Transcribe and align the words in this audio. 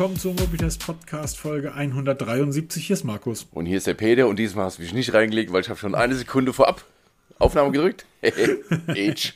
willkommen 0.00 0.18
zum 0.18 0.34
Mobitest 0.36 0.86
Podcast 0.86 1.36
Folge 1.36 1.74
173. 1.74 2.86
Hier 2.86 2.94
ist 2.94 3.04
Markus. 3.04 3.46
Und 3.52 3.66
hier 3.66 3.76
ist 3.76 3.86
der 3.86 3.92
Peter 3.92 4.28
und 4.28 4.38
diesmal 4.38 4.64
hast 4.64 4.78
du 4.78 4.82
mich 4.82 4.94
nicht 4.94 5.12
reingelegt, 5.12 5.52
weil 5.52 5.60
ich 5.60 5.68
habe 5.68 5.78
schon 5.78 5.94
eine 5.94 6.14
Sekunde 6.14 6.54
vorab 6.54 6.86
Aufnahme 7.38 7.70
gedrückt. 7.70 8.06
Age. 8.88 9.34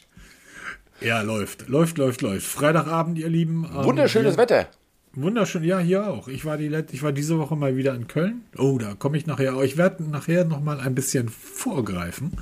Ja, 1.02 1.20
läuft, 1.20 1.68
läuft, 1.68 1.98
läuft, 1.98 2.22
läuft. 2.22 2.46
Freitagabend, 2.46 3.18
ihr 3.18 3.28
Lieben. 3.28 3.66
Ähm, 3.66 3.84
Wunderschönes 3.84 4.38
Wetter. 4.38 4.68
Wunderschön, 5.12 5.64
ja, 5.64 5.80
hier 5.80 6.08
auch. 6.08 6.28
Ich 6.28 6.46
war, 6.46 6.56
die, 6.56 6.74
ich 6.92 7.02
war 7.02 7.12
diese 7.12 7.38
Woche 7.38 7.56
mal 7.56 7.76
wieder 7.76 7.94
in 7.94 8.08
Köln. 8.08 8.40
Oh, 8.56 8.78
da 8.78 8.94
komme 8.94 9.18
ich 9.18 9.26
nachher. 9.26 9.60
Ich 9.64 9.76
werde 9.76 10.02
nachher 10.04 10.46
noch 10.46 10.62
mal 10.62 10.80
ein 10.80 10.94
bisschen 10.94 11.28
vorgreifen. 11.28 12.38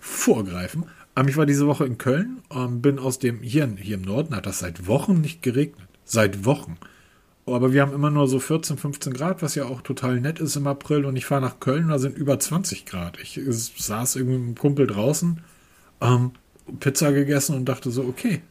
Vorgreifen. 0.00 0.86
Ähm, 1.14 1.28
ich 1.28 1.36
war 1.36 1.46
diese 1.46 1.68
Woche 1.68 1.86
in 1.86 1.98
Köln, 1.98 2.38
ähm, 2.52 2.82
bin 2.82 2.98
aus 2.98 3.20
dem, 3.20 3.42
hier, 3.42 3.72
hier 3.78 3.94
im 3.94 4.02
Norden 4.02 4.34
hat 4.34 4.46
das 4.46 4.58
seit 4.58 4.88
Wochen 4.88 5.20
nicht 5.20 5.40
geregnet. 5.40 5.86
Seit 6.04 6.44
Wochen. 6.44 6.76
Aber 7.54 7.72
wir 7.72 7.82
haben 7.82 7.92
immer 7.92 8.10
nur 8.10 8.28
so 8.28 8.38
14, 8.38 8.76
15 8.76 9.12
Grad, 9.12 9.42
was 9.42 9.54
ja 9.54 9.64
auch 9.64 9.82
total 9.82 10.20
nett 10.20 10.38
ist 10.38 10.56
im 10.56 10.66
April. 10.66 11.04
Und 11.04 11.16
ich 11.16 11.26
fahre 11.26 11.40
nach 11.40 11.60
Köln, 11.60 11.88
da 11.88 11.98
sind 11.98 12.16
über 12.16 12.38
20 12.38 12.86
Grad. 12.86 13.18
Ich 13.20 13.40
saß 13.46 14.16
irgendwie 14.16 14.38
mit 14.38 14.46
einem 14.46 14.54
Kumpel 14.56 14.86
draußen, 14.86 15.40
ähm, 16.00 16.32
Pizza 16.78 17.12
gegessen 17.12 17.56
und 17.56 17.64
dachte 17.66 17.90
so, 17.90 18.04
okay, 18.04 18.42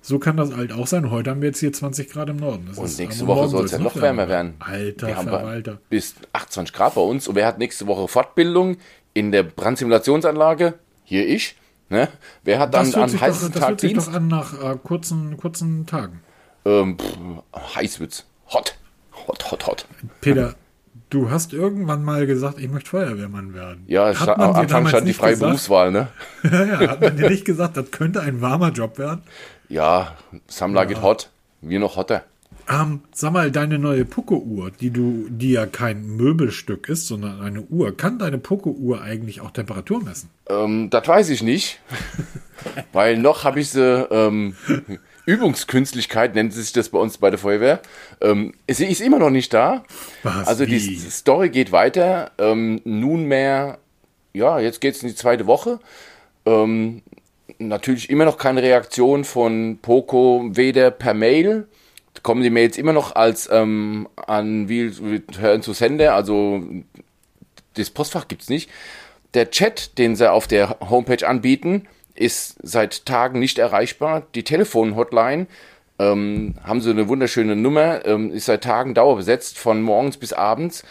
so 0.00 0.18
kann 0.18 0.36
das 0.36 0.54
halt 0.54 0.72
auch 0.72 0.86
sein. 0.86 1.10
Heute 1.10 1.30
haben 1.30 1.40
wir 1.40 1.48
jetzt 1.48 1.60
hier 1.60 1.72
20 1.72 2.10
Grad 2.10 2.28
im 2.28 2.36
Norden. 2.36 2.66
Das 2.68 2.78
und 2.78 2.98
nächste 2.98 3.26
Woche 3.26 3.48
soll 3.48 3.64
es 3.64 3.72
ja 3.72 3.78
noch 3.78 3.96
wärmer 3.96 4.28
werden. 4.28 4.54
Alter 4.58 5.06
wir 5.06 5.16
Verwalter. 5.16 5.78
bis 5.88 6.14
28 6.32 6.74
Grad 6.74 6.94
bei 6.94 7.00
uns. 7.00 7.26
Und 7.26 7.36
wer 7.36 7.46
hat 7.46 7.58
nächste 7.58 7.86
Woche 7.86 8.06
Fortbildung 8.06 8.76
in 9.14 9.32
der 9.32 9.44
Brandsimulationsανlage? 9.44 10.74
Hier 11.04 11.26
ich. 11.26 11.56
Ne? 11.88 12.08
Wer 12.42 12.58
hat 12.58 12.74
dann 12.74 12.92
an 12.94 13.20
heißen 13.20 13.52
doch, 13.52 13.60
Tag 13.60 13.60
Das 13.60 13.68
hört 13.68 13.80
sich 13.80 13.94
doch 13.94 14.12
an 14.12 14.28
nach 14.28 14.52
äh, 14.62 14.76
kurzen, 14.82 15.36
kurzen 15.36 15.86
Tagen. 15.86 16.20
Ähm, 16.64 16.98
pff, 16.98 17.76
heiß 17.76 18.00
wird's. 18.00 18.26
Hot. 18.52 18.76
Hot, 19.26 19.50
hot, 19.50 19.66
hot. 19.66 19.86
Peter, 20.20 20.54
du 21.10 21.30
hast 21.30 21.52
irgendwann 21.52 22.02
mal 22.02 22.26
gesagt, 22.26 22.58
ich 22.58 22.70
möchte 22.70 22.90
Feuerwehrmann 22.90 23.54
werden. 23.54 23.84
Ja, 23.86 24.06
am 24.06 24.54
Anfang 24.54 24.86
stand 24.88 25.06
die 25.06 25.12
freie 25.12 25.32
gesagt? 25.32 25.50
Berufswahl, 25.50 25.92
ne? 25.92 26.08
ja, 26.42 26.64
ja, 26.64 26.90
hat 26.90 27.00
man 27.00 27.16
dir 27.16 27.30
nicht 27.30 27.44
gesagt, 27.44 27.76
das 27.76 27.90
könnte 27.90 28.20
ein 28.20 28.40
warmer 28.40 28.70
Job 28.70 28.98
werden? 28.98 29.22
Ja, 29.68 30.16
Samla 30.46 30.82
ja. 30.82 30.88
geht 30.88 31.02
hot. 31.02 31.30
Wir 31.60 31.80
noch 31.80 31.96
hotter. 31.96 32.24
Ähm, 32.68 33.02
sag 33.12 33.32
mal, 33.32 33.50
deine 33.50 33.78
neue 33.78 34.04
Poco-Uhr, 34.04 34.70
die 34.70 34.90
du, 34.90 35.26
die 35.28 35.52
ja 35.52 35.66
kein 35.66 36.16
Möbelstück 36.16 36.88
ist, 36.88 37.06
sondern 37.06 37.40
eine 37.40 37.60
Uhr, 37.60 37.94
kann 37.94 38.18
deine 38.18 38.38
Poco-Uhr 38.38 39.02
eigentlich 39.02 39.42
auch 39.42 39.50
Temperatur 39.50 40.02
messen? 40.02 40.30
Ähm, 40.48 40.88
das 40.88 41.06
weiß 41.06 41.28
ich 41.28 41.42
nicht. 41.42 41.80
Weil 42.92 43.18
noch 43.18 43.44
habe 43.44 43.60
ich 43.60 43.70
sie 43.70 44.06
ähm, 44.10 44.56
Übungskünstlichkeit 45.26 46.34
nennt 46.34 46.52
sich 46.52 46.72
das 46.72 46.90
bei 46.90 46.98
uns 46.98 47.18
bei 47.18 47.30
der 47.30 47.38
Feuerwehr. 47.38 47.80
Ähm, 48.20 48.54
sie 48.68 48.86
ist 48.86 49.00
immer 49.00 49.18
noch 49.18 49.30
nicht 49.30 49.54
da. 49.54 49.84
Was, 50.22 50.48
also 50.48 50.66
wie? 50.66 50.78
die 50.78 50.98
Story 50.98 51.48
geht 51.48 51.72
weiter. 51.72 52.32
Ähm, 52.38 52.80
nunmehr, 52.84 53.78
ja, 54.32 54.58
jetzt 54.58 54.80
geht 54.80 54.96
es 54.96 55.02
in 55.02 55.08
die 55.08 55.14
zweite 55.14 55.46
Woche. 55.46 55.80
Ähm, 56.46 57.02
natürlich 57.58 58.10
immer 58.10 58.24
noch 58.24 58.36
keine 58.36 58.62
Reaktion 58.62 59.24
von 59.24 59.78
Poco, 59.80 60.44
weder 60.50 60.90
per 60.90 61.14
Mail. 61.14 61.66
Kommen 62.22 62.42
die 62.42 62.50
Mails 62.50 62.78
immer 62.78 62.92
noch 62.92 63.16
als 63.16 63.48
ähm, 63.50 64.08
an 64.14 64.68
wie 64.68 64.82
Return 64.82 65.62
zu 65.62 65.72
Sender, 65.72 66.14
also 66.14 66.62
das 67.74 67.90
Postfach 67.90 68.28
gibt 68.28 68.42
es 68.42 68.48
nicht. 68.48 68.70
Der 69.34 69.50
Chat, 69.50 69.98
den 69.98 70.14
sie 70.14 70.30
auf 70.30 70.46
der 70.46 70.76
Homepage 70.80 71.26
anbieten, 71.26 71.88
ist 72.14 72.56
seit 72.62 73.06
Tagen 73.06 73.38
nicht 73.38 73.58
erreichbar. 73.58 74.26
Die 74.34 74.44
Telefon-Hotline 74.44 75.46
ähm, 75.98 76.54
haben 76.62 76.80
sie 76.80 76.90
eine 76.90 77.08
wunderschöne 77.08 77.56
Nummer, 77.56 78.04
ähm, 78.06 78.32
ist 78.32 78.46
seit 78.46 78.64
Tagen 78.64 78.94
dauerbesetzt, 78.94 79.58
von 79.58 79.82
morgens 79.82 80.16
bis 80.16 80.32
abends. 80.32 80.84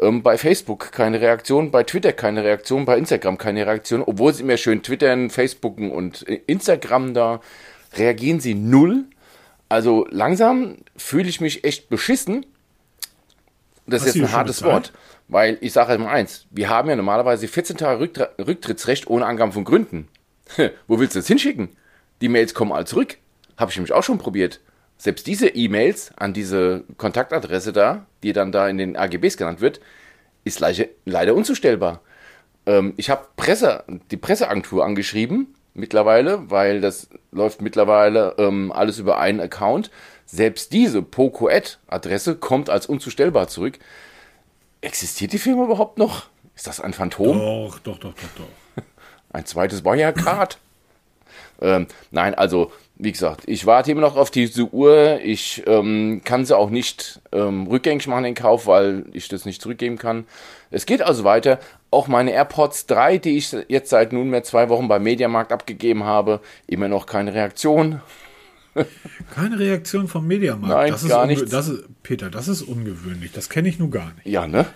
Ähm, 0.00 0.22
bei 0.22 0.36
Facebook 0.36 0.92
keine 0.92 1.20
Reaktion, 1.20 1.70
bei 1.70 1.82
Twitter 1.82 2.12
keine 2.12 2.44
Reaktion, 2.44 2.84
bei 2.84 2.98
Instagram 2.98 3.38
keine 3.38 3.66
Reaktion, 3.66 4.02
obwohl 4.02 4.34
sie 4.34 4.42
immer 4.42 4.56
schön 4.56 4.82
twittern, 4.82 5.30
Facebooken 5.30 5.90
und 5.90 6.22
Instagram 6.22 7.14
da, 7.14 7.40
reagieren 7.94 8.40
sie 8.40 8.54
null. 8.54 9.04
Also 9.68 10.06
langsam 10.10 10.76
fühle 10.96 11.28
ich 11.28 11.40
mich 11.40 11.64
echt 11.64 11.88
beschissen. 11.88 12.46
Das 13.86 14.02
Hast 14.02 14.08
ist 14.08 14.14
jetzt 14.16 14.28
ein 14.28 14.32
hartes 14.32 14.62
Wort. 14.62 14.92
Weil 15.28 15.58
ich 15.60 15.72
sage 15.72 15.94
immer 15.94 16.08
eins, 16.08 16.46
wir 16.50 16.68
haben 16.68 16.88
ja 16.88 16.94
normalerweise 16.94 17.48
14 17.48 17.76
Tage 17.76 18.00
Rücktrittsrecht 18.38 19.08
ohne 19.08 19.26
Angaben 19.26 19.52
von 19.52 19.64
Gründen. 19.64 20.08
Wo 20.86 20.98
willst 20.98 21.14
du 21.14 21.18
das 21.18 21.28
hinschicken? 21.28 21.70
Die 22.20 22.28
Mails 22.28 22.54
kommen 22.54 22.72
alle 22.72 22.84
zurück. 22.84 23.18
Habe 23.56 23.70
ich 23.70 23.76
nämlich 23.76 23.92
auch 23.92 24.02
schon 24.02 24.18
probiert. 24.18 24.60
Selbst 24.98 25.26
diese 25.26 25.48
E-Mails 25.48 26.12
an 26.16 26.32
diese 26.32 26.84
Kontaktadresse 26.96 27.72
da, 27.72 28.06
die 28.22 28.32
dann 28.32 28.52
da 28.52 28.68
in 28.68 28.78
den 28.78 28.96
AGBs 28.96 29.36
genannt 29.36 29.60
wird, 29.60 29.80
ist 30.44 30.60
leider, 30.60 31.34
unzustellbar. 31.34 32.00
Ähm, 32.66 32.94
ich 32.96 33.10
habe 33.10 33.26
Presse, 33.36 33.84
die 34.10 34.16
Presseagentur 34.16 34.84
angeschrieben 34.84 35.54
mittlerweile, 35.74 36.50
weil 36.50 36.80
das 36.80 37.08
läuft 37.32 37.60
mittlerweile 37.60 38.34
ähm, 38.38 38.72
alles 38.72 38.98
über 38.98 39.18
einen 39.18 39.40
Account. 39.40 39.90
Selbst 40.24 40.72
diese 40.72 41.02
Poco-Ad-Adresse 41.02 42.36
kommt 42.36 42.70
als 42.70 42.86
unzustellbar 42.86 43.48
zurück. 43.48 43.78
Existiert 44.80 45.32
die 45.32 45.38
Firma 45.38 45.64
überhaupt 45.64 45.98
noch? 45.98 46.26
Ist 46.54 46.66
das 46.66 46.80
ein 46.80 46.94
Phantom? 46.94 47.38
Doch, 47.38 47.78
doch, 47.80 47.98
doch, 47.98 48.14
doch, 48.14 48.28
doch. 48.38 48.65
Ein 49.36 49.44
zweites 49.44 49.84
Wirecard? 49.84 50.56
ähm, 51.60 51.86
nein, 52.10 52.34
also, 52.34 52.72
wie 52.94 53.12
gesagt, 53.12 53.42
ich 53.46 53.66
warte 53.66 53.90
immer 53.90 54.00
noch 54.00 54.16
auf 54.16 54.30
diese 54.30 54.64
Uhr. 54.72 55.20
Ich 55.22 55.62
ähm, 55.66 56.22
kann 56.24 56.46
sie 56.46 56.56
auch 56.56 56.70
nicht 56.70 57.20
ähm, 57.32 57.66
rückgängig 57.66 58.06
machen, 58.06 58.24
den 58.24 58.34
Kauf, 58.34 58.66
weil 58.66 59.04
ich 59.12 59.28
das 59.28 59.44
nicht 59.44 59.60
zurückgeben 59.60 59.98
kann. 59.98 60.24
Es 60.70 60.86
geht 60.86 61.02
also 61.02 61.24
weiter. 61.24 61.58
Auch 61.90 62.08
meine 62.08 62.30
AirPods 62.32 62.86
3, 62.86 63.18
die 63.18 63.36
ich 63.36 63.54
jetzt 63.68 63.90
seit 63.90 64.14
nunmehr 64.14 64.42
zwei 64.42 64.70
Wochen 64.70 64.88
beim 64.88 65.02
Mediamarkt 65.02 65.52
abgegeben 65.52 66.04
habe, 66.04 66.40
immer 66.66 66.88
noch 66.88 67.04
keine 67.04 67.34
Reaktion. 67.34 68.00
Keine 69.34 69.58
Reaktion 69.58 70.08
vom 70.08 70.26
Mediamarkt. 70.26 70.74
Nein, 70.74 70.92
das 70.92 71.08
gar 71.08 71.26
nicht. 71.26 71.44
Peter, 72.02 72.30
das 72.30 72.48
ist 72.48 72.62
ungewöhnlich. 72.62 73.32
Das 73.32 73.48
kenne 73.48 73.68
ich 73.68 73.78
nun 73.78 73.90
gar 73.90 74.12
nicht. 74.14 74.26
Ja, 74.26 74.46
ne? 74.46 74.66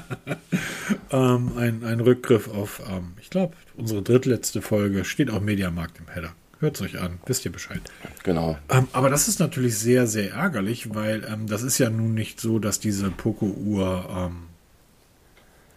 ähm, 1.10 1.52
ein, 1.56 1.84
ein 1.84 2.00
Rückgriff 2.00 2.48
auf, 2.48 2.82
ähm, 2.90 3.14
ich 3.20 3.30
glaube, 3.30 3.54
unsere 3.76 4.02
drittletzte 4.02 4.62
Folge 4.62 5.04
steht 5.04 5.30
auch 5.30 5.40
Mediamarkt 5.40 5.98
im 5.98 6.08
Header. 6.12 6.32
Hört 6.60 6.76
es 6.76 6.82
euch 6.82 7.00
an, 7.00 7.18
wisst 7.26 7.44
ihr 7.44 7.52
Bescheid. 7.52 7.80
Genau. 8.22 8.56
Ähm, 8.70 8.88
aber 8.92 9.10
das 9.10 9.28
ist 9.28 9.38
natürlich 9.38 9.78
sehr, 9.78 10.06
sehr 10.06 10.32
ärgerlich, 10.32 10.94
weil 10.94 11.24
ähm, 11.30 11.46
das 11.46 11.62
ist 11.62 11.78
ja 11.78 11.90
nun 11.90 12.14
nicht 12.14 12.40
so, 12.40 12.58
dass 12.58 12.80
diese 12.80 13.10
Poco-Uhr 13.10 14.08
ähm, 14.16 14.36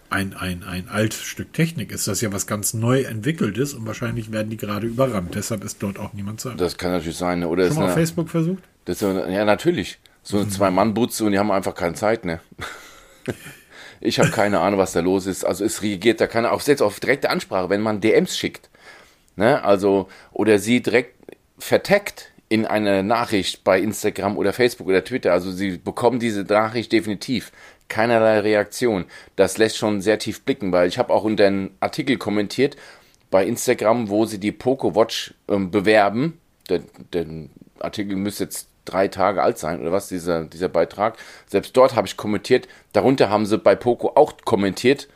ein, 0.09 0.33
ein, 0.33 0.63
ein 0.63 0.87
altes 0.89 1.21
Stück 1.21 1.53
Technik 1.53 1.91
ist, 1.91 2.07
das 2.07 2.21
ja 2.21 2.31
was 2.31 2.47
ganz 2.47 2.73
neu 2.73 3.01
entwickelt 3.01 3.57
ist 3.57 3.73
und 3.73 3.85
wahrscheinlich 3.85 4.31
werden 4.31 4.49
die 4.49 4.57
gerade 4.57 4.87
überrannt. 4.87 5.35
Deshalb 5.35 5.63
ist 5.63 5.83
dort 5.83 5.99
auch 5.99 6.13
niemand 6.13 6.39
zu 6.39 6.51
Das 6.51 6.77
kann 6.77 6.91
natürlich 6.91 7.17
sein. 7.17 7.39
Ne? 7.39 7.47
Oder 7.47 7.67
Schon 7.67 7.77
mal 7.77 7.87
auf 7.87 7.93
Facebook 7.93 8.29
versucht? 8.29 8.63
Das, 8.85 9.01
ja, 9.01 9.45
natürlich. 9.45 9.99
So 10.23 10.37
eine 10.37 10.45
mhm. 10.45 10.51
Zwei-Mann-Butze 10.51 11.25
und 11.25 11.31
die 11.33 11.39
haben 11.39 11.51
einfach 11.51 11.75
keine 11.75 11.95
Zeit, 11.95 12.25
ne? 12.25 12.39
ich 13.99 14.19
habe 14.19 14.29
keine 14.29 14.59
Ahnung, 14.59 14.79
was 14.79 14.93
da 14.93 15.01
los 15.01 15.25
ist. 15.25 15.45
Also 15.45 15.65
es 15.65 15.81
reagiert 15.81 16.21
da 16.21 16.27
keiner, 16.27 16.51
auch 16.51 16.61
selbst 16.61 16.81
auf 16.81 16.99
direkte 16.99 17.29
Ansprache, 17.29 17.69
wenn 17.69 17.81
man 17.81 18.01
DMs 18.01 18.37
schickt. 18.37 18.69
Ne? 19.35 19.63
Also, 19.63 20.07
oder 20.31 20.59
sie 20.59 20.81
direkt 20.81 21.15
verteckt 21.59 22.31
in 22.49 22.65
eine 22.65 23.03
Nachricht 23.03 23.63
bei 23.63 23.79
Instagram 23.79 24.37
oder 24.37 24.53
Facebook 24.53 24.87
oder 24.87 25.03
Twitter. 25.03 25.33
Also 25.33 25.51
sie 25.51 25.77
bekommen 25.77 26.19
diese 26.19 26.43
Nachricht 26.43 26.91
definitiv 26.91 27.51
keinerlei 27.89 28.39
Reaktion. 28.39 29.05
Das 29.35 29.57
lässt 29.57 29.77
schon 29.77 30.01
sehr 30.01 30.19
tief 30.19 30.43
blicken, 30.43 30.71
weil 30.71 30.87
ich 30.87 30.97
habe 30.97 31.13
auch 31.13 31.23
unter 31.23 31.47
einen 31.47 31.75
Artikel 31.79 32.17
kommentiert 32.17 32.75
bei 33.29 33.45
Instagram, 33.45 34.09
wo 34.09 34.25
sie 34.25 34.39
die 34.39 34.51
Poco 34.51 34.95
Watch 34.95 35.33
ähm, 35.47 35.71
bewerben. 35.71 36.39
Der, 36.69 36.81
der 37.13 37.25
Artikel 37.79 38.15
müsste 38.15 38.45
jetzt 38.45 38.69
drei 38.85 39.07
Tage 39.07 39.43
alt 39.43 39.57
sein 39.57 39.81
oder 39.81 39.91
was, 39.91 40.07
dieser, 40.07 40.45
dieser 40.45 40.69
Beitrag. 40.69 41.17
Selbst 41.45 41.75
dort 41.75 41.95
habe 41.95 42.07
ich 42.07 42.17
kommentiert. 42.17 42.67
Darunter 42.93 43.29
haben 43.29 43.45
sie 43.45 43.57
bei 43.57 43.75
Poco 43.75 44.13
auch 44.15 44.33
kommentiert. 44.45 45.07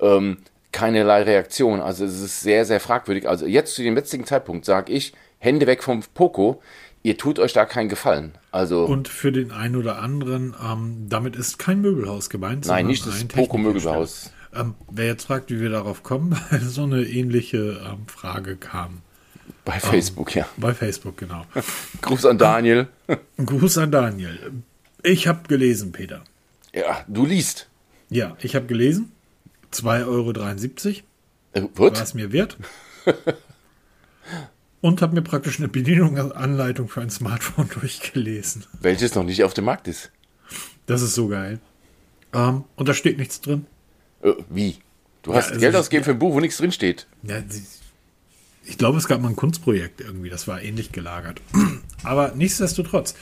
Ähm, 0.00 0.38
keinerlei 0.72 1.22
Reaktion. 1.22 1.80
Also 1.80 2.04
es 2.04 2.20
ist 2.20 2.40
sehr, 2.40 2.64
sehr 2.64 2.80
fragwürdig. 2.80 3.28
Also 3.28 3.46
jetzt 3.46 3.74
zu 3.74 3.82
dem 3.82 3.96
jetzigen 3.96 4.24
Zeitpunkt 4.24 4.64
sage 4.64 4.92
ich, 4.92 5.12
Hände 5.38 5.66
weg 5.66 5.82
vom 5.82 6.02
Poco 6.14 6.60
ihr 7.02 7.16
tut 7.16 7.38
euch 7.38 7.52
da 7.52 7.64
keinen 7.64 7.88
Gefallen. 7.88 8.32
Also 8.50 8.84
und 8.86 9.08
für 9.08 9.30
den 9.30 9.52
einen 9.52 9.76
oder 9.76 9.98
anderen, 9.98 10.54
ähm, 10.64 11.06
damit 11.08 11.36
ist 11.36 11.58
kein 11.58 11.80
Möbelhaus 11.80 12.30
gemeint. 12.30 12.66
Nein, 12.66 12.86
nicht 12.86 13.06
das 13.06 13.24
Poco-Möbelhaus. 13.24 14.32
Ähm, 14.54 14.74
wer 14.90 15.06
jetzt 15.06 15.24
fragt, 15.24 15.50
wie 15.50 15.60
wir 15.60 15.70
darauf 15.70 16.02
kommen, 16.02 16.38
weil 16.50 16.60
so 16.62 16.84
eine 16.84 17.02
ähnliche 17.02 17.80
ähm, 17.86 18.06
Frage 18.06 18.56
kam. 18.56 19.02
Bei 19.64 19.74
ähm, 19.74 19.80
Facebook, 19.80 20.34
ja. 20.34 20.48
Bei 20.56 20.72
Facebook, 20.72 21.18
genau. 21.18 21.44
Gruß 22.00 22.24
an 22.24 22.38
Daniel. 22.38 22.88
Gruß 23.36 23.78
an 23.78 23.90
Daniel. 23.90 24.38
Ich 25.02 25.26
habe 25.26 25.46
gelesen, 25.46 25.92
Peter. 25.92 26.24
Ja, 26.74 27.04
du 27.06 27.26
liest. 27.26 27.68
Ja, 28.08 28.36
ich 28.40 28.56
habe 28.56 28.66
gelesen. 28.66 29.12
2,73 29.72 31.02
Euro. 31.66 31.86
Äh, 31.86 32.02
es 32.02 32.14
mir 32.14 32.32
wert. 32.32 32.56
Und 34.80 35.02
habe 35.02 35.14
mir 35.14 35.22
praktisch 35.22 35.58
eine 35.58 35.68
Bedienungsanleitung 35.68 36.88
für 36.88 37.00
ein 37.00 37.10
Smartphone 37.10 37.68
durchgelesen. 37.80 38.64
Welches 38.80 39.14
noch 39.14 39.24
nicht 39.24 39.44
auf 39.44 39.54
dem 39.54 39.64
Markt 39.64 39.88
ist. 39.88 40.10
Das 40.86 41.02
ist 41.02 41.14
so 41.14 41.28
geil. 41.28 41.60
Ähm, 42.32 42.64
und 42.76 42.88
da 42.88 42.94
steht 42.94 43.18
nichts 43.18 43.40
drin. 43.40 43.66
Äh, 44.22 44.32
wie? 44.48 44.76
Du 45.22 45.34
hast 45.34 45.46
ja, 45.46 45.50
also 45.50 45.60
Geld 45.60 45.76
ausgegeben 45.76 46.04
für 46.04 46.10
ein 46.12 46.18
Buch, 46.18 46.34
wo 46.34 46.40
nichts 46.40 46.58
drin 46.58 46.72
steht. 46.72 47.06
Ja, 47.22 47.42
ich 48.64 48.76
glaube, 48.76 48.98
es 48.98 49.08
gab 49.08 49.22
mal 49.22 49.28
ein 49.28 49.36
Kunstprojekt 49.36 50.02
irgendwie, 50.02 50.28
das 50.28 50.46
war 50.46 50.62
ähnlich 50.62 50.92
gelagert. 50.92 51.40
Aber 52.02 52.32
nichtsdestotrotz, 52.34 53.14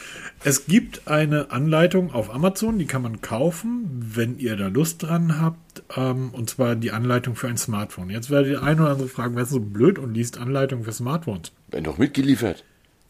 es 0.42 0.66
gibt 0.66 1.06
eine 1.06 1.52
Anleitung 1.52 2.12
auf 2.12 2.34
Amazon, 2.34 2.78
die 2.78 2.86
kann 2.86 3.02
man 3.02 3.20
kaufen, 3.20 3.84
wenn 4.14 4.38
ihr 4.38 4.56
da 4.56 4.66
Lust 4.66 5.04
dran 5.04 5.40
habt. 5.40 5.58
Ähm, 5.96 6.30
und 6.32 6.50
zwar 6.50 6.74
die 6.74 6.90
Anleitung 6.90 7.36
für 7.36 7.48
ein 7.48 7.56
Smartphone. 7.56 8.10
Jetzt 8.10 8.30
werdet 8.30 8.52
ihr 8.52 8.62
ein 8.62 8.80
oder 8.80 8.90
andere 8.90 9.08
fragen, 9.08 9.36
wer 9.36 9.44
ist 9.44 9.50
so 9.50 9.60
blöd 9.60 9.98
und 9.98 10.14
liest 10.14 10.38
Anleitung 10.38 10.84
für 10.84 10.92
Smartphones? 10.92 11.52
Wenn 11.68 11.84
doch 11.84 11.98
mitgeliefert. 11.98 12.64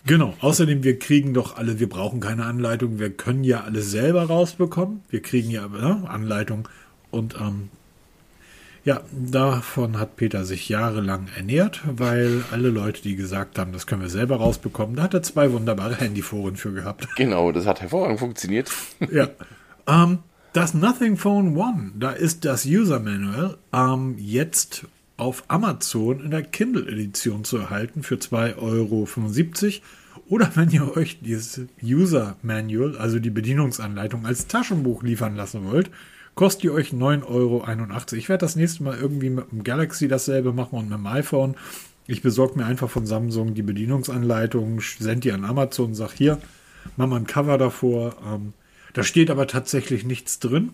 Genau. 0.06 0.34
Außerdem, 0.40 0.84
wir 0.84 0.98
kriegen 0.98 1.34
doch 1.34 1.56
alle, 1.56 1.80
wir 1.80 1.88
brauchen 1.88 2.20
keine 2.20 2.44
Anleitung, 2.44 2.98
wir 2.98 3.10
können 3.10 3.42
ja 3.44 3.62
alles 3.62 3.90
selber 3.90 4.24
rausbekommen. 4.24 5.02
Wir 5.10 5.20
kriegen 5.20 5.50
ja 5.50 5.66
ne, 5.66 6.04
Anleitung 6.08 6.68
und 7.10 7.34
ähm, 7.40 7.70
ja, 8.84 9.00
davon 9.10 9.98
hat 9.98 10.14
Peter 10.14 10.44
sich 10.44 10.68
jahrelang 10.68 11.26
ernährt, 11.36 11.80
weil 11.86 12.44
alle 12.52 12.68
Leute, 12.68 13.02
die 13.02 13.16
gesagt 13.16 13.58
haben, 13.58 13.72
das 13.72 13.88
können 13.88 14.00
wir 14.00 14.08
selber 14.08 14.36
rausbekommen, 14.36 14.94
da 14.94 15.02
hat 15.02 15.14
er 15.14 15.24
zwei 15.24 15.50
wunderbare 15.50 15.96
Handyforen 15.96 16.54
für 16.54 16.72
gehabt. 16.72 17.08
Genau, 17.16 17.50
das 17.50 17.66
hat 17.66 17.80
hervorragend 17.80 18.20
funktioniert. 18.20 18.70
ja. 19.10 19.28
Ähm, 19.88 20.20
das 20.56 20.72
Nothing 20.72 21.18
Phone 21.18 21.54
One, 21.54 21.92
da 21.96 22.12
ist 22.12 22.46
das 22.46 22.64
User 22.64 22.98
Manual 22.98 23.58
ähm, 23.74 24.14
jetzt 24.16 24.86
auf 25.18 25.44
Amazon 25.48 26.20
in 26.20 26.30
der 26.30 26.44
Kindle-Edition 26.44 27.44
zu 27.44 27.58
erhalten 27.58 28.02
für 28.02 28.14
2,75 28.14 28.56
Euro. 28.56 29.06
Oder 30.30 30.50
wenn 30.54 30.70
ihr 30.70 30.96
euch 30.96 31.20
dieses 31.20 31.66
User 31.82 32.36
Manual, 32.40 32.96
also 32.96 33.18
die 33.18 33.28
Bedienungsanleitung, 33.28 34.24
als 34.24 34.46
Taschenbuch 34.46 35.02
liefern 35.02 35.36
lassen 35.36 35.66
wollt, 35.66 35.90
kostet 36.34 36.62
die 36.62 36.70
euch 36.70 36.90
9,81 36.90 37.26
Euro. 37.26 37.66
Ich 38.12 38.30
werde 38.30 38.40
das 38.40 38.56
nächste 38.56 38.82
Mal 38.82 38.96
irgendwie 38.96 39.28
mit 39.28 39.52
dem 39.52 39.62
Galaxy 39.62 40.08
dasselbe 40.08 40.54
machen 40.54 40.78
und 40.78 40.88
mit 40.88 40.98
dem 40.98 41.06
iPhone. 41.06 41.54
Ich 42.06 42.22
besorge 42.22 42.58
mir 42.58 42.64
einfach 42.64 42.88
von 42.88 43.04
Samsung 43.04 43.52
die 43.52 43.62
Bedienungsanleitung, 43.62 44.80
sende 44.80 45.20
die 45.20 45.32
an 45.32 45.44
Amazon 45.44 45.94
sage 45.94 46.14
hier, 46.16 46.38
mach 46.96 47.08
mal 47.08 47.16
ein 47.16 47.26
Cover 47.26 47.58
davor. 47.58 48.16
Ähm, 48.26 48.54
da 48.96 49.04
steht 49.04 49.28
aber 49.28 49.46
tatsächlich 49.46 50.06
nichts 50.06 50.38
drin. 50.38 50.70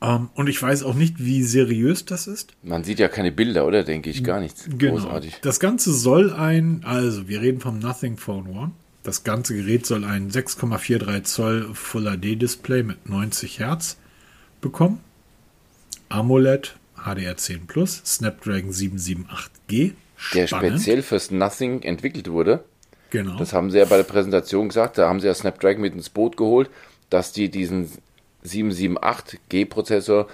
Ähm, 0.00 0.30
und 0.34 0.48
ich 0.48 0.62
weiß 0.62 0.84
auch 0.84 0.94
nicht, 0.94 1.22
wie 1.22 1.42
seriös 1.42 2.06
das 2.06 2.26
ist. 2.26 2.54
Man 2.62 2.82
sieht 2.82 2.98
ja 2.98 3.08
keine 3.08 3.30
Bilder, 3.30 3.66
oder? 3.66 3.84
Denke 3.84 4.08
ich, 4.08 4.24
gar 4.24 4.40
nichts. 4.40 4.64
Genau. 4.70 4.94
Großartig. 4.94 5.36
Das 5.42 5.60
Ganze 5.60 5.92
soll 5.92 6.32
ein, 6.32 6.80
also 6.86 7.28
wir 7.28 7.42
reden 7.42 7.60
vom 7.60 7.78
Nothing 7.78 8.16
Phone 8.16 8.46
One. 8.46 8.70
Das 9.02 9.22
ganze 9.22 9.54
Gerät 9.54 9.84
soll 9.84 10.02
ein 10.02 10.30
6,43 10.30 11.24
Zoll 11.24 11.74
Full 11.74 12.04
HD 12.04 12.40
Display 12.40 12.82
mit 12.82 13.06
90 13.06 13.58
Hertz 13.58 13.98
bekommen. 14.62 15.00
AMOLED, 16.08 16.74
HDR10 16.96 17.66
Plus, 17.66 18.00
Snapdragon 18.06 18.70
778G. 18.70 19.92
Der 20.32 20.46
speziell 20.46 21.02
fürs 21.02 21.30
Nothing 21.30 21.82
entwickelt 21.82 22.30
wurde. 22.30 22.64
Genau. 23.10 23.36
Das 23.38 23.52
haben 23.52 23.70
sie 23.70 23.78
ja 23.78 23.84
bei 23.84 23.96
der 23.96 24.04
Präsentation 24.04 24.68
gesagt. 24.68 24.98
Da 24.98 25.08
haben 25.08 25.20
sie 25.20 25.26
ja 25.26 25.34
Snapdragon 25.34 25.80
mit 25.80 25.94
ins 25.94 26.10
Boot 26.10 26.36
geholt, 26.36 26.70
dass 27.10 27.32
die 27.32 27.50
diesen 27.50 27.90
778G-Prozessor 28.44 30.28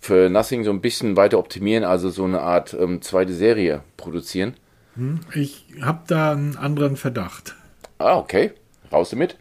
für 0.00 0.30
Nothing 0.30 0.64
so 0.64 0.70
ein 0.70 0.80
bisschen 0.80 1.16
weiter 1.16 1.38
optimieren, 1.38 1.84
also 1.84 2.08
so 2.10 2.24
eine 2.24 2.40
Art 2.40 2.74
ähm, 2.74 3.02
zweite 3.02 3.34
Serie 3.34 3.82
produzieren. 3.96 4.54
Hm, 4.94 5.20
ich 5.34 5.66
habe 5.82 6.02
da 6.06 6.32
einen 6.32 6.56
anderen 6.56 6.96
Verdacht. 6.96 7.54
Ah, 7.98 8.16
okay. 8.16 8.52
Raus 8.90 9.10
damit. 9.10 9.36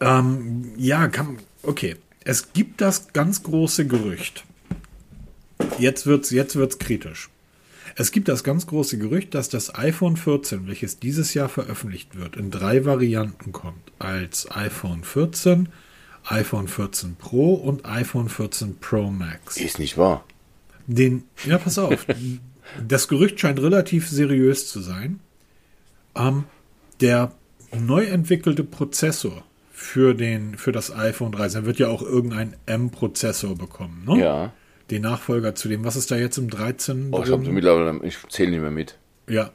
Ähm, 0.00 0.72
ja, 0.76 1.08
kann, 1.08 1.38
Okay, 1.62 1.96
es 2.24 2.54
gibt 2.54 2.80
das 2.80 3.12
ganz 3.12 3.42
große 3.42 3.86
Gerücht. 3.86 4.44
Jetzt 5.78 6.06
wird's, 6.06 6.30
jetzt 6.30 6.56
wird's 6.56 6.78
kritisch. 6.78 7.28
Es 7.96 8.12
gibt 8.12 8.28
das 8.28 8.44
ganz 8.44 8.66
große 8.66 8.98
Gerücht, 8.98 9.34
dass 9.34 9.48
das 9.48 9.74
iPhone 9.74 10.16
14, 10.16 10.66
welches 10.66 10.98
dieses 10.98 11.34
Jahr 11.34 11.48
veröffentlicht 11.48 12.16
wird, 12.16 12.36
in 12.36 12.50
drei 12.50 12.84
Varianten 12.84 13.52
kommt. 13.52 13.92
Als 13.98 14.50
iPhone 14.50 15.04
14, 15.04 15.68
iPhone 16.24 16.68
14 16.68 17.16
Pro 17.16 17.54
und 17.54 17.86
iPhone 17.86 18.28
14 18.28 18.78
Pro 18.78 19.10
Max. 19.10 19.56
Ist 19.56 19.78
nicht 19.78 19.98
wahr. 19.98 20.24
Den, 20.86 21.24
ja, 21.44 21.58
pass 21.58 21.78
auf. 21.78 22.06
das 22.86 23.08
Gerücht 23.08 23.40
scheint 23.40 23.60
relativ 23.60 24.08
seriös 24.08 24.68
zu 24.68 24.80
sein. 24.80 25.20
Ähm, 26.14 26.44
der 27.00 27.32
neu 27.78 28.04
entwickelte 28.04 28.64
Prozessor 28.64 29.44
für, 29.72 30.14
den, 30.14 30.56
für 30.58 30.72
das 30.72 30.94
iPhone 30.94 31.32
13. 31.32 31.62
Er 31.62 31.66
wird 31.66 31.78
ja 31.78 31.88
auch 31.88 32.02
irgendein 32.02 32.56
M-Prozessor 32.66 33.56
bekommen, 33.56 34.04
ne? 34.06 34.20
Ja. 34.20 34.52
Den 34.90 35.02
Nachfolger 35.02 35.54
zu 35.54 35.68
dem. 35.68 35.84
Was 35.84 35.96
ist 35.96 36.10
da 36.10 36.16
jetzt 36.16 36.38
im 36.38 36.50
13? 36.50 37.08
Oh, 37.12 37.22
ich, 37.22 37.30
mittlerweile, 37.48 38.04
ich 38.04 38.18
zähle 38.28 38.50
nicht 38.50 38.60
mehr 38.60 38.70
mit. 38.70 38.98
Ja. 39.28 39.50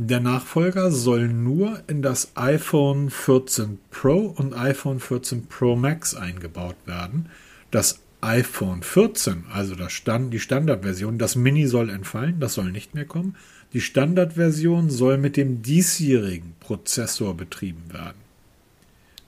Der 0.00 0.20
Nachfolger 0.20 0.92
soll 0.92 1.26
nur 1.26 1.82
in 1.88 2.02
das 2.02 2.30
iPhone 2.36 3.10
14 3.10 3.80
Pro 3.90 4.26
und 4.26 4.54
iPhone 4.54 5.00
14 5.00 5.46
Pro 5.46 5.74
Max 5.74 6.14
eingebaut 6.14 6.76
werden. 6.86 7.28
Das 7.72 8.00
iPhone 8.20 8.82
14, 8.82 9.44
also 9.52 9.74
das 9.74 9.92
Stand, 9.92 10.32
die 10.32 10.40
Standardversion, 10.40 11.18
das 11.18 11.36
Mini 11.36 11.66
soll 11.66 11.90
entfallen, 11.90 12.40
das 12.40 12.54
soll 12.54 12.70
nicht 12.70 12.94
mehr 12.94 13.04
kommen. 13.04 13.36
Die 13.72 13.80
Standardversion 13.80 14.88
soll 14.88 15.18
mit 15.18 15.36
dem 15.36 15.62
diesjährigen 15.62 16.54
Prozessor 16.60 17.36
betrieben 17.36 17.92
werden. 17.92 18.18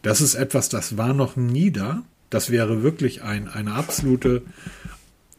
Das 0.03 0.21
ist 0.21 0.35
etwas, 0.35 0.69
das 0.69 0.97
war 0.97 1.13
noch 1.13 1.37
nie 1.37 1.71
da. 1.71 2.03
Das 2.31 2.51
wäre 2.51 2.83
wirklich 2.83 3.23
ein, 3.23 3.49
eine 3.49 3.75
absolute, 3.75 4.43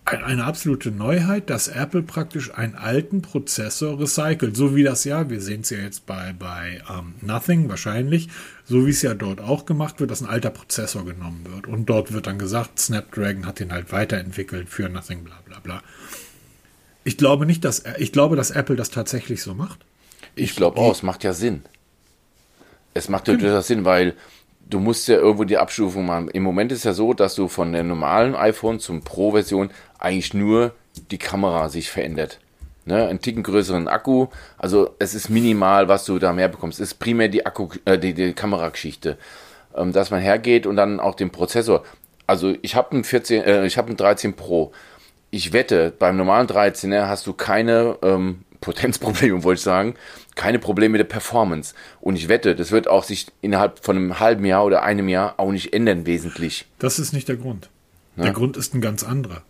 eine 0.06 0.46
absolute 0.46 0.92
Neuheit, 0.92 1.50
dass 1.50 1.68
Apple 1.68 2.02
praktisch 2.02 2.54
einen 2.54 2.76
alten 2.76 3.22
Prozessor 3.22 4.00
recycelt. 4.00 4.58
So 4.58 4.76
wie 4.76 4.84
das 4.84 5.04
ja, 5.04 5.30
wir 5.30 5.42
sehen 5.42 5.62
es 5.62 5.70
ja 5.70 5.78
jetzt 5.78 6.06
bei, 6.06 6.34
bei 6.38 6.82
um, 6.90 6.96
ähm, 6.98 7.14
Nothing 7.22 7.70
wahrscheinlich, 7.70 8.30
so 8.66 8.86
wie 8.86 8.90
es 8.90 9.02
ja 9.02 9.14
dort 9.14 9.40
auch 9.42 9.66
gemacht 9.66 10.00
wird, 10.00 10.12
dass 10.12 10.22
ein 10.22 10.30
alter 10.30 10.50
Prozessor 10.50 11.06
genommen 11.06 11.46
wird. 11.50 11.68
Und 11.68 11.86
dort 11.86 12.12
wird 12.14 12.28
dann 12.28 12.40
gesagt, 12.40 12.80
Snapdragon 12.80 13.46
hat 13.46 13.60
den 13.60 13.72
halt 13.72 13.92
weiterentwickelt 13.92 14.70
für 14.70 14.90
Nothing, 14.90 15.24
bla 15.24 15.40
bla 15.46 15.60
bla. 15.60 15.84
Ich 17.04 17.18
glaube 17.18 17.46
nicht, 17.46 17.64
dass 17.64 17.84
ich 17.98 18.12
glaube, 18.12 18.36
dass 18.36 18.52
Apple 18.52 18.76
das 18.76 18.90
tatsächlich 18.90 19.42
so 19.42 19.54
macht. 19.54 19.86
Ich, 20.36 20.52
ich 20.52 20.56
glaube 20.56 20.78
auch, 20.80 20.92
es 20.92 21.04
macht 21.04 21.24
ja 21.24 21.34
Sinn. 21.34 21.64
Es 22.94 23.08
macht 23.08 23.28
ja 23.28 23.36
durchaus 23.36 23.68
Sinn, 23.68 23.86
weil 23.86 24.16
du 24.70 24.80
musst 24.80 25.08
ja 25.08 25.16
irgendwo 25.16 25.44
die 25.44 25.58
Abstufung 25.58 26.06
machen. 26.06 26.30
Im 26.30 26.44
Moment 26.44 26.72
ist 26.72 26.86
ja 26.86 26.94
so, 26.94 27.14
dass 27.14 27.36
du 27.36 27.48
von 27.48 27.72
der 27.72 27.84
normalen 27.84 28.36
iPhone 28.36 28.80
zum 28.80 29.02
Pro-Version 29.02 29.70
eigentlich 30.02 30.34
nur 30.34 30.74
die 31.12 31.18
Kamera 31.18 31.70
sich 31.70 31.90
verändert. 31.90 32.40
Ne, 32.84 33.08
einen 33.08 33.22
Ticken 33.22 33.44
größeren 33.44 33.88
Akku, 33.88 34.28
also 34.58 34.96
es 34.98 35.14
ist 35.14 35.30
minimal, 35.30 35.88
was 35.88 36.04
du 36.04 36.18
da 36.18 36.34
mehr 36.34 36.48
bekommst. 36.48 36.80
Es 36.80 36.94
ist 36.94 37.00
primär 37.00 37.28
die 37.28 37.46
Akku, 37.46 37.70
äh, 37.86 38.00
die, 38.00 38.16
die 38.16 38.34
Kamerageschichte, 38.34 39.20
ähm, 39.76 39.94
dass 39.94 40.10
man 40.10 40.20
hergeht 40.20 40.66
und 40.66 40.78
dann 40.78 41.00
auch 41.00 41.14
den 41.14 41.30
Prozessor. 41.30 41.84
Also 42.26 42.56
ich 42.64 42.76
habe 42.76 42.92
einen 42.94 43.04
14, 43.04 43.44
äh, 43.44 43.66
ich 43.68 43.78
habe 43.78 43.90
einen 43.90 43.98
13 43.98 44.34
Pro. 44.34 44.72
Ich 45.30 45.54
wette, 45.54 45.94
beim 45.98 46.18
normalen 46.18 46.48
13er 46.48 47.08
hast 47.08 47.28
du 47.28 47.34
keine 47.34 48.00
ähm, 48.02 48.46
Potenzprobleme, 48.62 49.44
wollte 49.44 49.60
ich 49.60 49.64
sagen, 49.64 49.94
keine 50.36 50.58
Probleme 50.58 50.94
mit 50.94 51.00
der 51.00 51.06
Performance. 51.06 51.76
Und 52.00 52.16
ich 52.16 52.30
wette, 52.30 52.56
das 52.56 52.72
wird 52.72 52.88
auch 52.88 53.04
sich 53.04 53.28
innerhalb 53.42 53.86
von 53.86 53.96
einem 53.96 54.20
halben 54.20 54.46
Jahr 54.46 54.66
oder 54.66 54.82
einem 54.82 55.08
Jahr 55.08 55.36
auch 55.38 55.52
nicht 55.52 55.72
ändern, 55.72 56.08
wesentlich. 56.08 56.66
Das 56.80 56.98
ist 56.98 57.14
nicht 57.14 57.28
der 57.28 57.38
Grund. 57.38 57.70
Ja? 58.18 58.24
Der 58.24 58.34
Grund 58.34 58.58
ist 58.58 58.74
ein 58.74 58.82
ganz 58.82 59.04
anderer. 59.04 59.44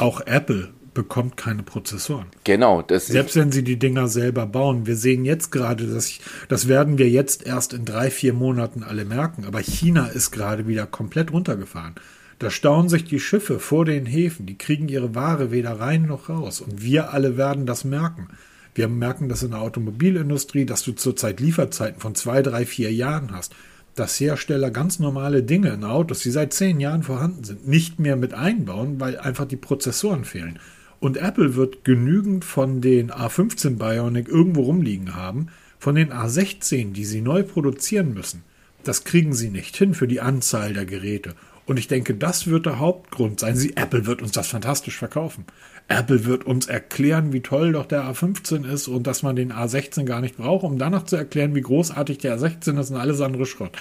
Auch 0.00 0.20
Apple 0.22 0.70
bekommt 0.94 1.36
keine 1.36 1.62
Prozessoren. 1.62 2.26
Genau. 2.44 2.82
Das 2.82 3.06
Selbst 3.06 3.36
wenn 3.36 3.52
sie 3.52 3.62
die 3.62 3.78
Dinger 3.78 4.08
selber 4.08 4.46
bauen. 4.46 4.86
Wir 4.86 4.96
sehen 4.96 5.24
jetzt 5.24 5.50
gerade, 5.52 5.86
dass 5.86 6.08
ich, 6.08 6.20
das 6.48 6.68
werden 6.68 6.98
wir 6.98 7.08
jetzt 7.08 7.46
erst 7.46 7.72
in 7.72 7.84
drei, 7.84 8.10
vier 8.10 8.32
Monaten 8.32 8.82
alle 8.82 9.04
merken. 9.04 9.44
Aber 9.44 9.60
China 9.60 10.06
ist 10.06 10.30
gerade 10.30 10.66
wieder 10.66 10.86
komplett 10.86 11.32
runtergefahren. 11.32 11.94
Da 12.38 12.50
stauen 12.50 12.88
sich 12.88 13.04
die 13.04 13.20
Schiffe 13.20 13.60
vor 13.60 13.84
den 13.84 14.06
Häfen. 14.06 14.46
Die 14.46 14.58
kriegen 14.58 14.88
ihre 14.88 15.14
Ware 15.14 15.50
weder 15.50 15.78
rein 15.78 16.06
noch 16.06 16.28
raus. 16.28 16.60
Und 16.60 16.82
wir 16.82 17.12
alle 17.12 17.36
werden 17.36 17.66
das 17.66 17.84
merken. 17.84 18.28
Wir 18.74 18.88
merken 18.88 19.28
das 19.28 19.42
in 19.42 19.50
der 19.50 19.60
Automobilindustrie, 19.60 20.64
dass 20.64 20.82
du 20.82 20.92
zurzeit 20.92 21.40
Lieferzeiten 21.40 22.00
von 22.00 22.14
zwei, 22.14 22.40
drei, 22.42 22.64
vier 22.64 22.92
Jahren 22.92 23.32
hast. 23.32 23.54
Dass 23.94 24.18
Hersteller 24.20 24.70
ganz 24.70 24.98
normale 24.98 25.42
Dinge 25.42 25.70
in 25.70 25.84
Autos, 25.84 26.20
die 26.20 26.30
seit 26.30 26.52
zehn 26.52 26.80
Jahren 26.80 27.02
vorhanden 27.02 27.44
sind, 27.44 27.68
nicht 27.68 27.98
mehr 27.98 28.16
mit 28.16 28.34
einbauen, 28.34 29.00
weil 29.00 29.18
einfach 29.18 29.46
die 29.46 29.56
Prozessoren 29.56 30.24
fehlen. 30.24 30.58
Und 31.00 31.16
Apple 31.16 31.54
wird 31.54 31.84
genügend 31.84 32.44
von 32.44 32.80
den 32.80 33.10
A15 33.10 33.78
Bionic 33.78 34.28
irgendwo 34.28 34.62
rumliegen 34.62 35.14
haben, 35.14 35.48
von 35.78 35.94
den 35.94 36.12
A16, 36.12 36.92
die 36.92 37.06
sie 37.06 37.22
neu 37.22 37.42
produzieren 37.42 38.12
müssen. 38.12 38.42
Das 38.84 39.04
kriegen 39.04 39.32
sie 39.32 39.50
nicht 39.50 39.76
hin 39.76 39.94
für 39.94 40.06
die 40.06 40.20
Anzahl 40.20 40.74
der 40.74 40.84
Geräte. 40.84 41.34
Und 41.66 41.78
ich 41.78 41.88
denke, 41.88 42.14
das 42.14 42.48
wird 42.48 42.66
der 42.66 42.78
Hauptgrund 42.78 43.40
sein. 43.40 43.56
Sie, 43.56 43.76
Apple 43.76 44.04
wird 44.06 44.22
uns 44.22 44.32
das 44.32 44.48
fantastisch 44.48 44.96
verkaufen. 44.96 45.44
Apple 45.90 46.24
wird 46.24 46.44
uns 46.44 46.68
erklären, 46.68 47.32
wie 47.32 47.40
toll 47.40 47.72
doch 47.72 47.84
der 47.84 48.04
A15 48.04 48.64
ist 48.64 48.86
und 48.86 49.08
dass 49.08 49.24
man 49.24 49.34
den 49.34 49.52
A16 49.52 50.04
gar 50.04 50.20
nicht 50.20 50.36
braucht, 50.36 50.62
um 50.62 50.78
danach 50.78 51.04
zu 51.04 51.16
erklären, 51.16 51.56
wie 51.56 51.62
großartig 51.62 52.18
der 52.18 52.38
A16 52.38 52.78
ist 52.78 52.90
und 52.90 52.96
alles 52.96 53.20
andere 53.20 53.44
Schrott. 53.44 53.72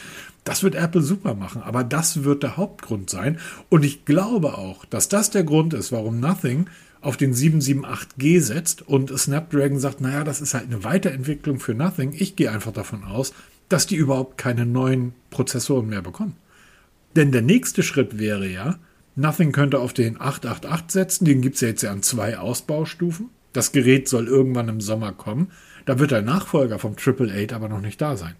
Das 0.43 0.63
wird 0.63 0.73
Apple 0.73 1.03
super 1.03 1.35
machen, 1.35 1.61
aber 1.61 1.83
das 1.83 2.23
wird 2.23 2.41
der 2.41 2.57
Hauptgrund 2.57 3.11
sein. 3.11 3.37
Und 3.69 3.85
ich 3.85 4.05
glaube 4.05 4.57
auch, 4.57 4.85
dass 4.85 5.07
das 5.07 5.29
der 5.29 5.43
Grund 5.43 5.75
ist, 5.75 5.91
warum 5.91 6.19
Nothing 6.19 6.65
auf 6.99 7.15
den 7.15 7.35
778G 7.35 8.41
setzt 8.41 8.81
und 8.81 9.15
Snapdragon 9.17 9.79
sagt, 9.79 10.01
naja, 10.01 10.23
das 10.23 10.41
ist 10.41 10.55
halt 10.55 10.65
eine 10.65 10.83
Weiterentwicklung 10.83 11.59
für 11.59 11.75
Nothing. 11.75 12.13
Ich 12.17 12.35
gehe 12.35 12.51
einfach 12.51 12.73
davon 12.73 13.03
aus, 13.03 13.33
dass 13.69 13.85
die 13.85 13.95
überhaupt 13.95 14.39
keine 14.39 14.65
neuen 14.65 15.13
Prozessoren 15.29 15.87
mehr 15.87 16.01
bekommen. 16.01 16.35
Denn 17.15 17.31
der 17.31 17.43
nächste 17.43 17.83
Schritt 17.83 18.17
wäre 18.17 18.47
ja, 18.47 18.79
Nothing 19.19 19.51
könnte 19.51 19.79
auf 19.79 19.93
den 19.93 20.19
888 20.19 20.91
setzen, 20.91 21.25
den 21.25 21.41
gibt 21.41 21.55
es 21.55 21.61
ja 21.61 21.67
jetzt 21.67 21.81
ja 21.81 21.91
an 21.91 22.01
zwei 22.01 22.37
Ausbaustufen. 22.37 23.29
Das 23.53 23.71
Gerät 23.71 24.07
soll 24.07 24.27
irgendwann 24.27 24.69
im 24.69 24.81
Sommer 24.81 25.11
kommen. 25.11 25.51
Da 25.85 25.99
wird 25.99 26.11
der 26.11 26.21
Nachfolger 26.21 26.79
vom 26.79 26.93
888 26.93 27.53
aber 27.53 27.67
noch 27.67 27.81
nicht 27.81 27.99
da 27.99 28.15
sein. 28.15 28.35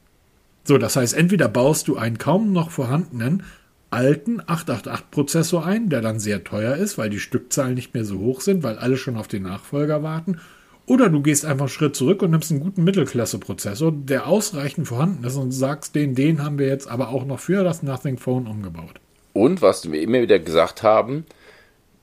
So, 0.63 0.77
das 0.77 0.95
heißt, 0.95 1.15
entweder 1.15 1.48
baust 1.48 1.88
du 1.88 1.98
einen 1.98 2.17
kaum 2.17 2.53
noch 2.53 2.71
vorhandenen 2.71 3.43
alten 3.89 4.39
888-Prozessor 4.41 5.65
ein, 5.65 5.89
der 5.89 6.01
dann 6.01 6.19
sehr 6.19 6.43
teuer 6.43 6.75
ist, 6.75 6.98
weil 6.98 7.09
die 7.09 7.19
Stückzahlen 7.19 7.74
nicht 7.74 7.93
mehr 7.93 8.05
so 8.05 8.19
hoch 8.19 8.41
sind, 8.41 8.62
weil 8.63 8.77
alle 8.77 8.98
schon 8.98 9.17
auf 9.17 9.27
den 9.27 9.43
Nachfolger 9.43 10.03
warten. 10.03 10.39
Oder 10.86 11.09
du 11.09 11.21
gehst 11.21 11.45
einfach 11.45 11.65
einen 11.65 11.69
Schritt 11.69 11.95
zurück 11.95 12.21
und 12.21 12.31
nimmst 12.31 12.51
einen 12.51 12.62
guten 12.62 12.83
Mittelklasse-Prozessor, 12.83 13.91
der 13.91 14.27
ausreichend 14.27 14.88
vorhanden 14.88 15.24
ist 15.24 15.36
und 15.36 15.51
sagst, 15.51 15.95
den, 15.95 16.15
den 16.15 16.43
haben 16.43 16.59
wir 16.59 16.67
jetzt 16.67 16.88
aber 16.88 17.09
auch 17.09 17.25
noch 17.25 17.39
für 17.39 17.63
das 17.63 17.83
Nothing 17.83 18.17
Phone 18.17 18.48
umgebaut. 18.48 19.00
Und 19.33 19.62
was 19.62 19.91
wir 19.91 20.01
immer 20.01 20.21
wieder 20.21 20.39
gesagt 20.39 20.83
haben, 20.83 21.25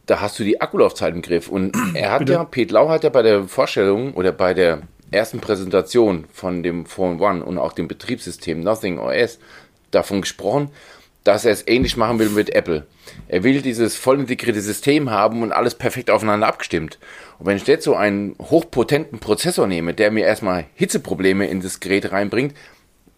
da 0.06 0.20
hast 0.20 0.38
du 0.38 0.44
die 0.44 0.60
Akkulaufzeit 0.60 1.14
im 1.14 1.22
Griff. 1.22 1.48
Und 1.48 1.76
er 1.94 2.12
hat 2.12 2.20
Bitte? 2.20 2.32
ja, 2.32 2.44
Pete 2.44 2.72
Lau 2.72 2.88
hat 2.88 3.04
ja 3.04 3.10
bei 3.10 3.22
der 3.22 3.44
Vorstellung 3.48 4.14
oder 4.14 4.32
bei 4.32 4.54
der 4.54 4.82
ersten 5.10 5.40
Präsentation 5.40 6.24
von 6.32 6.62
dem 6.62 6.86
Phone 6.86 7.20
One 7.20 7.44
und 7.44 7.58
auch 7.58 7.72
dem 7.72 7.88
Betriebssystem 7.88 8.60
Nothing 8.60 8.98
OS 8.98 9.38
davon 9.90 10.20
gesprochen, 10.20 10.70
dass 11.24 11.44
er 11.44 11.52
es 11.52 11.66
ähnlich 11.66 11.96
machen 11.96 12.18
will 12.18 12.28
mit 12.30 12.54
Apple. 12.54 12.86
Er 13.28 13.42
will 13.42 13.62
dieses 13.62 13.96
voll 13.96 14.20
integrierte 14.20 14.60
System 14.60 15.10
haben 15.10 15.42
und 15.42 15.52
alles 15.52 15.74
perfekt 15.74 16.10
aufeinander 16.10 16.46
abgestimmt. 16.46 16.98
Und 17.38 17.46
wenn 17.46 17.56
ich 17.56 17.66
jetzt 17.66 17.84
so 17.84 17.96
einen 17.96 18.36
hochpotenten 18.40 19.18
Prozessor 19.18 19.66
nehme, 19.66 19.94
der 19.94 20.10
mir 20.10 20.24
erstmal 20.24 20.66
Hitzeprobleme 20.74 21.46
in 21.46 21.60
das 21.60 21.80
Gerät 21.80 22.12
reinbringt, 22.12 22.54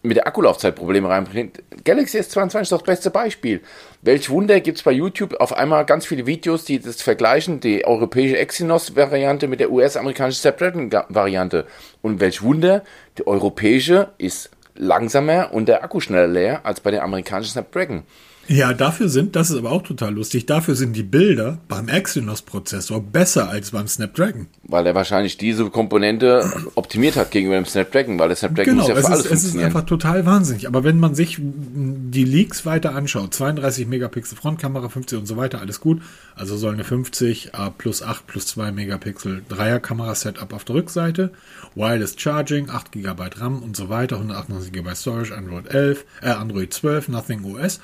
mit 0.01 0.17
der 0.17 0.27
Akkulaufzeit 0.27 0.75
Probleme 0.75 1.09
reinbringt. 1.09 1.61
Galaxy 1.83 2.19
S22 2.19 2.61
ist 2.61 2.71
doch 2.71 2.81
das 2.81 2.85
beste 2.85 3.11
Beispiel. 3.11 3.61
Welch 4.01 4.29
Wunder 4.29 4.59
gibt 4.61 4.77
es 4.77 4.83
bei 4.83 4.91
YouTube 4.91 5.35
auf 5.39 5.53
einmal 5.53 5.85
ganz 5.85 6.05
viele 6.05 6.25
Videos, 6.25 6.63
die 6.63 6.79
das 6.79 7.01
vergleichen, 7.01 7.59
die 7.59 7.85
europäische 7.85 8.37
Exynos-Variante 8.37 9.47
mit 9.47 9.59
der 9.59 9.71
US-amerikanischen 9.71 10.39
Snapdragon-Variante. 10.39 11.65
Und 12.01 12.19
welch 12.19 12.41
Wunder, 12.41 12.83
die 13.17 13.27
europäische 13.27 14.09
ist 14.17 14.51
langsamer 14.75 15.51
und 15.51 15.67
der 15.67 15.83
Akku 15.83 15.99
schneller 15.99 16.27
leer 16.27 16.65
als 16.65 16.79
bei 16.79 16.91
der 16.91 17.03
amerikanischen 17.03 17.51
Snapdragon. 17.51 18.03
Ja, 18.49 18.73
dafür 18.73 19.09
sind, 19.09 19.35
das 19.35 19.51
ist 19.51 19.57
aber 19.57 19.71
auch 19.71 19.83
total 19.83 20.15
lustig, 20.15 20.47
dafür 20.47 20.75
sind 20.75 20.93
die 20.93 21.03
Bilder 21.03 21.59
beim 21.67 21.87
Exynos-Prozessor 21.87 22.99
besser 22.99 23.47
als 23.47 23.71
beim 23.71 23.87
Snapdragon. 23.87 24.47
Weil 24.63 24.87
er 24.87 24.95
wahrscheinlich 24.95 25.37
diese 25.37 25.69
Komponente 25.69 26.51
optimiert 26.73 27.15
hat 27.15 27.29
gegenüber 27.29 27.57
dem 27.57 27.65
Snapdragon, 27.65 28.17
weil 28.17 28.29
der 28.29 28.37
Snapdragon 28.37 28.73
genau, 28.73 28.87
muss 28.87 28.89
ja 28.89 28.95
für 28.95 29.07
alles 29.07 29.25
ist, 29.27 29.31
es 29.31 29.43
ist 29.53 29.57
einfach 29.57 29.85
total 29.85 30.25
wahnsinnig. 30.25 30.67
Aber 30.67 30.83
wenn 30.83 30.99
man 30.99 31.13
sich 31.13 31.37
die 31.39 32.23
Leaks 32.23 32.65
weiter 32.65 32.95
anschaut, 32.95 33.35
32 33.35 33.85
Megapixel 33.85 34.35
Frontkamera, 34.35 34.89
50 34.89 35.19
und 35.19 35.25
so 35.27 35.37
weiter, 35.37 35.61
alles 35.61 35.79
gut. 35.79 36.01
Also 36.33 36.57
soll 36.57 36.73
eine 36.73 36.83
50 36.83 37.53
A 37.53 37.69
plus 37.69 38.01
8 38.01 38.25
plus 38.25 38.47
2 38.47 38.71
Megapixel 38.71 39.43
Dreierkamera-Setup 39.47 40.53
auf 40.53 40.63
der 40.63 40.75
Rückseite, 40.75 41.31
Wireless 41.75 42.15
Charging, 42.17 42.71
8 42.71 42.93
GB 42.93 43.23
RAM 43.35 43.61
und 43.61 43.75
so 43.75 43.89
weiter, 43.89 44.15
198 44.15 44.71
GB 44.71 44.95
Storage, 44.95 45.35
Android 45.35 45.71
11, 45.71 46.05
äh, 46.23 46.29
Android 46.29 46.73
12, 46.73 47.09
Nothing 47.09 47.43
OS. 47.43 47.79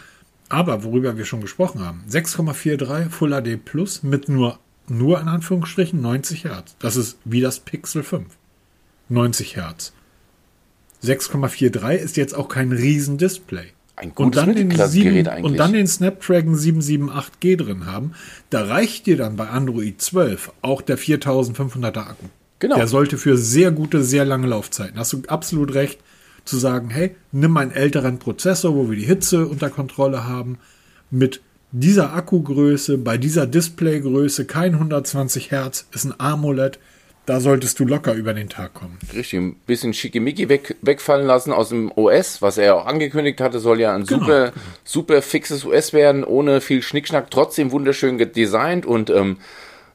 Aber 0.49 0.83
worüber 0.83 1.17
wir 1.17 1.25
schon 1.25 1.41
gesprochen 1.41 1.81
haben, 1.81 2.03
6,43 2.09 3.09
Full 3.09 3.31
HD 3.31 3.63
Plus 3.63 4.03
mit 4.03 4.29
nur, 4.29 4.59
nur 4.87 5.19
in 5.19 5.27
Anführungsstrichen 5.27 6.01
90 6.01 6.43
Hertz. 6.43 6.75
Das 6.79 6.95
ist 6.95 7.17
wie 7.25 7.41
das 7.41 7.59
Pixel 7.59 8.03
5. 8.03 8.27
90 9.09 9.55
Hertz. 9.55 9.93
6,43 11.03 11.95
ist 11.95 12.17
jetzt 12.17 12.35
auch 12.35 12.47
kein 12.47 12.71
Riesendisplay. 12.71 13.67
Ein 13.97 14.13
gutes 14.13 14.25
und 14.25 14.47
dann, 14.47 14.55
den 14.55 14.71
7, 14.71 15.27
eigentlich. 15.27 15.43
und 15.45 15.57
dann 15.57 15.71
den 15.71 15.87
Snapdragon 15.87 16.55
778G 16.55 17.55
drin 17.55 17.85
haben, 17.85 18.11
da 18.49 18.65
reicht 18.65 19.05
dir 19.05 19.15
dann 19.15 19.37
bei 19.37 19.47
Android 19.47 20.01
12 20.01 20.51
auch 20.61 20.81
der 20.81 20.97
4500er 20.97 21.99
Akku. 21.99 22.25
Genau. 22.59 22.75
Der 22.75 22.87
sollte 22.87 23.17
für 23.17 23.37
sehr 23.37 23.71
gute, 23.71 24.03
sehr 24.03 24.25
lange 24.25 24.47
Laufzeiten. 24.47 24.97
Hast 24.99 25.13
du 25.13 25.21
absolut 25.27 25.73
recht 25.73 25.99
zu 26.45 26.57
sagen, 26.57 26.89
hey, 26.89 27.15
nimm 27.31 27.57
einen 27.57 27.71
älteren 27.71 28.19
Prozessor, 28.19 28.75
wo 28.75 28.89
wir 28.89 28.97
die 28.97 29.05
Hitze 29.05 29.47
unter 29.47 29.69
Kontrolle 29.69 30.25
haben, 30.25 30.59
mit 31.11 31.41
dieser 31.71 32.13
Akkugröße, 32.13 32.97
bei 32.97 33.17
dieser 33.17 33.47
Displaygröße, 33.47 34.45
kein 34.45 34.75
120 34.75 35.51
Hertz, 35.51 35.87
ist 35.91 36.05
ein 36.05 36.13
AMOLED, 36.17 36.79
da 37.25 37.39
solltest 37.39 37.79
du 37.79 37.85
locker 37.85 38.13
über 38.13 38.33
den 38.33 38.49
Tag 38.49 38.75
kommen. 38.75 38.99
Richtig, 39.13 39.39
ein 39.39 39.55
bisschen 39.65 39.93
schickimicki 39.93 40.47
weg, 40.47 40.75
wegfallen 40.81 41.25
lassen 41.25 41.51
aus 41.51 41.69
dem 41.69 41.91
OS, 41.91 42.41
was 42.41 42.57
er 42.57 42.75
auch 42.75 42.85
angekündigt 42.85 43.41
hatte, 43.41 43.59
soll 43.59 43.79
ja 43.79 43.93
ein 43.95 44.05
genau. 44.05 44.21
super, 44.21 44.53
super 44.83 45.21
fixes 45.21 45.65
OS 45.65 45.91
werden, 45.91 46.23
ohne 46.23 46.61
viel 46.61 46.81
Schnickschnack, 46.81 47.31
trotzdem 47.31 47.71
wunderschön 47.71 48.17
designt 48.17 48.85
und 48.85 49.09
ähm, 49.09 49.37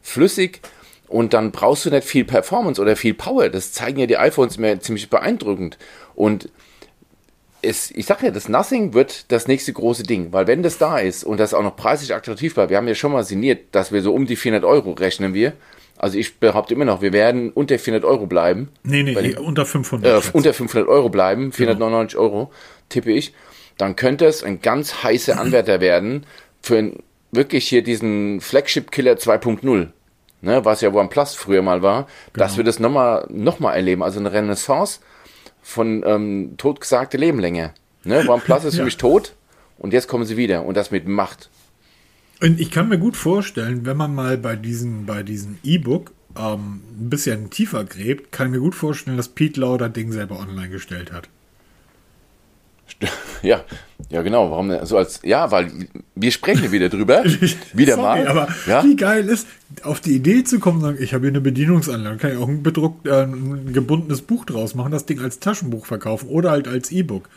flüssig. 0.03 0.61
Und 1.11 1.35
dann 1.35 1.51
brauchst 1.51 1.85
du 1.85 1.91
nicht 1.91 2.07
viel 2.07 2.25
Performance 2.25 2.81
oder 2.81 2.95
viel 2.95 3.15
Power. 3.15 3.49
Das 3.49 3.73
zeigen 3.73 3.99
ja 3.99 4.07
die 4.07 4.17
iPhones 4.17 4.59
mir 4.59 4.79
ziemlich 4.79 5.11
beeindruckend. 5.11 5.77
Und 6.15 6.49
es, 7.63 7.91
ich 7.91 8.07
sage 8.07 8.27
ja, 8.27 8.33
das 8.33 8.49
Nothing 8.49 8.95
wird 8.95 9.31
das 9.33 9.49
nächste 9.49 9.73
große 9.73 10.05
Ding, 10.05 10.33
weil 10.33 10.47
wenn 10.47 10.63
das 10.63 10.79
da 10.79 11.01
ist 11.01 11.25
und 11.25 11.41
das 11.41 11.53
auch 11.53 11.65
noch 11.65 11.75
preislich 11.75 12.15
attraktiv 12.15 12.55
bleibt, 12.55 12.71
wir 12.71 12.77
haben 12.77 12.87
ja 12.87 12.95
schon 12.95 13.11
mal 13.11 13.25
sinniert, 13.25 13.75
dass 13.75 13.91
wir 13.91 14.03
so 14.03 14.15
um 14.15 14.27
die 14.27 14.37
400 14.37 14.65
Euro 14.65 14.93
rechnen 14.93 15.35
wir. 15.35 15.55
Also 15.99 16.17
ich 16.17 16.39
behaupte 16.39 16.75
immer 16.75 16.85
noch, 16.85 17.03
wir 17.03 17.13
werden 17.13 17.51
unter 17.51 17.77
400 17.77 18.09
Euro 18.09 18.27
bleiben. 18.27 18.69
Nee, 18.85 19.03
nee, 19.03 19.21
die, 19.21 19.35
unter 19.35 19.67
500. 19.67 20.25
Äh, 20.25 20.29
unter 20.33 20.55
500 20.55 20.89
Euro 20.89 21.09
bleiben, 21.09 21.51
499 21.51 22.17
genau. 22.17 22.23
Euro, 22.23 22.53
tippe 22.89 23.11
ich. 23.11 23.35
Dann 23.79 23.97
könnte 23.97 24.27
es 24.27 24.45
ein 24.45 24.63
ganz 24.63 25.03
heißer 25.03 25.41
Anwärter 25.41 25.81
werden 25.81 26.25
für 26.63 26.93
wirklich 27.33 27.69
hier 27.69 27.83
diesen 27.83 28.41
Flagship 28.41 28.93
Killer 28.93 29.15
2.0. 29.15 29.89
Ne, 30.43 30.65
was 30.65 30.81
ja 30.81 30.91
OnePlus 30.91 31.35
früher 31.35 31.61
mal 31.61 31.83
war, 31.83 32.07
genau. 32.33 32.47
dass 32.47 32.57
wir 32.57 32.65
das 32.65 32.79
nochmal 32.79 33.27
noch 33.29 33.61
mal 33.61 33.75
erleben. 33.75 34.03
Also 34.03 34.21
eine 34.21 34.33
Renaissance 34.33 35.01
von 35.61 36.03
ähm, 36.07 36.55
totgesagte 36.57 37.19
Lebenlänge. 37.19 37.75
Ne? 38.05 38.27
OnePlus 38.27 38.65
ist 38.65 38.77
ja. 38.79 38.85
mich 38.85 38.97
tot 38.97 39.35
und 39.79 39.93
jetzt 39.93 40.09
kommen 40.09 40.25
sie 40.25 40.39
wieder 40.39 40.65
und 40.65 40.77
das 40.77 40.91
mit 40.91 41.07
Macht. 41.07 41.51
Und 42.41 42.59
ich 42.59 42.71
kann 42.71 42.89
mir 42.89 42.99
gut 42.99 43.17
vorstellen, 43.17 43.85
wenn 43.85 43.99
man 43.99 44.15
mal 44.15 44.39
bei 44.39 44.57
diesem 44.57 45.05
bei 45.05 45.23
diesem 45.23 45.59
E-Book 45.63 46.13
ähm, 46.39 46.81
ein 46.99 47.11
bisschen 47.11 47.51
tiefer 47.51 47.85
gräbt, 47.85 48.33
kann 48.33 48.47
ich 48.47 48.53
mir 48.53 48.61
gut 48.61 48.75
vorstellen, 48.75 49.17
dass 49.17 49.29
Pete 49.29 49.61
Lau 49.61 49.77
das 49.77 49.93
Ding 49.93 50.11
selber 50.13 50.39
online 50.39 50.71
gestellt 50.71 51.13
hat. 51.13 51.29
Ja, 53.43 53.65
ja 54.11 54.23
genau. 54.23 54.51
Warum 54.51 54.85
so 54.85 54.99
als 54.99 55.21
ja, 55.23 55.51
weil 55.51 55.71
wir 56.15 56.31
sprechen 56.31 56.73
wieder 56.73 56.89
drüber, 56.89 57.25
wieder 57.73 57.95
Sorry, 57.95 58.25
mal. 58.25 58.29
Aber 58.29 58.49
ja? 58.67 58.85
wie 58.85 58.97
geil 58.97 59.27
ist, 59.29 59.47
auf 59.83 60.01
die 60.01 60.15
Idee 60.15 60.45
zu 60.45 60.59
kommen, 60.59 60.81
sagen, 60.81 60.99
ich 61.01 61.15
habe 61.15 61.23
hier 61.23 61.31
eine 61.31 61.41
Bedienungsanlage, 61.41 62.19
kann 62.19 62.33
ich 62.33 62.39
auch 62.39 62.49
ein 62.49 62.63
bedruckt, 62.63 63.07
äh, 63.07 63.23
ein 63.23 63.73
gebundenes 63.73 64.23
Buch 64.23 64.45
draus 64.45 64.75
machen, 64.75 64.93
das 64.93 65.07
Ding 65.07 65.21
als 65.21 65.41
Taschenbuch 65.41 65.87
verkaufen 65.87 66.29
oder 66.29 66.51
halt 66.51 66.69
als 66.69 66.91
E-Book. 66.91 67.29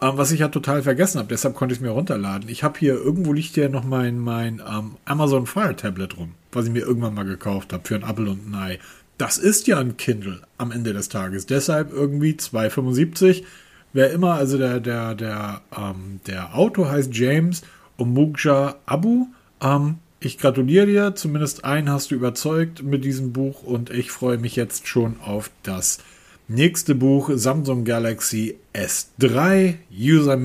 Ähm, 0.00 0.12
was 0.14 0.32
ich 0.32 0.40
ja 0.40 0.48
total 0.48 0.82
vergessen 0.82 1.18
habe, 1.18 1.28
deshalb 1.28 1.54
konnte 1.54 1.74
ich 1.74 1.80
es 1.80 1.82
mir 1.82 1.90
runterladen. 1.90 2.48
Ich 2.48 2.62
habe 2.62 2.78
hier 2.78 2.94
irgendwo 2.94 3.32
liegt 3.32 3.54
hier 3.54 3.68
noch 3.68 3.84
mein 3.84 4.18
mein 4.18 4.62
ähm, 4.66 4.96
Amazon 5.04 5.46
Fire 5.46 5.76
Tablet 5.76 6.16
rum, 6.16 6.32
was 6.52 6.66
ich 6.66 6.72
mir 6.72 6.80
irgendwann 6.80 7.14
mal 7.14 7.24
gekauft 7.24 7.72
habe 7.72 7.86
für 7.86 7.96
ein 7.96 8.08
Apple 8.08 8.30
und 8.30 8.50
ein 8.50 8.54
Ei. 8.54 8.78
Das 9.18 9.36
ist 9.36 9.66
ja 9.66 9.78
ein 9.78 9.98
Kindle 9.98 10.40
am 10.56 10.72
Ende 10.72 10.94
des 10.94 11.10
Tages. 11.10 11.44
Deshalb 11.44 11.92
irgendwie 11.92 12.32
2,75 12.32 13.42
wer 13.92 14.10
immer, 14.10 14.34
also 14.34 14.58
der, 14.58 14.80
der, 14.80 15.14
der, 15.14 15.62
ähm, 15.76 16.20
der 16.26 16.54
Autor 16.54 16.90
heißt 16.90 17.14
James 17.14 17.62
Omugja 17.96 18.76
Abu. 18.86 19.26
Ähm, 19.60 19.98
ich 20.20 20.38
gratuliere 20.38 20.86
dir, 20.86 21.14
zumindest 21.14 21.64
einen 21.64 21.90
hast 21.90 22.10
du 22.10 22.14
überzeugt 22.14 22.82
mit 22.82 23.04
diesem 23.04 23.32
Buch 23.32 23.62
und 23.62 23.90
ich 23.90 24.10
freue 24.10 24.38
mich 24.38 24.54
jetzt 24.54 24.86
schon 24.86 25.18
auf 25.20 25.50
das 25.62 25.98
nächste 26.46 26.94
Buch 26.94 27.30
Samsung 27.34 27.84
Galaxy 27.84 28.58
S3 28.74 29.76
User, 29.90 30.38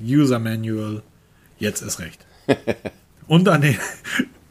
User 0.00 0.38
Manual. 0.38 1.02
Jetzt 1.58 1.80
ist 1.80 2.00
recht. 2.00 2.26
Und 3.26 3.48
an 3.48 3.62
den, 3.62 3.78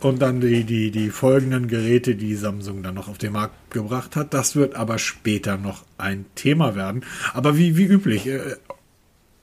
und 0.03 0.21
dann 0.21 0.41
die, 0.41 0.63
die, 0.63 0.91
die 0.91 1.09
folgenden 1.09 1.67
Geräte, 1.67 2.15
die 2.15 2.35
Samsung 2.35 2.83
dann 2.83 2.95
noch 2.95 3.07
auf 3.07 3.17
den 3.17 3.33
Markt 3.33 3.71
gebracht 3.71 4.15
hat. 4.15 4.33
Das 4.33 4.55
wird 4.55 4.75
aber 4.75 4.97
später 4.97 5.57
noch 5.57 5.83
ein 5.97 6.25
Thema 6.35 6.75
werden. 6.75 7.05
Aber 7.33 7.57
wie, 7.57 7.77
wie 7.77 7.85
üblich, 7.85 8.27
äh, 8.27 8.55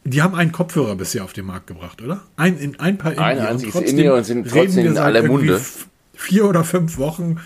die 0.04 0.22
haben 0.22 0.34
einen 0.34 0.52
Kopfhörer 0.52 0.96
bisher 0.96 1.24
auf 1.24 1.32
den 1.32 1.46
Markt 1.46 1.66
gebracht, 1.66 2.02
oder? 2.02 2.22
Ein, 2.36 2.58
in, 2.58 2.80
ein 2.80 2.98
paar 2.98 3.16
Ein 3.18 3.38
einziges 3.38 3.74
Indie 3.76 4.08
und 4.08 4.24
sind 4.24 4.48
trotzdem 4.48 4.86
in 4.86 4.98
aller 4.98 5.22
Munde. 5.22 5.60
Vier 6.14 6.46
oder 6.46 6.64
fünf 6.64 6.98
Wochen 6.98 7.38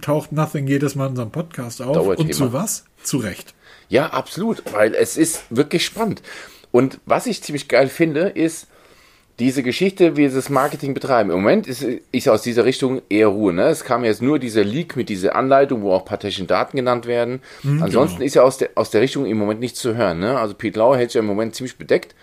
taucht 0.00 0.32
Nothing 0.32 0.66
jedes 0.66 0.94
Mal 0.94 1.06
in 1.06 1.10
unserem 1.10 1.30
Podcast 1.30 1.80
auf. 1.80 2.18
Und 2.18 2.34
zu 2.34 2.52
was? 2.52 2.84
Zu 3.02 3.18
Recht. 3.18 3.54
Ja, 3.88 4.10
absolut, 4.10 4.62
weil 4.72 4.94
es 4.94 5.16
ist 5.16 5.44
wirklich 5.50 5.84
spannend. 5.84 6.22
Und 6.70 7.00
was 7.06 7.26
ich 7.26 7.42
ziemlich 7.42 7.68
geil 7.68 7.88
finde, 7.88 8.28
ist 8.28 8.66
diese 9.38 9.62
Geschichte, 9.62 10.16
wie 10.16 10.28
sie 10.28 10.34
das 10.34 10.48
Marketing 10.48 10.94
betreiben. 10.94 11.30
Im 11.30 11.36
Moment 11.36 11.66
ist, 11.68 11.86
ist 12.10 12.28
aus 12.28 12.42
dieser 12.42 12.64
Richtung 12.64 13.02
eher 13.08 13.28
Ruhe. 13.28 13.52
Ne? 13.52 13.68
Es 13.68 13.84
kam 13.84 14.04
jetzt 14.04 14.20
nur 14.20 14.38
dieser 14.38 14.64
Leak 14.64 14.96
mit 14.96 15.08
dieser 15.08 15.36
Anleitung, 15.36 15.82
wo 15.82 15.92
auch 15.92 16.04
technische 16.08 16.44
Daten 16.44 16.76
genannt 16.76 17.06
werden. 17.06 17.40
Mhm, 17.62 17.82
Ansonsten 17.82 18.16
genau. 18.18 18.26
ist 18.26 18.34
ja 18.34 18.42
aus 18.42 18.58
der, 18.58 18.70
aus 18.74 18.90
der 18.90 19.00
Richtung 19.00 19.26
im 19.26 19.38
Moment 19.38 19.60
nichts 19.60 19.78
zu 19.78 19.96
hören. 19.96 20.18
Ne? 20.18 20.36
Also 20.36 20.54
Pete 20.54 20.78
Lau 20.78 20.96
hält 20.96 21.10
sich 21.10 21.14
ja 21.14 21.20
im 21.20 21.26
Moment 21.26 21.54
ziemlich 21.54 21.78
bedeckt. 21.78 22.16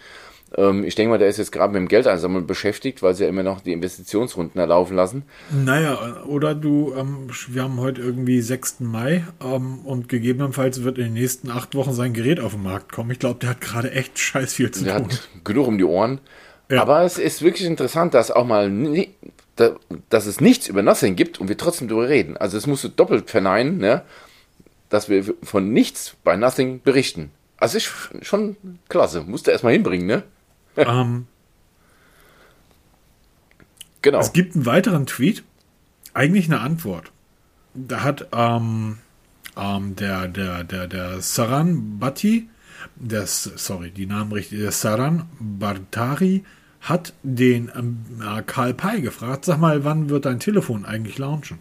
Ähm, 0.58 0.84
ich 0.84 0.96
denke 0.96 1.12
mal, 1.12 1.18
der 1.18 1.30
ist 1.30 1.38
jetzt 1.38 1.52
gerade 1.52 1.72
mit 1.72 1.80
dem 1.80 1.88
Geldeinsammeln 1.88 2.48
beschäftigt, 2.48 3.02
weil 3.02 3.16
sie 3.16 3.24
ja 3.24 3.30
immer 3.30 3.44
noch 3.44 3.62
die 3.62 3.72
Investitionsrunden 3.72 4.60
erlaufen 4.60 4.96
lassen. 4.96 5.24
Naja, 5.52 6.24
oder 6.26 6.54
du, 6.54 6.94
ähm, 6.98 7.28
wir 7.48 7.64
haben 7.64 7.80
heute 7.80 8.02
irgendwie 8.02 8.42
6. 8.42 8.82
Mai 8.82 9.26
ähm, 9.42 9.80
und 9.86 10.10
gegebenenfalls 10.10 10.84
wird 10.84 10.98
in 10.98 11.06
den 11.06 11.14
nächsten 11.14 11.50
acht 11.50 11.76
Wochen 11.76 11.94
sein 11.94 12.14
Gerät 12.14 12.40
auf 12.40 12.54
den 12.54 12.64
Markt 12.64 12.92
kommen. 12.92 13.12
Ich 13.12 13.20
glaube, 13.20 13.40
der 13.40 13.52
hat 13.52 13.62
gerade 13.62 13.92
echt 13.92 14.20
scheiß 14.20 14.54
viel 14.54 14.72
zu 14.72 14.84
der 14.84 14.98
tun. 14.98 15.12
Hat 15.12 15.30
genug 15.44 15.68
um 15.68 15.78
die 15.78 15.86
Ohren. 15.86 16.20
Ja. 16.70 16.82
Aber 16.82 17.04
es 17.04 17.18
ist 17.18 17.42
wirklich 17.42 17.68
interessant, 17.68 18.14
dass 18.14 18.32
auch 18.32 18.46
mal 18.46 18.72
dass 20.10 20.26
es 20.26 20.42
nichts 20.42 20.68
über 20.68 20.82
Nothing 20.82 21.16
gibt 21.16 21.40
und 21.40 21.48
wir 21.48 21.58
trotzdem 21.58 21.88
darüber 21.88 22.10
reden. 22.10 22.36
Also 22.38 22.58
es 22.58 22.68
musst 22.68 22.84
du 22.84 22.90
doppelt 22.90 23.30
verneinen, 23.30 23.78
ne? 23.78 24.02
dass 24.90 25.10
wir 25.10 25.24
von 25.44 25.72
nichts 25.72 26.16
bei 26.24 26.36
Nothing 26.36 26.82
berichten. 26.82 27.32
Also 27.58 27.78
ist 27.78 27.92
schon 28.22 28.58
klasse. 28.90 29.22
Musst 29.22 29.48
du 29.48 29.52
erstmal 29.52 29.74
hinbringen, 29.74 30.08
ne? 30.08 30.24
Ähm, 30.78 31.28
genau. 34.02 34.20
Es 34.20 34.34
gibt 34.34 34.56
einen 34.56 34.66
weiteren 34.66 35.06
Tweet, 35.06 35.44
eigentlich 36.14 36.48
eine 36.48 36.60
Antwort. 36.60 37.12
Da 37.74 38.04
hat 38.04 38.28
ähm, 38.34 38.98
ähm, 39.56 39.96
der, 39.96 40.28
der, 40.28 40.66
der, 40.66 40.88
der 40.88 41.22
Saran 41.22 41.98
Bhatti, 41.98 42.50
der, 42.96 43.26
sorry, 43.28 43.92
die 43.92 44.06
Namen 44.06 44.32
richtig, 44.32 44.60
der 44.60 44.72
Saran 44.72 45.28
Bartari 45.40 46.44
hat 46.82 47.14
den 47.24 47.70
äh, 47.70 48.42
Karl 48.46 48.74
Pei 48.74 49.00
gefragt, 49.00 49.46
sag 49.46 49.60
mal, 49.60 49.84
wann 49.84 50.10
wird 50.10 50.26
dein 50.26 50.40
Telefon 50.40 50.86
eigentlich 50.86 51.18
launchen? 51.18 51.60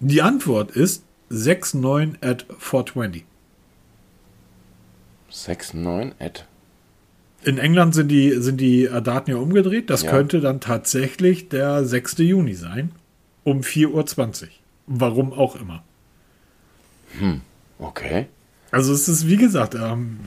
Die 0.00 0.22
Antwort 0.22 0.70
ist 0.70 1.04
69 1.30 2.22
at 2.22 2.46
420. 2.58 3.24
69 5.28 6.14
at 6.20 6.46
in 7.46 7.58
England 7.58 7.94
sind 7.94 8.08
die, 8.08 8.32
sind 8.40 8.60
die 8.60 8.86
äh, 8.86 9.00
Daten 9.00 9.30
ja 9.30 9.36
umgedreht. 9.36 9.88
Das 9.88 10.02
ja. 10.02 10.10
könnte 10.10 10.40
dann 10.40 10.60
tatsächlich 10.60 11.48
der 11.48 11.84
6. 11.84 12.18
Juni 12.18 12.54
sein. 12.54 12.90
Um 13.44 13.60
4.20 13.60 14.42
Uhr. 14.42 14.48
Warum 14.88 15.32
auch 15.32 15.54
immer. 15.54 15.84
Hm, 17.20 17.42
okay. 17.78 18.26
Also 18.76 18.92
es 18.92 19.08
ist, 19.08 19.26
wie 19.26 19.38
gesagt, 19.38 19.74
ähm, 19.74 20.18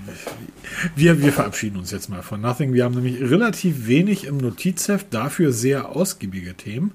wir, 0.96 1.22
wir 1.22 1.32
verabschieden 1.32 1.78
uns 1.78 1.92
jetzt 1.92 2.10
mal 2.10 2.24
von 2.24 2.42
Nothing. 2.42 2.74
Wir 2.74 2.84
haben 2.84 2.96
nämlich 2.96 3.22
relativ 3.22 3.86
wenig 3.86 4.26
im 4.26 4.38
Notizheft, 4.38 5.14
dafür 5.14 5.54
sehr 5.54 5.96
ausgiebige 5.96 6.56
Themen. 6.56 6.94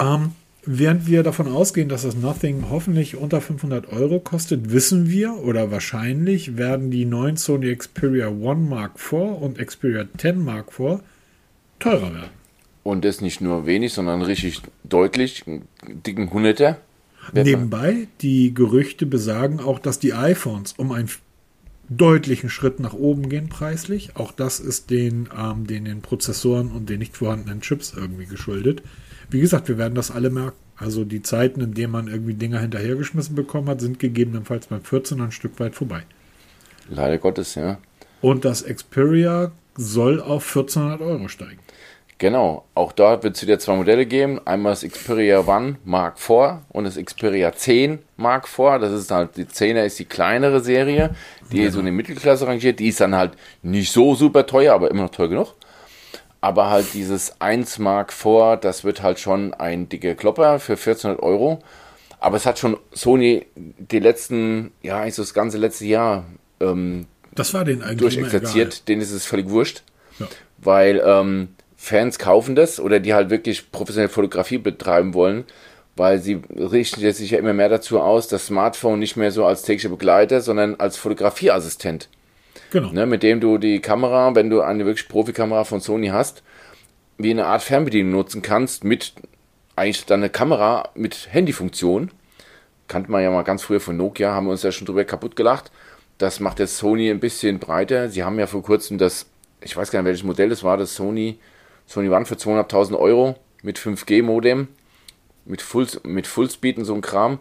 Ähm, 0.00 0.32
Während 0.66 1.06
wir 1.06 1.22
davon 1.22 1.48
ausgehen, 1.48 1.88
dass 1.88 2.02
das 2.02 2.16
Nothing 2.16 2.64
hoffentlich 2.70 3.16
unter 3.16 3.40
500 3.40 3.92
Euro 3.92 4.18
kostet, 4.18 4.72
wissen 4.72 5.08
wir 5.08 5.34
oder 5.36 5.70
wahrscheinlich 5.70 6.58
werden 6.58 6.90
die 6.90 7.04
neuen 7.06 7.36
Sony 7.36 7.74
Xperia 7.74 8.26
1 8.26 8.68
Mark 8.68 8.96
IV 8.96 9.12
und 9.40 9.58
Xperia 9.58 10.04
10 10.18 10.44
Mark 10.44 10.66
IV 10.78 11.00
teurer 11.78 12.12
werden. 12.12 12.30
Und 12.82 13.04
das 13.04 13.20
nicht 13.20 13.40
nur 13.40 13.64
wenig, 13.64 13.92
sondern 13.92 14.22
richtig 14.22 14.60
deutlich, 14.84 15.44
dicken 15.86 16.30
Hunderter. 16.30 16.78
Nebenbei, 17.32 18.08
die 18.20 18.54
Gerüchte 18.54 19.06
besagen 19.06 19.60
auch, 19.60 19.78
dass 19.78 19.98
die 19.98 20.14
iPhones 20.14 20.74
um 20.76 20.92
einen 20.92 21.10
deutlichen 21.88 22.50
Schritt 22.50 22.80
nach 22.80 22.94
oben 22.94 23.28
gehen 23.28 23.48
preislich. 23.48 24.16
Auch 24.16 24.32
das 24.32 24.60
ist 24.60 24.90
den, 24.90 25.28
ähm, 25.36 25.66
den, 25.66 25.84
den 25.84 26.02
Prozessoren 26.02 26.70
und 26.70 26.88
den 26.88 27.00
nicht 27.00 27.16
vorhandenen 27.16 27.60
Chips 27.60 27.92
irgendwie 27.96 28.26
geschuldet 28.26 28.82
wie 29.30 29.40
gesagt, 29.40 29.68
wir 29.68 29.78
werden 29.78 29.94
das 29.94 30.10
alle 30.10 30.30
merken. 30.30 30.56
Also 30.76 31.04
die 31.04 31.22
Zeiten, 31.22 31.60
in 31.60 31.74
denen 31.74 31.92
man 31.92 32.08
irgendwie 32.08 32.34
Dinger 32.34 32.58
hinterhergeschmissen 32.58 33.34
bekommen 33.34 33.68
hat, 33.68 33.80
sind 33.80 33.98
gegebenenfalls 33.98 34.66
beim 34.68 34.82
14 34.82 35.20
ein 35.20 35.32
Stück 35.32 35.60
weit 35.60 35.74
vorbei. 35.74 36.02
Leider 36.88 37.18
Gottes, 37.18 37.54
ja. 37.54 37.78
Und 38.20 38.44
das 38.44 38.64
Xperia 38.64 39.52
soll 39.76 40.20
auf 40.20 40.46
1400 40.46 41.00
Euro 41.00 41.28
steigen. 41.28 41.60
Genau, 42.20 42.66
auch 42.74 42.92
dort 42.92 43.24
wird 43.24 43.36
es 43.36 43.42
wieder 43.42 43.58
zwei 43.58 43.76
Modelle 43.76 44.04
geben. 44.04 44.46
Einmal 44.46 44.72
das 44.72 44.82
Xperia 44.82 45.40
One 45.40 45.76
Mark 45.86 46.18
IV 46.18 46.58
und 46.68 46.84
das 46.84 46.96
Xperia 46.96 47.50
10 47.50 47.98
Mark 48.18 48.46
IV. 48.46 48.78
Das 48.78 48.92
ist 48.92 49.10
halt, 49.10 49.38
die 49.38 49.46
10er 49.46 49.86
ist 49.86 49.98
die 49.98 50.04
kleinere 50.04 50.60
Serie, 50.60 51.16
die 51.50 51.60
genau. 51.60 51.70
so 51.70 51.78
in 51.80 51.86
die 51.86 51.92
Mittelklasse 51.92 52.46
rangiert. 52.46 52.78
Die 52.78 52.88
ist 52.88 53.00
dann 53.00 53.14
halt 53.14 53.32
nicht 53.62 53.90
so 53.90 54.14
super 54.14 54.46
teuer, 54.46 54.74
aber 54.74 54.90
immer 54.90 55.04
noch 55.04 55.10
teuer 55.12 55.28
genug. 55.28 55.54
Aber 56.42 56.68
halt 56.68 56.92
dieses 56.92 57.40
1 57.40 57.78
Mark 57.78 58.12
vor, 58.12 58.58
das 58.58 58.84
wird 58.84 59.02
halt 59.02 59.18
schon 59.18 59.54
ein 59.54 59.88
dicker 59.88 60.14
Klopper 60.14 60.60
für 60.60 60.74
1400 60.74 61.22
Euro. 61.22 61.60
Aber 62.18 62.36
es 62.36 62.44
hat 62.44 62.58
schon 62.58 62.76
Sony 62.92 63.46
die 63.56 63.98
letzten, 63.98 64.72
ja, 64.82 65.00
eigentlich 65.00 65.14
so 65.14 65.22
das 65.22 65.32
ganze 65.32 65.56
letzte 65.56 65.86
Jahr 65.86 66.26
ähm, 66.60 67.06
das 67.34 67.54
war 67.54 67.64
den 67.64 67.82
eigentlich 67.82 68.14
durchexerziert. 68.14 68.88
Denen 68.88 69.00
ist 69.00 69.12
es 69.12 69.24
völlig 69.24 69.48
wurscht. 69.48 69.84
Ja. 70.18 70.28
Weil 70.58 71.02
ähm, 71.02 71.48
Fans 71.82 72.18
kaufen 72.18 72.54
das 72.54 72.78
oder 72.78 73.00
die 73.00 73.14
halt 73.14 73.30
wirklich 73.30 73.72
professionelle 73.72 74.10
Fotografie 74.12 74.58
betreiben 74.58 75.14
wollen, 75.14 75.44
weil 75.96 76.18
sie 76.18 76.42
richten 76.54 77.00
sich 77.12 77.30
ja 77.30 77.38
immer 77.38 77.54
mehr 77.54 77.70
dazu 77.70 78.00
aus, 78.00 78.28
das 78.28 78.46
Smartphone 78.46 78.98
nicht 78.98 79.16
mehr 79.16 79.32
so 79.32 79.46
als 79.46 79.62
täglicher 79.62 79.88
Begleiter, 79.88 80.42
sondern 80.42 80.76
als 80.76 80.98
Fotografieassistent 80.98 82.08
Genau. 82.70 82.92
Ne, 82.92 83.06
mit 83.06 83.22
dem 83.22 83.40
du 83.40 83.58
die 83.58 83.80
Kamera, 83.80 84.34
wenn 84.34 84.50
du 84.50 84.60
eine 84.60 84.86
wirklich 84.86 85.08
Profikamera 85.08 85.64
von 85.64 85.80
Sony 85.80 86.08
hast, 86.08 86.42
wie 87.18 87.30
eine 87.30 87.46
Art 87.46 87.62
Fernbedienung 87.62 88.12
nutzen 88.12 88.42
kannst, 88.42 88.84
mit 88.84 89.12
eigentlich 89.74 90.06
deine 90.06 90.30
Kamera 90.30 90.90
mit 90.94 91.28
Handyfunktion. 91.30 92.10
Kannte 92.86 93.10
man 93.10 93.22
ja 93.22 93.30
mal 93.30 93.42
ganz 93.42 93.62
früher 93.62 93.80
von 93.80 93.96
Nokia, 93.96 94.32
haben 94.32 94.46
wir 94.46 94.52
uns 94.52 94.62
ja 94.62 94.72
schon 94.72 94.86
drüber 94.86 95.04
kaputt 95.04 95.36
gelacht. 95.36 95.70
Das 96.18 96.38
macht 96.38 96.58
jetzt 96.60 96.76
Sony 96.76 97.10
ein 97.10 97.20
bisschen 97.20 97.58
breiter. 97.58 98.08
Sie 98.08 98.22
haben 98.22 98.38
ja 98.38 98.46
vor 98.46 98.62
kurzem 98.62 98.98
das, 98.98 99.26
ich 99.62 99.76
weiß 99.76 99.90
gar 99.90 100.00
nicht 100.00 100.06
welches 100.06 100.24
Modell 100.24 100.50
das 100.50 100.62
war, 100.62 100.76
das 100.76 100.94
Sony, 100.94 101.38
Sony 101.90 102.08
One 102.08 102.24
für 102.24 102.36
200.000 102.36 102.96
Euro 102.96 103.34
mit 103.62 103.76
5G-Modem, 103.76 104.68
mit, 105.44 105.60
Full, 105.60 105.88
mit 106.04 106.28
Fullspeed 106.28 106.78
und 106.78 106.84
so 106.84 106.94
ein 106.94 107.00
Kram, 107.00 107.40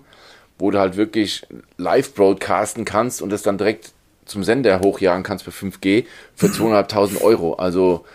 wo 0.58 0.72
du 0.72 0.80
halt 0.80 0.98
wirklich 0.98 1.46
live 1.78 2.16
broadcasten 2.16 2.84
kannst 2.84 3.22
und 3.22 3.30
das 3.30 3.44
dann 3.44 3.60
direkt 3.60 3.92
zum 4.26 4.44
Sender 4.44 4.80
hochjagen 4.80 5.22
kannst 5.22 5.46
für 5.46 5.52
5G 5.52 6.06
für 6.36 6.48
200.000 6.48 7.22
Euro. 7.22 7.54
Also 7.54 8.06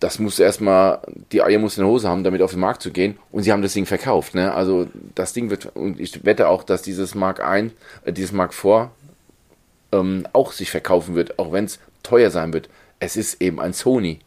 das 0.00 0.18
musst 0.18 0.38
du 0.38 0.44
erstmal, 0.44 1.00
die 1.30 1.42
Eier 1.42 1.58
musst 1.58 1.76
du 1.76 1.82
in 1.82 1.86
der 1.86 1.92
Hose 1.92 2.08
haben, 2.08 2.24
damit 2.24 2.40
auf 2.40 2.52
den 2.52 2.60
Markt 2.60 2.80
zu 2.80 2.90
gehen. 2.90 3.18
Und 3.30 3.42
sie 3.42 3.52
haben 3.52 3.62
das 3.62 3.74
Ding 3.74 3.84
verkauft. 3.84 4.34
Ne? 4.34 4.54
Also 4.54 4.88
das 5.14 5.34
Ding 5.34 5.50
wird, 5.50 5.76
und 5.76 6.00
ich 6.00 6.24
wette 6.24 6.48
auch, 6.48 6.62
dass 6.62 6.80
dieses 6.80 7.14
Mark 7.14 7.44
1, 7.44 7.70
äh, 8.06 8.14
dieses 8.14 8.32
Mark 8.32 8.54
4 8.54 8.90
ähm, 9.92 10.26
auch 10.32 10.52
sich 10.52 10.70
verkaufen 10.70 11.14
wird, 11.14 11.38
auch 11.38 11.52
wenn 11.52 11.66
es 11.66 11.78
teuer 12.02 12.30
sein 12.30 12.54
wird. 12.54 12.70
Es 12.98 13.18
ist 13.18 13.42
eben 13.42 13.60
ein 13.60 13.74
Sony. 13.74 14.20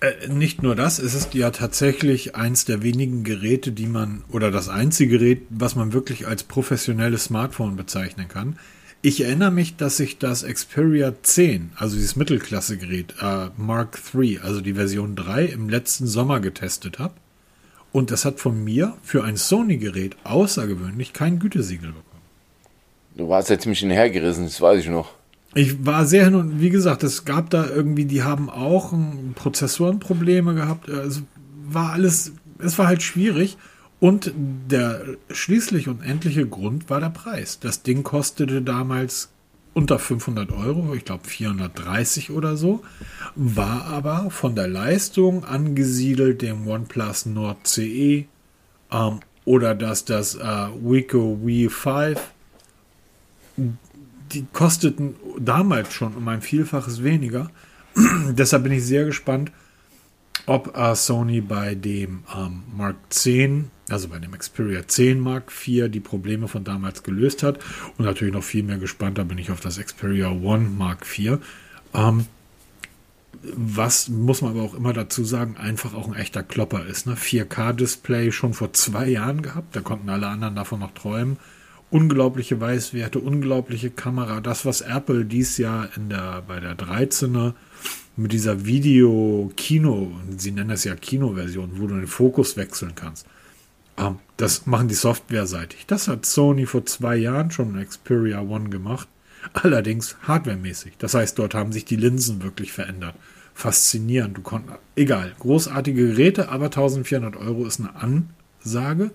Äh, 0.00 0.28
nicht 0.28 0.62
nur 0.62 0.74
das, 0.74 0.98
es 0.98 1.14
ist 1.14 1.34
ja 1.34 1.50
tatsächlich 1.50 2.34
eins 2.34 2.64
der 2.64 2.82
wenigen 2.82 3.22
Geräte, 3.22 3.72
die 3.72 3.86
man, 3.86 4.24
oder 4.30 4.50
das 4.50 4.68
einzige 4.68 5.18
Gerät, 5.18 5.42
was 5.50 5.76
man 5.76 5.92
wirklich 5.92 6.26
als 6.26 6.42
professionelles 6.42 7.24
Smartphone 7.24 7.76
bezeichnen 7.76 8.28
kann. 8.28 8.58
Ich 9.02 9.22
erinnere 9.22 9.50
mich, 9.50 9.76
dass 9.76 10.00
ich 10.00 10.18
das 10.18 10.44
Xperia 10.44 11.14
10, 11.22 11.72
also 11.76 11.96
dieses 11.96 12.16
Mittelklasse-Gerät, 12.16 13.14
äh, 13.20 13.48
Mark 13.56 13.98
III, 14.14 14.40
also 14.42 14.60
die 14.60 14.74
Version 14.74 15.16
3, 15.16 15.46
im 15.46 15.68
letzten 15.68 16.06
Sommer 16.06 16.40
getestet 16.40 16.98
habe. 16.98 17.14
Und 17.92 18.10
das 18.10 18.24
hat 18.24 18.40
von 18.40 18.62
mir 18.62 18.96
für 19.02 19.24
ein 19.24 19.36
Sony-Gerät 19.36 20.16
außergewöhnlich 20.24 21.12
kein 21.12 21.38
Gütesiegel 21.38 21.88
bekommen. 21.88 22.04
Du 23.16 23.28
warst 23.28 23.50
ja 23.50 23.58
ziemlich 23.58 23.80
hinhergerissen, 23.80 24.44
das 24.44 24.60
weiß 24.60 24.80
ich 24.80 24.88
noch. 24.88 25.12
Ich 25.54 25.84
war 25.84 26.06
sehr 26.06 26.24
hin 26.24 26.36
und 26.36 26.60
wie 26.60 26.70
gesagt, 26.70 27.02
es 27.02 27.24
gab 27.24 27.50
da 27.50 27.66
irgendwie, 27.66 28.04
die 28.04 28.22
haben 28.22 28.48
auch 28.48 28.94
Prozessorenprobleme 29.34 30.54
gehabt. 30.54 30.88
Es 30.88 31.22
war 31.66 31.92
alles, 31.92 32.32
es 32.58 32.78
war 32.78 32.86
halt 32.86 33.02
schwierig. 33.02 33.56
Und 33.98 34.32
der 34.34 35.02
schließlich 35.30 35.88
und 35.88 36.02
endliche 36.02 36.46
Grund 36.46 36.88
war 36.88 37.00
der 37.00 37.10
Preis. 37.10 37.58
Das 37.60 37.82
Ding 37.82 38.02
kostete 38.02 38.62
damals 38.62 39.28
unter 39.74 39.98
500 39.98 40.52
Euro, 40.52 40.94
ich 40.94 41.04
glaube 41.04 41.28
430 41.28 42.30
oder 42.30 42.56
so, 42.56 42.82
war 43.36 43.84
aber 43.84 44.30
von 44.30 44.54
der 44.54 44.68
Leistung 44.68 45.44
angesiedelt 45.44 46.42
dem 46.42 46.66
OnePlus 46.66 47.26
Nord 47.26 47.66
CE 47.66 48.24
ähm, 48.90 49.20
oder 49.44 49.74
dass 49.74 50.04
das 50.04 50.34
äh, 50.34 50.40
Wico 50.40 51.38
V5, 51.44 52.18
die 54.32 54.46
kosteten 54.52 55.16
damals 55.38 55.92
schon 55.92 56.14
um 56.14 56.26
ein 56.28 56.42
Vielfaches 56.42 57.02
weniger. 57.02 57.50
Deshalb 58.30 58.64
bin 58.64 58.72
ich 58.72 58.84
sehr 58.84 59.04
gespannt, 59.04 59.52
ob 60.46 60.76
äh, 60.76 60.94
Sony 60.94 61.40
bei 61.40 61.74
dem 61.74 62.24
ähm, 62.36 62.62
Mark 62.76 62.96
10 63.10 63.70
also 63.90 64.08
bei 64.08 64.18
dem 64.18 64.32
Xperia 64.32 64.86
10 64.86 65.20
Mark 65.20 65.52
IV, 65.66 65.90
die 65.90 66.00
Probleme 66.00 66.48
von 66.48 66.64
damals 66.64 67.02
gelöst 67.02 67.42
hat. 67.42 67.58
Und 67.98 68.04
natürlich 68.04 68.32
noch 68.32 68.44
viel 68.44 68.62
mehr 68.62 68.78
gespannt, 68.78 69.18
da 69.18 69.24
bin 69.24 69.38
ich 69.38 69.50
auf 69.50 69.60
das 69.60 69.78
Xperia 69.78 70.30
One 70.30 70.68
Mark 70.68 71.06
IV. 71.06 71.38
Ähm, 71.94 72.26
was 73.42 74.08
muss 74.08 74.42
man 74.42 74.52
aber 74.52 74.62
auch 74.62 74.74
immer 74.74 74.92
dazu 74.92 75.24
sagen, 75.24 75.56
einfach 75.56 75.94
auch 75.94 76.08
ein 76.08 76.14
echter 76.14 76.42
Klopper 76.42 76.84
ist. 76.84 77.06
Ne? 77.06 77.14
4K-Display 77.14 78.32
schon 78.32 78.54
vor 78.54 78.72
zwei 78.72 79.08
Jahren 79.08 79.42
gehabt, 79.42 79.74
da 79.74 79.80
konnten 79.80 80.10
alle 80.10 80.26
anderen 80.26 80.56
davon 80.56 80.80
noch 80.80 80.92
träumen. 80.92 81.38
Unglaubliche 81.90 82.60
Weißwerte, 82.60 83.18
unglaubliche 83.18 83.90
Kamera. 83.90 84.40
Das, 84.40 84.64
was 84.64 84.80
Apple 84.80 85.24
dies 85.24 85.58
Jahr 85.58 85.88
in 85.96 86.08
der, 86.08 86.42
bei 86.46 86.60
der 86.60 86.76
13er 86.76 87.54
mit 88.16 88.32
dieser 88.32 88.64
Video-Kino, 88.64 90.12
sie 90.36 90.52
nennen 90.52 90.70
das 90.70 90.84
ja 90.84 90.94
Kino-Version, 90.94 91.72
wo 91.74 91.86
du 91.86 91.96
den 91.96 92.06
Fokus 92.06 92.56
wechseln 92.56 92.94
kannst. 92.94 93.26
Ähm, 93.96 94.18
das 94.36 94.66
machen 94.66 94.88
die 94.88 94.94
softwareseitig. 94.94 95.86
Das 95.86 96.08
hat 96.08 96.26
Sony 96.26 96.66
vor 96.66 96.86
zwei 96.86 97.16
Jahren 97.16 97.50
schon 97.50 97.76
in 97.76 97.86
Xperia 97.86 98.40
One 98.40 98.68
gemacht. 98.68 99.08
Allerdings 99.52 100.16
hardwaremäßig. 100.22 100.94
Das 100.98 101.14
heißt, 101.14 101.38
dort 101.38 101.54
haben 101.54 101.72
sich 101.72 101.84
die 101.84 101.96
Linsen 101.96 102.42
wirklich 102.42 102.72
verändert. 102.72 103.14
Faszinierend. 103.54 104.36
Du 104.36 104.42
konntest, 104.42 104.78
egal, 104.96 105.32
großartige 105.38 106.08
Geräte, 106.08 106.50
aber 106.50 106.66
1400 106.66 107.36
Euro 107.36 107.66
ist 107.66 107.80
eine 107.80 107.94
Ansage. 107.96 109.10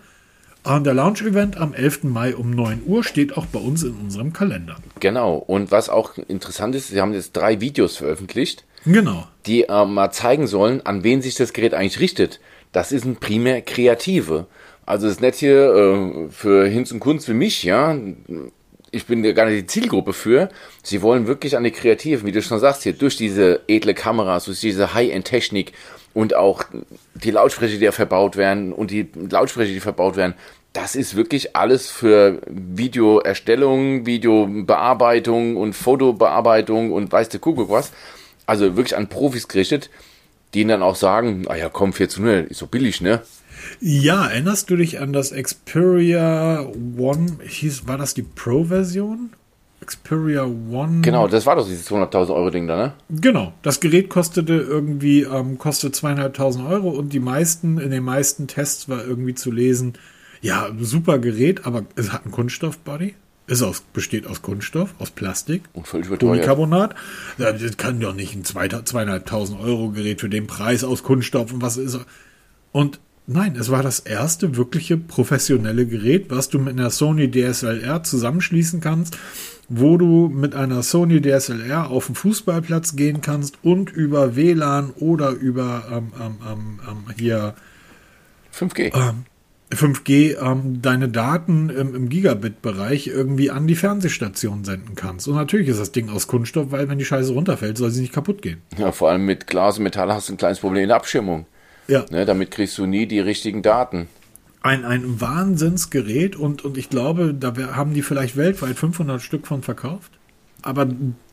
Und 0.66 0.84
der 0.84 0.94
Launch-Event 0.94 1.58
am 1.58 1.74
11. 1.74 2.04
Mai 2.04 2.36
um 2.36 2.52
9 2.52 2.82
Uhr 2.86 3.04
steht 3.04 3.38
auch 3.38 3.46
bei 3.46 3.60
uns 3.60 3.84
in 3.84 3.94
unserem 3.94 4.34
Kalender. 4.34 4.76
Genau. 5.00 5.36
Und 5.36 5.72
was 5.72 5.90
auch 5.90 6.18
interessant 6.18 6.76
ist, 6.76 6.90
sie 6.90 7.00
haben 7.00 7.14
jetzt 7.14 7.34
drei 7.34 7.62
Videos 7.62 7.98
veröffentlicht. 7.98 8.66
Genau. 8.86 9.28
Die 9.46 9.64
äh, 9.64 9.86
mal 9.86 10.12
zeigen 10.12 10.48
sollen, 10.48 10.86
an 10.86 11.04
wen 11.04 11.22
sich 11.22 11.36
das 11.36 11.54
Gerät 11.54 11.74
eigentlich 11.74 12.00
richtet. 12.00 12.40
Das 12.72 12.92
ist 12.92 13.06
ein 13.06 13.18
primär 13.18 13.62
Kreative. 13.62 14.48
Also 14.86 15.08
das 15.08 15.18
ist 15.18 15.22
nicht 15.22 15.36
hier 15.36 15.74
äh, 15.74 16.30
für 16.32 16.68
Hinz 16.68 16.92
und 16.92 17.00
Kunst 17.00 17.30
wie 17.30 17.34
mich, 17.34 17.64
ja 17.64 17.96
ich 18.96 19.06
bin 19.06 19.22
gar 19.36 19.46
nicht 19.46 19.62
die 19.62 19.68
Zielgruppe 19.68 20.14
für. 20.14 20.48
Sie 20.82 21.02
wollen 21.02 21.28
wirklich 21.28 21.58
an 21.58 21.66
die 21.66 21.72
Kreativen, 21.72 22.26
wie 22.26 22.32
du 22.32 22.42
schon 22.42 22.60
sagst, 22.60 22.84
hier 22.84 22.94
durch 22.94 23.18
diese 23.18 23.62
edle 23.68 23.94
Kameras, 23.94 24.46
durch 24.46 24.62
diese 24.62 24.94
High-End-Technik 24.94 25.74
und 26.16 26.34
auch 26.34 26.64
die 27.14 27.30
Lautsprecher, 27.30 27.78
die 27.78 27.84
ja 27.84 27.92
verbaut 27.92 28.38
werden 28.38 28.74
und 28.74 28.90
die 28.90 29.08
Lautsprecher, 29.30 29.72
die 29.72 29.82
verbaut 29.82 30.16
werden. 30.16 30.34
Das 30.74 30.96
ist 30.96 31.16
wirklich 31.16 31.56
alles 31.56 31.90
für 31.90 32.42
Videoerstellung, 32.48 34.06
Videobearbeitung 34.06 35.58
und 35.58 35.74
Fotobearbeitung 35.74 36.92
und 36.92 37.12
weißt 37.12 37.34
du, 37.34 37.40
Kuckuck 37.40 37.70
was. 37.70 37.92
Also 38.46 38.78
wirklich 38.78 38.96
an 38.96 39.08
Profis 39.08 39.48
gerichtet, 39.48 39.90
die 40.54 40.66
dann 40.66 40.84
auch 40.84 40.96
sagen, 40.96 41.46
ah 41.50 41.56
ja, 41.56 41.70
komm, 41.70 41.92
1400 41.92 42.50
ist 42.50 42.60
so 42.60 42.68
billig, 42.68 43.02
ne? 43.02 43.22
Ja, 43.82 44.28
erinnerst 44.28 44.70
du 44.70 44.78
dich 44.78 45.00
an 45.00 45.12
das 45.12 45.32
Xperia 45.32 46.66
One? 46.98 47.40
Hieß, 47.46 47.88
war 47.88 47.98
das 47.98 48.14
die 48.14 48.24
Pro-Version? 48.24 49.32
Xperia 49.84 50.44
One. 50.44 51.02
Genau, 51.02 51.28
das 51.28 51.46
war 51.46 51.56
doch 51.56 51.68
dieses 51.68 51.90
200.000 51.90 52.34
Euro 52.34 52.50
Ding 52.50 52.68
da, 52.68 52.76
ne? 52.76 52.94
Genau, 53.10 53.54
das 53.62 53.80
Gerät 53.80 54.10
kostete 54.10 54.54
irgendwie, 54.54 55.24
ähm, 55.24 55.58
kostet 55.58 55.96
zweieinhalbtausend 55.96 56.68
Euro 56.68 56.90
und 56.90 57.14
die 57.14 57.20
meisten, 57.20 57.78
in 57.78 57.92
den 57.92 58.04
meisten 58.04 58.48
Tests 58.48 58.90
war 58.90 59.06
irgendwie 59.06 59.36
zu 59.36 59.52
lesen, 59.52 59.94
ja, 60.42 60.70
super 60.80 61.20
Gerät, 61.20 61.66
aber 61.66 61.86
es 61.96 62.12
hat 62.12 62.24
einen 62.24 62.32
Kunststoffbody. 62.32 63.16
Es 63.48 63.62
aus, 63.62 63.82
besteht 63.94 64.26
aus 64.26 64.42
Kunststoff, 64.42 64.96
aus 64.98 65.12
Plastik, 65.12 65.64
und 65.74 65.88
völlig 65.88 66.10
Polycarbonat. 66.10 66.96
Das 67.38 67.78
kann 67.78 68.00
doch 68.00 68.16
nicht 68.16 68.36
ein 68.36 68.44
zweieinhalbtausend 68.44 69.60
Euro 69.60 69.90
Gerät 69.90 70.20
für 70.22 70.30
den 70.30 70.48
Preis 70.48 70.84
aus 70.84 71.04
Kunststoff 71.04 71.54
und 71.54 71.62
was 71.62 71.78
ist. 71.78 72.00
Und 72.72 73.00
Nein, 73.28 73.56
es 73.60 73.72
war 73.72 73.82
das 73.82 74.00
erste 74.00 74.56
wirkliche 74.56 74.98
professionelle 74.98 75.88
Gerät, 75.88 76.28
was 76.30 76.50
du 76.50 76.60
mit 76.60 76.78
einer 76.78 76.92
Sony 76.92 77.32
DSLR 77.32 78.04
zusammenschließen 78.04 78.82
kannst, 78.82 79.18
wo 79.68 79.98
du 79.98 80.30
mit 80.30 80.54
einer 80.54 80.84
Sony 80.84 81.22
DSLR 81.22 81.90
auf 81.90 82.06
den 82.06 82.14
Fußballplatz 82.14 82.96
gehen 82.96 83.22
kannst 83.22 83.58
und 83.64 83.90
über 83.92 84.36
WLAN 84.36 84.92
oder 85.00 85.32
über 85.32 85.86
ähm, 85.92 86.12
ähm, 86.22 86.38
ähm, 86.48 86.80
ähm 86.88 87.16
hier 87.18 87.56
5G. 88.54 88.94
5G 89.72 90.40
ähm, 90.40 90.84
deine 90.84 91.10
Daten 91.10 91.70
im, 91.70 91.96
im 91.96 92.10
Gigabit-Bereich 92.10 93.08
irgendwie 93.08 93.50
an 93.50 93.66
die 93.66 93.76
Fernsehstation 93.76 94.64
senden 94.64 94.94
kannst. 94.94 95.28
Und 95.28 95.34
natürlich 95.34 95.68
ist 95.68 95.80
das 95.80 95.92
Ding 95.92 96.10
aus 96.10 96.28
Kunststoff, 96.28 96.68
weil 96.70 96.88
wenn 96.88 97.00
die 97.00 97.06
Scheiße 97.06 97.34
runterfällt, 97.34 97.80
soll 97.80 97.90
sie 97.90 98.02
nicht 98.02 98.14
kaputt 98.14 98.44
gehen. 98.44 98.62
Ja, 98.78 98.92
vor 98.92 99.10
allem 99.10 99.26
mit 99.26 99.48
Glas 99.48 99.80
und 99.80 99.84
Metall 99.84 100.14
hast 100.14 100.30
du 100.30 100.34
ein 100.34 100.38
kleines 100.38 100.60
Problem 100.60 100.84
in 100.84 100.90
der 100.90 100.98
Abschirmung. 100.98 101.48
Ja. 101.88 102.06
Ne, 102.10 102.26
damit 102.26 102.52
kriegst 102.52 102.78
du 102.78 102.86
nie 102.86 103.06
die 103.06 103.20
richtigen 103.20 103.62
Daten. 103.62 104.08
Ein, 104.62 104.84
ein 104.84 105.22
Wahnsinnsgerät 105.22 106.36
und, 106.36 106.66
und 106.66 106.78
ich 106.78 106.90
glaube, 106.90 107.34
da 107.34 107.54
haben 107.76 107.94
die 107.94 108.02
vielleicht 108.02 108.36
weltweit 108.36 108.78
500 108.78 109.22
Stück 109.22 109.46
von 109.46 109.62
verkauft. 109.62 110.12
Aber 110.64 110.88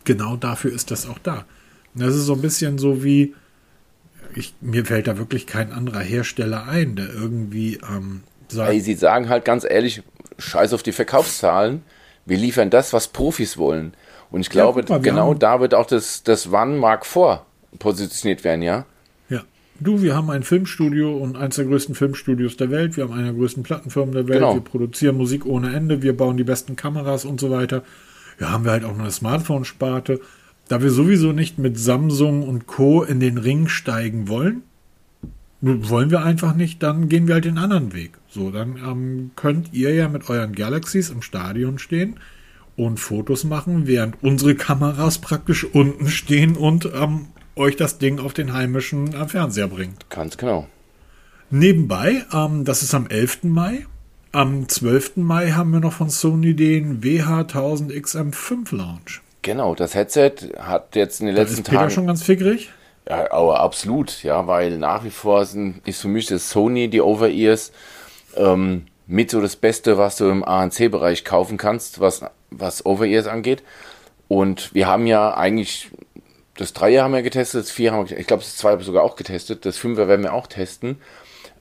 genau 0.05 0.37
dafür 0.37 0.73
ist 0.73 0.91
das 0.91 1.09
auch 1.09 1.19
da. 1.19 1.47
Das 1.95 2.15
ist 2.15 2.27
so 2.27 2.35
ein 2.35 2.43
bisschen 2.43 2.79
so 2.79 3.03
wie, 3.03 3.35
ich, 4.35 4.55
mir 4.61 4.85
fällt 4.85 5.07
da 5.07 5.17
wirklich 5.17 5.47
kein 5.47 5.73
anderer 5.73 6.01
Hersteller 6.01 6.69
ein, 6.69 6.97
der 6.97 7.13
irgendwie 7.13 7.79
ähm, 7.91 8.23
sagt. 8.49 8.71
Hey, 8.71 8.81
sie 8.81 8.95
sagen 8.95 9.29
halt 9.29 9.45
ganz 9.45 9.65
ehrlich, 9.69 10.03
scheiß 10.39 10.73
auf 10.75 10.83
die 10.83 10.93
Verkaufszahlen. 10.93 11.83
Wir 12.27 12.37
liefern 12.37 12.71
das, 12.71 12.93
was 12.93 13.09
Profis 13.09 13.57
wollen. 13.57 13.95
Und 14.31 14.43
ich 14.43 14.51
glaube, 14.51 14.83
ja, 14.83 14.89
mal, 14.89 15.01
genau 15.01 15.35
da 15.35 15.61
wird 15.61 15.75
auch 15.75 15.87
das, 15.87 16.23
das 16.23 16.51
One 16.53 16.79
Mark 16.79 17.05
IV 17.05 17.41
positioniert 17.79 18.45
werden, 18.45 18.63
ja? 18.63 18.87
Du, 19.83 20.03
wir 20.03 20.15
haben 20.15 20.31
ein 20.31 20.43
Filmstudio 20.43 21.17
und 21.17 21.37
eines 21.37 21.57
der 21.57 21.65
größten 21.65 21.95
Filmstudios 21.95 22.57
der 22.57 22.71
Welt, 22.71 22.97
wir 22.97 23.05
haben 23.05 23.13
eine 23.13 23.25
der 23.25 23.35
größten 23.35 23.63
Plattenfirmen 23.63 24.15
der 24.15 24.29
Welt, 24.29 24.41
genau. 24.41 24.55
wir 24.55 24.61
produzieren 24.61 25.17
Musik 25.17 25.47
ohne 25.47 25.75
Ende, 25.75 26.03
wir 26.03 26.17
bauen 26.17 26.37
die 26.37 26.45
besten 26.45 26.77
Kameras 26.77 27.25
und 27.25 27.41
so 27.41 27.51
weiter. 27.51 27.83
Ja, 28.41 28.51
haben 28.51 28.65
wir 28.65 28.73
halt 28.73 28.85
auch 28.85 28.99
eine 28.99 29.11
Smartphone-Sparte. 29.11 30.21
Da 30.69 30.83
wir 30.83 30.91
sowieso 30.91 31.33
nicht 31.33 31.59
mit 31.59 31.79
Samsung 31.79 32.49
und 32.49 32.67
Co. 32.67 33.03
in 33.03 33.21
den 33.21 33.39
Ring 33.39 33.69
steigen 33.69 34.29
wollen, 34.29 34.63
wollen 35.61 36.11
wir 36.11 36.25
einfach 36.25 36.55
nicht, 36.55 36.83
dann 36.83 37.09
gehen 37.09 37.29
wir 37.29 37.35
halt 37.35 37.45
den 37.45 37.59
anderen 37.59 37.93
Weg. 37.93 38.13
So, 38.29 38.51
dann 38.51 38.77
ähm, 38.77 39.31
könnt 39.37 39.73
ihr 39.73 39.95
ja 39.95 40.09
mit 40.09 40.29
euren 40.29 40.55
Galaxies 40.55 41.11
im 41.11 41.23
Stadion 41.23 41.79
stehen 41.79 42.17
und 42.77 42.99
Fotos 42.99 43.45
machen, 43.45 43.87
während 43.87 44.23
unsere 44.23 44.55
Kameras 44.55 45.19
praktisch 45.19 45.65
unten 45.65 46.09
stehen 46.09 46.57
und 46.57 46.91
ähm, 46.95 47.27
euch 47.57 47.77
das 47.77 47.99
Ding 47.99 48.19
auf 48.19 48.33
den 48.33 48.53
heimischen 48.53 49.15
äh, 49.15 49.27
Fernseher 49.29 49.69
bringt. 49.69 50.09
Ganz 50.11 50.37
genau. 50.37 50.67
Nebenbei, 51.51 52.25
ähm, 52.33 52.65
das 52.65 52.83
ist 52.83 52.95
am 52.95 53.07
11. 53.07 53.45
Mai. 53.45 53.87
Am 54.33 54.69
12. 54.69 55.17
Mai 55.17 55.51
haben 55.51 55.71
wir 55.73 55.81
noch 55.81 55.93
von 55.93 56.09
Sony 56.09 56.55
den 56.55 57.03
WH1000XM5 57.03 58.75
Launch. 58.75 59.21
Genau, 59.43 59.75
das 59.75 59.95
Headset 59.95 60.33
hat 60.59 60.97
jetzt 60.97 61.21
in 61.21 61.27
den 61.27 61.35
letzten 61.35 61.59
ist 61.59 61.65
Peter 61.65 61.81
Tagen. 61.81 61.91
schon 61.91 62.07
ganz 62.07 62.23
fickrig? 62.23 62.71
Ja, 63.09 63.31
aber 63.33 63.61
absolut, 63.61 64.23
ja, 64.23 64.47
weil 64.47 64.79
nach 64.79 65.05
wie 65.05 65.11
vor 65.11 65.45
sind, 65.45 65.87
ist 65.87 66.01
für 66.01 66.09
mich 66.09 66.27
das 66.27 66.51
Sony, 66.51 66.89
die 66.89 67.01
Over-Ears, 67.01 67.73
ähm, 68.37 68.87
mit 69.07 69.31
so 69.31 69.41
das 69.41 69.57
Beste, 69.57 69.99
was 69.99 70.17
du 70.17 70.31
im 70.31 70.45
ANC-Bereich 70.45 71.25
kaufen 71.25 71.59
kannst, 71.59 72.01
was, 72.01 72.25
was 72.51 72.87
Over-Ears 72.87 73.27
angeht. 73.27 73.63
Und 74.29 74.73
wir 74.73 74.87
haben 74.87 75.07
ja 75.07 75.37
eigentlich 75.37 75.91
das 76.63 76.73
Dreier 76.73 77.05
haben 77.05 77.13
wir 77.13 77.23
getestet, 77.23 77.63
das 77.63 77.71
Vier 77.71 77.93
haben 77.93 78.09
wir, 78.09 78.19
ich 78.19 78.27
glaube, 78.27 78.43
das 78.43 78.57
Zwei 78.57 78.73
haben 78.73 78.79
wir 78.81 78.85
sogar 78.87 79.03
auch 79.03 79.17
getestet, 79.17 79.67
das 79.67 79.77
Fünfer 79.77 80.09
werden 80.09 80.23
wir 80.23 80.33
auch 80.33 80.47
testen. 80.47 80.97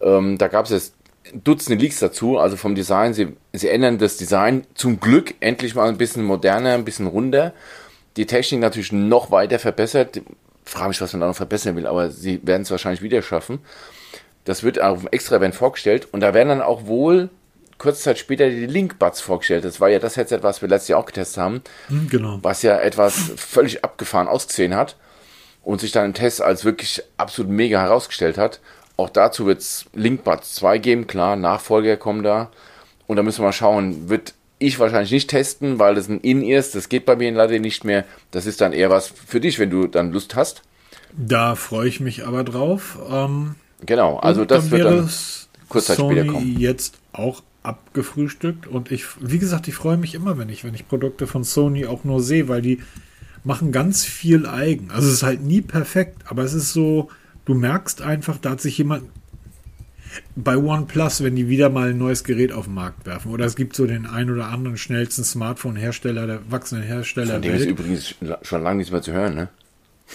Ähm, 0.01 0.37
da 0.37 0.47
gab 0.47 0.65
es 0.65 0.71
jetzt 0.71 0.93
Dutzende 1.33 1.81
Leaks 1.81 1.99
dazu, 1.99 2.39
also 2.39 2.57
vom 2.57 2.75
Design. 2.75 3.13
Sie, 3.13 3.35
sie 3.53 3.69
ändern 3.69 3.99
das 3.99 4.17
Design 4.17 4.65
zum 4.73 4.99
Glück 4.99 5.35
endlich 5.39 5.75
mal 5.75 5.87
ein 5.87 5.97
bisschen 5.97 6.23
moderner, 6.23 6.73
ein 6.73 6.83
bisschen 6.83 7.07
runder. 7.07 7.53
Die 8.17 8.25
Technik 8.25 8.59
natürlich 8.59 8.91
noch 8.91 9.31
weiter 9.31 9.59
verbessert. 9.59 10.21
Frage 10.65 10.89
mich, 10.89 11.01
was 11.01 11.13
man 11.13 11.21
da 11.21 11.27
noch 11.27 11.35
verbessern 11.35 11.75
will, 11.75 11.87
aber 11.87 12.09
sie 12.09 12.41
werden 12.43 12.63
es 12.63 12.71
wahrscheinlich 12.71 13.01
wieder 13.01 13.21
schaffen. 13.21 13.59
Das 14.45 14.63
wird 14.63 14.81
auf 14.81 14.99
dem 14.99 15.09
Extra-Event 15.09 15.55
vorgestellt 15.55 16.07
und 16.11 16.19
da 16.21 16.33
werden 16.33 16.49
dann 16.49 16.61
auch 16.61 16.87
wohl 16.87 17.29
kurze 17.81 18.01
Zeit 18.01 18.19
später 18.19 18.47
die 18.47 18.67
Link-Buds 18.67 19.21
vorgestellt. 19.21 19.65
Das 19.65 19.81
war 19.81 19.89
ja 19.89 19.97
das 19.97 20.15
Headset, 20.15 20.39
was 20.41 20.61
wir 20.61 20.69
letztes 20.69 20.89
Jahr 20.89 20.99
auch 20.99 21.05
getestet 21.05 21.41
haben. 21.41 21.61
Hm, 21.87 22.09
genau. 22.09 22.39
Was 22.43 22.61
ja 22.61 22.77
etwas 22.77 23.31
völlig 23.35 23.83
abgefahren 23.83 24.27
ausgesehen 24.27 24.75
hat 24.75 24.97
und 25.63 25.81
sich 25.81 25.91
dann 25.91 26.05
im 26.05 26.13
Test 26.13 26.41
als 26.41 26.63
wirklich 26.63 27.01
absolut 27.17 27.51
mega 27.51 27.81
herausgestellt 27.81 28.37
hat. 28.37 28.59
Auch 28.97 29.09
dazu 29.09 29.47
wird 29.47 29.61
es 29.61 29.85
Link-Buds 29.93 30.53
2 30.55 30.77
geben, 30.77 31.07
klar, 31.07 31.35
Nachfolger 31.35 31.97
kommen 31.97 32.21
da. 32.21 32.51
Und 33.07 33.17
da 33.17 33.23
müssen 33.23 33.39
wir 33.39 33.45
mal 33.45 33.53
schauen, 33.53 34.09
wird 34.09 34.35
ich 34.59 34.77
wahrscheinlich 34.77 35.11
nicht 35.11 35.29
testen, 35.31 35.79
weil 35.79 35.95
das 35.95 36.07
ein 36.07 36.21
In-Ear 36.21 36.59
ist. 36.59 36.75
Das 36.75 36.87
geht 36.87 37.05
bei 37.05 37.15
mir 37.15 37.31
leider 37.31 37.57
nicht 37.57 37.83
mehr. 37.83 38.05
Das 38.29 38.45
ist 38.45 38.61
dann 38.61 38.73
eher 38.73 38.91
was 38.91 39.07
für 39.07 39.39
dich, 39.39 39.57
wenn 39.57 39.71
du 39.71 39.87
dann 39.87 40.11
Lust 40.11 40.35
hast. 40.35 40.61
Da 41.17 41.55
freue 41.55 41.87
ich 41.87 41.99
mich 41.99 42.27
aber 42.27 42.43
drauf. 42.43 42.99
Ähm, 43.09 43.55
genau, 43.83 44.17
also 44.17 44.45
das 44.45 44.69
wird 44.69 44.85
dann 44.85 45.09
kurz 45.67 45.85
Zeit 45.87 45.97
später 45.97 46.25
kommen. 46.25 46.59
jetzt 46.59 46.99
auch 47.11 47.41
abgefrühstückt 47.63 48.67
und 48.67 48.91
ich, 48.91 49.05
wie 49.19 49.39
gesagt, 49.39 49.67
ich 49.67 49.75
freue 49.75 49.97
mich 49.97 50.15
immer, 50.15 50.37
wenn 50.37 50.49
ich, 50.49 50.63
wenn 50.63 50.73
ich 50.73 50.87
Produkte 50.87 51.27
von 51.27 51.43
Sony 51.43 51.85
auch 51.85 52.03
nur 52.03 52.21
sehe, 52.21 52.47
weil 52.47 52.61
die 52.61 52.81
machen 53.43 53.71
ganz 53.71 54.03
viel 54.03 54.45
eigen. 54.45 54.89
Also 54.91 55.07
es 55.07 55.15
ist 55.15 55.23
halt 55.23 55.41
nie 55.43 55.61
perfekt, 55.61 56.23
aber 56.25 56.43
es 56.43 56.53
ist 56.53 56.73
so, 56.73 57.09
du 57.45 57.53
merkst 57.53 58.01
einfach, 58.01 58.37
da 58.37 58.51
hat 58.51 58.61
sich 58.61 58.77
jemand, 58.77 59.03
bei 60.35 60.57
OnePlus, 60.57 61.23
wenn 61.23 61.35
die 61.35 61.47
wieder 61.47 61.69
mal 61.69 61.91
ein 61.91 61.97
neues 61.97 62.23
Gerät 62.23 62.51
auf 62.51 62.65
den 62.65 62.73
Markt 62.73 63.05
werfen. 63.05 63.31
Oder 63.31 63.45
es 63.45 63.55
gibt 63.55 63.75
so 63.75 63.85
den 63.85 64.05
ein 64.05 64.29
oder 64.29 64.47
anderen 64.47 64.77
schnellsten 64.77 65.23
Smartphone-Hersteller, 65.23 66.27
der 66.27 66.51
wachsenden 66.51 66.85
Hersteller. 66.85 67.33
Von 67.33 67.41
dem 67.41 67.55
ist 67.55 67.65
übrigens 67.65 68.15
schon 68.41 68.63
lange 68.63 68.77
nichts 68.77 68.91
mehr 68.91 69.01
zu 69.01 69.13
hören, 69.13 69.35
ne? 69.35 69.49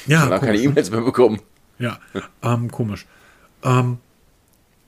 Ja. 0.06 0.20
Schon 0.20 0.30
lange 0.30 0.46
keine 0.46 0.58
E-Mails 0.58 0.90
mehr 0.90 1.00
bekommen. 1.00 1.40
Ja, 1.78 1.98
ähm, 2.42 2.70
komisch. 2.70 3.06
Ähm, 3.62 3.98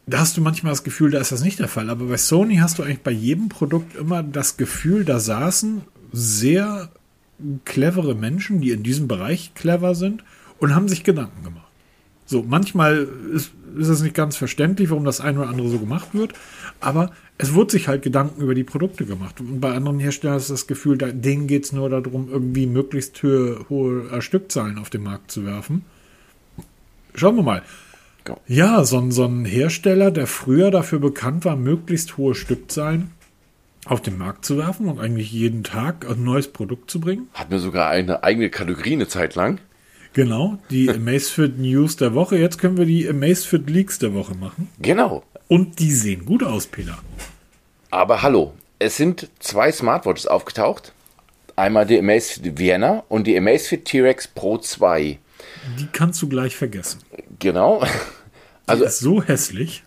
da 0.09 0.21
hast 0.21 0.37
du 0.37 0.40
manchmal 0.40 0.73
das 0.73 0.85
Gefühl, 0.85 1.11
da 1.11 1.18
ist 1.18 1.33
das 1.33 1.42
nicht 1.42 1.59
der 1.59 1.68
Fall. 1.68 1.90
Aber 1.90 2.07
bei 2.07 2.16
Sony 2.16 2.57
hast 2.57 2.79
du 2.79 2.83
eigentlich 2.83 3.03
bei 3.03 3.11
jedem 3.11 3.49
Produkt 3.49 3.97
immer 3.97 4.23
das 4.23 4.57
Gefühl, 4.57 5.05
da 5.05 5.21
saßen 5.21 5.83
sehr 6.12 6.90
clevere 7.64 8.14
Menschen, 8.14 8.61
die 8.61 8.71
in 8.71 8.83
diesem 8.83 9.07
Bereich 9.07 9.53
clever 9.55 9.94
sind 9.94 10.25
und 10.59 10.75
haben 10.75 10.88
sich 10.88 11.05
Gedanken 11.05 11.44
gemacht. 11.44 11.68
So, 12.27 12.42
manchmal 12.42 13.09
ist, 13.33 13.53
ist 13.77 13.88
es 13.88 14.03
nicht 14.03 14.14
ganz 14.14 14.37
verständlich, 14.37 14.90
warum 14.90 15.05
das 15.05 15.21
eine 15.21 15.40
oder 15.40 15.49
andere 15.49 15.68
so 15.68 15.79
gemacht 15.79 16.09
wird, 16.12 16.35
aber 16.81 17.12
es 17.38 17.55
wird 17.55 17.71
sich 17.71 17.88
halt 17.88 18.03
Gedanken 18.03 18.42
über 18.42 18.55
die 18.55 18.64
Produkte 18.64 19.07
gemacht. 19.07 19.40
Und 19.40 19.61
bei 19.61 19.73
anderen 19.73 19.99
Herstellern 19.99 20.37
ist 20.37 20.51
das 20.51 20.66
Gefühl, 20.66 20.99
da, 20.99 21.07
denen 21.12 21.47
geht 21.47 21.64
es 21.64 21.73
nur 21.73 21.88
darum, 21.88 22.29
irgendwie 22.31 22.66
möglichst 22.66 23.23
hohe, 23.23 23.64
hohe 23.68 24.21
Stückzahlen 24.21 24.79
auf 24.79 24.90
den 24.90 25.05
Markt 25.05 25.31
zu 25.31 25.47
werfen. 25.47 25.85
Schauen 27.14 27.37
wir 27.37 27.42
mal. 27.42 27.62
Ja, 28.47 28.85
so 28.85 28.99
ein, 28.99 29.11
so 29.11 29.25
ein 29.25 29.45
Hersteller, 29.45 30.11
der 30.11 30.27
früher 30.27 30.71
dafür 30.71 30.99
bekannt 30.99 31.45
war, 31.45 31.57
möglichst 31.57 32.17
hohe 32.17 32.35
Stückzahlen 32.35 33.11
auf 33.85 34.01
den 34.03 34.19
Markt 34.19 34.45
zu 34.45 34.59
werfen 34.59 34.88
und 34.88 35.01
eigentlich 35.01 35.33
jeden 35.33 35.64
Tag 35.64 36.09
ein 36.09 36.23
neues 36.23 36.49
Produkt 36.49 36.91
zu 36.91 37.01
bringen. 37.01 37.29
Hat 37.33 37.51
mir 37.51 37.59
sogar 37.59 37.88
eine 37.91 38.23
eigene 38.23 38.51
Kategorie 38.51 38.93
eine 38.93 39.09
Zeit 39.09 39.35
lang. 39.35 39.61
Genau, 40.12 40.59
die 40.71 40.91
Amazfit 40.95 41.59
News 41.59 41.97
der 41.97 42.14
Woche. 42.14 42.37
Jetzt 42.37 42.59
können 42.59 42.77
wir 42.77 42.87
die 42.87 43.09
Amazfit 43.09 43.69
Leaks 43.71 43.99
der 43.99 44.14
Woche 44.14 44.35
machen. 44.35 44.69
Genau. 44.81 45.23
Und 45.49 45.79
die 45.79 45.93
sehen 45.93 46.27
gut 46.27 46.43
aus, 46.43 46.67
Peter. 46.67 46.99
Aber 47.91 48.23
hallo, 48.23 48.53
es 48.79 48.97
sind 48.97 49.29
zwei 49.38 49.73
Smartwatches 49.73 50.27
aufgetaucht. 50.27 50.93
Einmal 51.57 51.87
die 51.87 51.99
Amazfit 51.99 52.59
Vienna 52.59 53.05
und 53.09 53.27
die 53.27 53.37
Amazfit 53.37 53.87
T-Rex 53.87 54.29
Pro 54.29 54.59
2. 54.59 55.19
Die 55.79 55.87
kannst 55.93 56.21
du 56.23 56.29
gleich 56.29 56.57
vergessen. 56.57 57.01
Genau. 57.38 57.83
Also 58.68 58.85
ist 58.85 59.00
so 59.00 59.22
hässlich. 59.22 59.83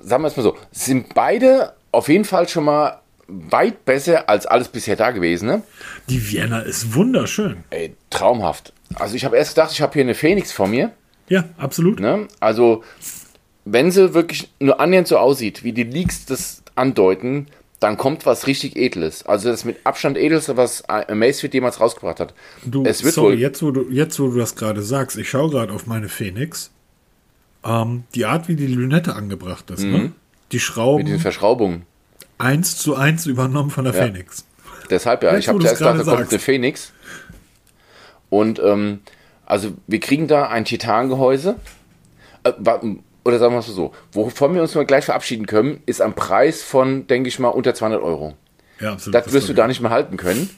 Sagen 0.00 0.22
wir 0.22 0.28
es 0.28 0.36
mal 0.36 0.42
so, 0.42 0.56
sind 0.70 1.14
beide 1.14 1.74
auf 1.92 2.08
jeden 2.08 2.24
Fall 2.24 2.48
schon 2.48 2.64
mal 2.64 3.00
weit 3.28 3.84
besser 3.84 4.28
als 4.28 4.46
alles 4.46 4.68
bisher 4.68 4.96
da 4.96 5.10
gewesen. 5.10 5.46
Ne? 5.46 5.62
Die 6.08 6.30
Vienna 6.30 6.60
ist 6.60 6.94
wunderschön. 6.94 7.64
Ey, 7.70 7.94
traumhaft. 8.10 8.72
Also 8.94 9.14
ich 9.14 9.24
habe 9.24 9.36
erst 9.36 9.54
gedacht, 9.54 9.72
ich 9.72 9.80
habe 9.80 9.92
hier 9.92 10.02
eine 10.02 10.14
Phoenix 10.14 10.52
vor 10.52 10.66
mir. 10.66 10.90
Ja, 11.28 11.44
absolut. 11.56 12.00
Ne? 12.00 12.28
Also 12.40 12.82
wenn 13.64 13.90
sie 13.90 14.14
wirklich 14.14 14.50
nur 14.58 14.80
annähernd 14.80 15.08
so 15.08 15.18
aussieht, 15.18 15.64
wie 15.64 15.72
die 15.72 15.84
Leaks 15.84 16.26
das 16.26 16.62
andeuten, 16.74 17.46
dann 17.80 17.96
kommt 17.96 18.26
was 18.26 18.46
richtig 18.46 18.76
Edles. 18.76 19.24
Also 19.26 19.48
das 19.48 19.64
mit 19.64 19.78
Abstand 19.84 20.16
Edelste, 20.16 20.56
was 20.56 20.88
Amazfit 20.88 21.54
jemals 21.54 21.80
rausgebracht 21.80 22.20
hat. 22.20 22.34
Du, 22.64 22.84
es 22.84 23.02
wird 23.02 23.14
sorry, 23.14 23.34
wohl 23.34 23.40
jetzt 23.40 23.62
wo, 23.62 23.70
du, 23.70 23.90
jetzt 23.90 24.20
wo 24.20 24.28
du 24.28 24.38
das 24.38 24.54
gerade 24.54 24.82
sagst, 24.82 25.16
ich 25.16 25.28
schaue 25.28 25.50
gerade 25.50 25.72
auf 25.72 25.86
meine 25.86 26.08
Phoenix. 26.08 26.70
Ähm, 27.64 28.04
die 28.14 28.24
Art, 28.24 28.48
wie 28.48 28.56
die 28.56 28.66
Lünette 28.66 29.14
angebracht 29.14 29.70
ist, 29.70 29.82
ne? 29.82 29.86
mhm. 29.86 30.02
ne? 30.04 30.12
Die 30.52 30.60
Schrauben. 30.60 31.04
Mit 31.04 31.12
den 31.12 31.20
Verschraubungen. 31.20 31.82
Eins 32.38 32.76
zu 32.76 32.96
eins 32.96 33.26
übernommen 33.26 33.70
von 33.70 33.84
der 33.84 33.94
ja. 33.94 34.04
Phoenix. 34.04 34.44
Deshalb 34.90 35.22
ja, 35.22 35.36
ich 35.36 35.48
habe 35.48 35.58
zuerst 35.60 35.78
gedacht, 35.78 36.00
da 36.00 36.16
kommt 36.16 36.30
eine 36.30 36.38
Phoenix. 36.38 36.92
Und 38.28 38.58
ähm, 38.58 39.00
also 39.46 39.72
wir 39.86 40.00
kriegen 40.00 40.26
da 40.26 40.48
ein 40.48 40.64
Titangehäuse. 40.64 41.56
Äh, 42.44 42.52
oder 43.24 43.38
sagen 43.38 43.54
wir 43.54 43.60
es 43.60 43.66
so, 43.66 43.92
wovon 44.12 44.54
wir 44.54 44.62
uns 44.62 44.74
mal 44.74 44.84
gleich 44.84 45.04
verabschieden 45.04 45.46
können, 45.46 45.80
ist 45.86 46.00
ein 46.00 46.14
Preis 46.14 46.62
von, 46.62 47.06
denke 47.06 47.28
ich 47.28 47.38
mal, 47.38 47.48
unter 47.48 47.74
200 47.74 48.02
Euro. 48.02 48.34
Ja, 48.80 48.94
absolut. 48.94 49.14
Das, 49.14 49.24
das 49.24 49.32
wirst 49.32 49.48
du 49.48 49.54
da 49.54 49.68
nicht 49.68 49.80
mehr 49.80 49.90
halten 49.90 50.16
können. 50.16 50.50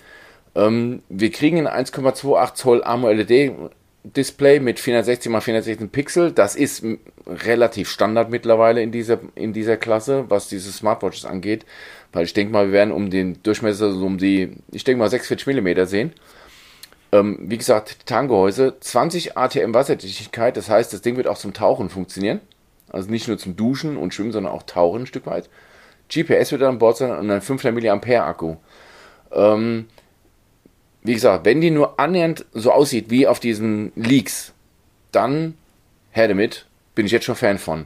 Ähm, 0.55 1.03
wir 1.09 1.31
kriegen 1.31 1.67
ein 1.67 1.85
1,28 1.85 2.55
Zoll 2.55 2.83
AMOLED 2.83 3.53
Display 4.05 4.61
mit 4.61 4.79
460 4.79 5.33
x 5.33 5.45
416 5.45 5.89
Pixel. 5.89 6.33
Das 6.33 6.57
ist 6.57 6.85
relativ 7.27 7.91
Standard 7.91 8.31
mittlerweile 8.31 8.83
in 8.83 8.93
dieser, 8.93 9.19
in 9.35 9.53
dieser 9.53 9.79
Klasse, 9.79 10.27
was 10.29 10.49
diese 10.49 10.71
Smartwatches 10.71 11.25
angeht. 11.25 11.65
Weil 12.13 12.25
ich 12.25 12.35
denke 12.35 12.53
mal, 12.53 12.67
wir 12.67 12.73
werden 12.73 12.93
um 12.93 13.11
den 13.11 13.43
Durchmesser 13.43 13.93
so 13.93 14.05
um 14.07 14.19
die, 14.19 14.53
ich 14.71 14.85
denke 14.85 14.99
mal 14.99 15.11
46 15.11 15.47
mm 15.47 15.85
sehen. 15.87 16.13
Ähm, 17.13 17.39
wie 17.41 17.59
gesagt, 17.59 18.01
Titangehäuse, 18.01 18.77
20 18.79 19.39
ATM 19.39 19.73
Wasserdichtigkeit, 19.73 20.57
das 20.57 20.69
heißt, 20.69 20.93
das 20.93 21.01
Ding 21.01 21.17
wird 21.17 21.27
auch 21.27 21.39
zum 21.39 21.55
Tauchen 21.55 21.89
funktionieren. 21.89 22.41
Also 22.91 23.11
nicht 23.11 23.27
nur 23.27 23.39
zum 23.39 23.57
Duschen 23.57 23.97
und 23.97 24.13
Schwimmen, 24.13 24.33
sondern 24.33 24.53
auch 24.53 24.65
Tauchen 24.65 25.03
ein 25.03 25.07
Stück 25.07 25.27
weit. 25.27 25.49
GPS 26.13 26.53
wird 26.53 26.63
an 26.63 26.79
Bord 26.79 26.99
sein 26.99 27.11
und 27.11 27.31
ein 27.31 27.41
500 27.41 28.07
mAh 28.07 28.25
Akku. 28.25 28.57
Ähm, 29.33 29.87
wie 31.05 31.15
gesagt, 31.15 31.45
wenn 31.45 31.61
die 31.61 31.71
nur 31.71 32.01
annähernd 32.01 32.47
so 32.53 32.73
aussieht 32.73 33.11
wie 33.11 33.27
auf 33.27 33.39
diesen 33.39 33.93
Leaks, 33.95 34.53
dann 35.13 35.55
her 36.11 36.29
damit, 36.29 36.67
bin 36.95 37.07
ich 37.07 37.13
jetzt 37.13 37.25
schon 37.25 37.37
Fan 37.37 37.59
von. 37.59 37.85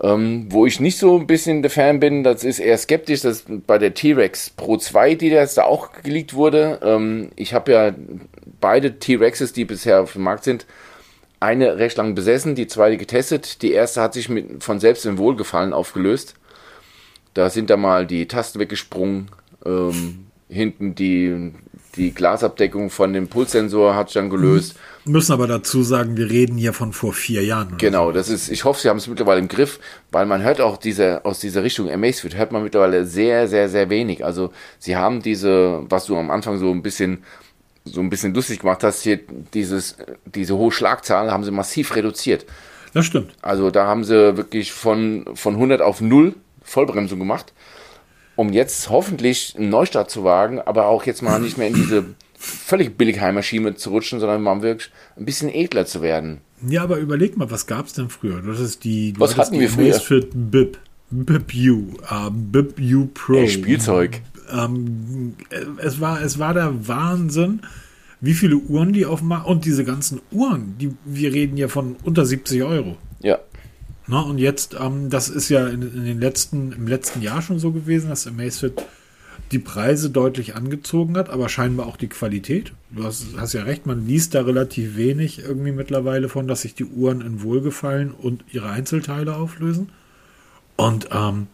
Ähm, 0.00 0.46
wo 0.50 0.64
ich 0.64 0.78
nicht 0.78 0.96
so 0.96 1.18
ein 1.18 1.26
bisschen 1.26 1.62
der 1.62 1.72
Fan 1.72 1.98
bin, 1.98 2.22
das 2.22 2.44
ist 2.44 2.60
eher 2.60 2.78
skeptisch, 2.78 3.22
dass 3.22 3.44
bei 3.66 3.78
der 3.78 3.94
T-Rex 3.94 4.50
Pro 4.50 4.76
2, 4.76 5.16
die 5.16 5.28
jetzt 5.28 5.58
da 5.58 5.64
auch 5.64 5.90
geleakt 6.04 6.34
wurde. 6.34 6.78
Ähm, 6.82 7.30
ich 7.34 7.52
habe 7.52 7.72
ja 7.72 7.94
beide 8.60 9.00
T-Rexes, 9.00 9.52
die 9.52 9.64
bisher 9.64 10.02
auf 10.02 10.12
dem 10.12 10.22
Markt 10.22 10.44
sind, 10.44 10.66
eine 11.40 11.78
recht 11.78 11.96
lang 11.96 12.14
besessen, 12.14 12.54
die 12.54 12.68
zweite 12.68 12.96
getestet. 12.96 13.62
Die 13.62 13.72
erste 13.72 14.00
hat 14.00 14.14
sich 14.14 14.28
mit, 14.28 14.62
von 14.62 14.78
selbst 14.78 15.04
im 15.06 15.18
Wohlgefallen 15.18 15.72
aufgelöst. 15.72 16.34
Da 17.34 17.50
sind 17.50 17.70
da 17.70 17.76
mal 17.76 18.06
die 18.06 18.26
Tasten 18.26 18.60
weggesprungen. 18.60 19.28
Ähm, 19.66 20.26
hinten 20.48 20.94
die, 20.94 21.52
die 21.98 22.14
Glasabdeckung 22.14 22.90
von 22.90 23.12
dem 23.12 23.28
Pulssensor 23.28 23.94
hat 23.94 24.08
sich 24.08 24.14
dann 24.14 24.30
gelöst. 24.30 24.76
Wir 25.04 25.12
müssen 25.12 25.32
aber 25.32 25.46
dazu 25.46 25.82
sagen, 25.82 26.16
wir 26.16 26.30
reden 26.30 26.56
hier 26.56 26.72
von 26.72 26.92
vor 26.92 27.12
vier 27.12 27.44
Jahren. 27.44 27.76
Genau, 27.76 28.12
das 28.12 28.28
ist, 28.28 28.48
ich 28.48 28.64
hoffe, 28.64 28.80
sie 28.80 28.88
haben 28.88 28.98
es 28.98 29.08
mittlerweile 29.08 29.40
im 29.40 29.48
Griff, 29.48 29.80
weil 30.12 30.24
man 30.24 30.42
hört 30.42 30.60
auch 30.60 30.76
diese, 30.76 31.24
aus 31.24 31.40
dieser 31.40 31.62
Richtung 31.64 31.90
Amazfit 31.90 32.36
hört 32.36 32.52
man 32.52 32.62
mittlerweile 32.62 33.04
sehr, 33.04 33.48
sehr, 33.48 33.68
sehr 33.68 33.90
wenig. 33.90 34.24
Also 34.24 34.52
sie 34.78 34.96
haben 34.96 35.20
diese, 35.20 35.84
was 35.88 36.06
du 36.06 36.16
am 36.16 36.30
Anfang 36.30 36.58
so 36.58 36.70
ein 36.70 36.82
bisschen 36.82 37.24
so 37.84 38.00
ein 38.00 38.10
bisschen 38.10 38.34
lustig 38.34 38.60
gemacht 38.60 38.84
hast, 38.84 39.02
hier 39.02 39.18
dieses, 39.54 39.96
diese 40.26 40.56
hohe 40.56 40.70
Schlagzahl 40.70 41.30
haben 41.30 41.42
sie 41.42 41.50
massiv 41.50 41.96
reduziert. 41.96 42.44
Das 42.92 43.06
stimmt. 43.06 43.32
Also 43.42 43.70
da 43.70 43.86
haben 43.86 44.04
sie 44.04 44.36
wirklich 44.36 44.72
von, 44.72 45.24
von 45.34 45.54
100 45.54 45.80
auf 45.80 46.00
0 46.02 46.34
Vollbremsung 46.62 47.18
gemacht, 47.18 47.52
um 48.38 48.52
jetzt 48.52 48.88
hoffentlich 48.88 49.56
einen 49.58 49.68
Neustart 49.68 50.12
zu 50.12 50.22
wagen, 50.22 50.60
aber 50.60 50.86
auch 50.86 51.04
jetzt 51.04 51.22
mal 51.22 51.40
nicht 51.40 51.58
mehr 51.58 51.66
in 51.66 51.74
diese 51.74 52.04
völlig 52.38 52.96
Billigheimer-Schiene 52.96 53.74
zu 53.74 53.90
rutschen, 53.90 54.20
sondern 54.20 54.42
mal 54.42 54.62
wirklich 54.62 54.92
ein 55.16 55.24
bisschen 55.24 55.48
edler 55.52 55.86
zu 55.86 56.02
werden. 56.02 56.38
Ja, 56.64 56.84
aber 56.84 56.98
überleg 56.98 57.36
mal, 57.36 57.50
was 57.50 57.66
gab 57.66 57.86
es 57.86 57.94
denn 57.94 58.10
früher? 58.10 58.40
Das 58.40 58.60
ist 58.60 58.84
die, 58.84 59.12
was 59.18 59.36
hatten 59.36 59.58
wir 59.58 59.68
früher? 59.68 59.94
Für 59.94 60.20
BIP, 60.20 60.78
BIP 61.10 61.52
U, 61.68 61.96
uh, 62.10 62.30
BIP 62.30 62.78
U 62.78 63.06
Pro. 63.06 63.34
Ey, 63.34 63.48
Spielzeug 63.48 64.22
ähm, 64.52 65.34
es, 65.78 66.00
war, 66.00 66.22
es 66.22 66.38
war 66.38 66.54
der 66.54 66.86
Wahnsinn, 66.86 67.62
wie 68.20 68.34
viele 68.34 68.56
Uhren 68.56 68.92
die 68.92 69.04
aufmachen. 69.04 69.46
Und 69.46 69.64
diese 69.64 69.84
ganzen 69.84 70.20
Uhren, 70.30 70.76
die, 70.78 70.92
wir 71.04 71.32
reden 71.32 71.56
ja 71.56 71.66
von 71.66 71.96
unter 72.04 72.24
70 72.24 72.62
Euro. 72.62 72.96
Ja. 73.20 73.38
Na, 74.08 74.20
und 74.22 74.38
jetzt, 74.38 74.74
ähm, 74.80 75.10
das 75.10 75.28
ist 75.28 75.50
ja 75.50 75.68
in, 75.68 75.82
in, 75.82 76.04
den 76.04 76.20
letzten, 76.20 76.72
im 76.72 76.88
letzten 76.88 77.20
Jahr 77.20 77.42
schon 77.42 77.58
so 77.58 77.72
gewesen, 77.72 78.08
dass 78.08 78.26
Amazfit 78.26 78.82
die 79.52 79.58
Preise 79.58 80.10
deutlich 80.10 80.56
angezogen 80.56 81.16
hat, 81.16 81.30
aber 81.30 81.48
scheinbar 81.48 81.86
auch 81.86 81.96
die 81.96 82.08
Qualität. 82.08 82.72
Du 82.90 83.04
hast, 83.04 83.26
hast, 83.36 83.52
ja 83.52 83.62
recht, 83.62 83.86
man 83.86 84.06
liest 84.06 84.34
da 84.34 84.42
relativ 84.42 84.96
wenig 84.96 85.40
irgendwie 85.40 85.72
mittlerweile 85.72 86.28
von, 86.28 86.48
dass 86.48 86.62
sich 86.62 86.74
die 86.74 86.84
Uhren 86.84 87.20
in 87.20 87.42
Wohlgefallen 87.42 88.10
und 88.10 88.44
ihre 88.50 88.70
Einzelteile 88.70 89.36
auflösen. 89.36 89.90
Und 90.76 91.08
ähm, 91.12 91.46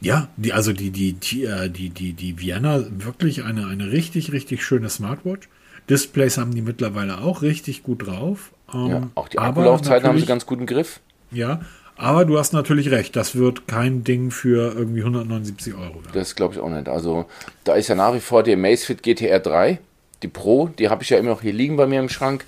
ja, 0.00 0.28
die, 0.36 0.52
also 0.52 0.72
die, 0.72 0.90
die, 0.90 1.14
die, 1.14 1.44
äh, 1.44 1.68
die, 1.68 1.90
die, 1.90 2.14
die 2.14 2.38
Vienna, 2.38 2.84
wirklich 2.90 3.44
eine, 3.44 3.66
eine 3.66 3.90
richtig, 3.90 4.32
richtig 4.32 4.64
schöne 4.64 4.88
Smartwatch. 4.88 5.48
Displays 5.90 6.38
haben 6.38 6.54
die 6.54 6.62
mittlerweile 6.62 7.20
auch 7.20 7.42
richtig 7.42 7.82
gut 7.82 8.06
drauf. 8.06 8.52
Ähm, 8.72 8.88
ja, 8.88 9.10
auch 9.14 9.28
die 9.28 9.38
Akkulaufzeiten 9.38 10.08
haben 10.08 10.18
sie 10.18 10.26
ganz 10.26 10.46
gut 10.46 10.60
im 10.60 10.66
Griff. 10.66 11.00
Ja, 11.30 11.60
aber 11.96 12.24
du 12.24 12.38
hast 12.38 12.52
natürlich 12.52 12.90
recht, 12.90 13.16
das 13.16 13.34
wird 13.34 13.66
kein 13.66 14.04
Ding 14.04 14.30
für 14.30 14.72
irgendwie 14.74 15.00
179 15.00 15.74
Euro. 15.74 16.00
Das 16.12 16.36
glaube 16.36 16.54
ich 16.54 16.60
auch 16.60 16.70
nicht. 16.70 16.88
Also 16.88 17.26
da 17.64 17.74
ist 17.74 17.88
ja 17.88 17.96
nach 17.96 18.14
wie 18.14 18.20
vor 18.20 18.44
die 18.44 18.52
Amazfit 18.52 19.02
GTR 19.02 19.40
3, 19.40 19.80
die 20.22 20.28
Pro, 20.28 20.68
die 20.68 20.88
habe 20.88 21.02
ich 21.02 21.10
ja 21.10 21.18
immer 21.18 21.30
noch 21.30 21.42
hier 21.42 21.52
liegen 21.52 21.76
bei 21.76 21.86
mir 21.86 22.00
im 22.00 22.08
Schrank. 22.08 22.44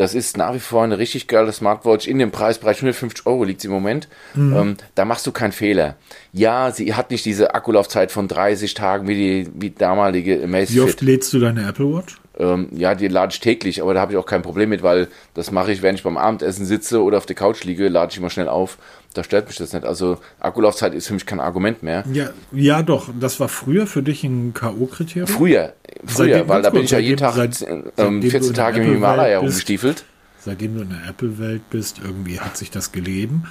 Das 0.00 0.14
ist 0.14 0.38
nach 0.38 0.54
wie 0.54 0.60
vor 0.60 0.82
eine 0.82 0.96
richtig 0.96 1.28
geile 1.28 1.52
Smartwatch. 1.52 2.06
In 2.06 2.18
dem 2.18 2.30
Preisbereich 2.30 2.78
150 2.78 3.26
Euro 3.26 3.44
liegt 3.44 3.60
sie 3.60 3.66
im 3.66 3.74
Moment. 3.74 4.08
Mhm. 4.34 4.56
Ähm, 4.56 4.76
da 4.94 5.04
machst 5.04 5.26
du 5.26 5.30
keinen 5.30 5.52
Fehler. 5.52 5.96
Ja, 6.32 6.70
sie 6.70 6.94
hat 6.94 7.10
nicht 7.10 7.26
diese 7.26 7.54
Akkulaufzeit 7.54 8.10
von 8.10 8.26
30 8.26 8.72
Tagen 8.72 9.08
wie 9.08 9.14
die 9.14 9.50
wie 9.52 9.68
damalige 9.68 10.42
Amazfit. 10.42 10.74
Wie 10.74 10.80
oft 10.80 11.02
lädst 11.02 11.30
du 11.34 11.38
deine 11.38 11.68
Apple 11.68 11.84
Watch? 11.92 12.16
Ähm, 12.38 12.68
ja, 12.74 12.94
die 12.94 13.08
lade 13.08 13.34
ich 13.34 13.40
täglich, 13.40 13.82
aber 13.82 13.92
da 13.92 14.00
habe 14.00 14.12
ich 14.12 14.18
auch 14.18 14.24
kein 14.24 14.40
Problem 14.40 14.70
mit, 14.70 14.82
weil 14.82 15.08
das 15.34 15.50
mache 15.50 15.70
ich, 15.70 15.82
wenn 15.82 15.96
ich 15.96 16.02
beim 16.02 16.16
Abendessen 16.16 16.64
sitze 16.64 17.02
oder 17.02 17.18
auf 17.18 17.26
der 17.26 17.36
Couch 17.36 17.64
liege, 17.64 17.88
lade 17.88 18.10
ich 18.10 18.16
immer 18.16 18.30
schnell 18.30 18.48
auf. 18.48 18.78
Da 19.14 19.24
stört 19.24 19.48
mich 19.48 19.56
das 19.56 19.72
nicht. 19.72 19.84
Also 19.84 20.18
Akkulaufzeit 20.38 20.94
ist 20.94 21.08
für 21.08 21.14
mich 21.14 21.26
kein 21.26 21.40
Argument 21.40 21.82
mehr. 21.82 22.04
Ja, 22.12 22.30
ja 22.52 22.82
doch. 22.82 23.08
Das 23.18 23.40
war 23.40 23.48
früher 23.48 23.86
für 23.86 24.02
dich 24.02 24.22
ein 24.22 24.54
K.O.-Kriterium? 24.54 25.26
Früher. 25.26 25.72
Früher, 26.04 26.34
seitdem, 26.34 26.48
weil 26.48 26.62
da 26.62 26.70
bin 26.70 26.84
ich 26.84 26.90
ja 26.90 26.98
jeden 26.98 27.16
Tag 27.16 27.34
seit, 27.34 27.66
ähm, 27.96 28.22
14 28.22 28.54
Tage 28.54 28.80
im 28.82 28.92
Himalaya 28.92 29.38
rumgestiefelt. 29.40 30.04
Seitdem 30.38 30.76
du 30.76 30.82
in 30.82 30.90
der 30.90 31.08
Apple-Welt 31.08 31.68
bist, 31.70 32.00
irgendwie 32.02 32.40
hat 32.40 32.56
sich 32.56 32.70
das 32.70 32.92
geleben. 32.92 33.44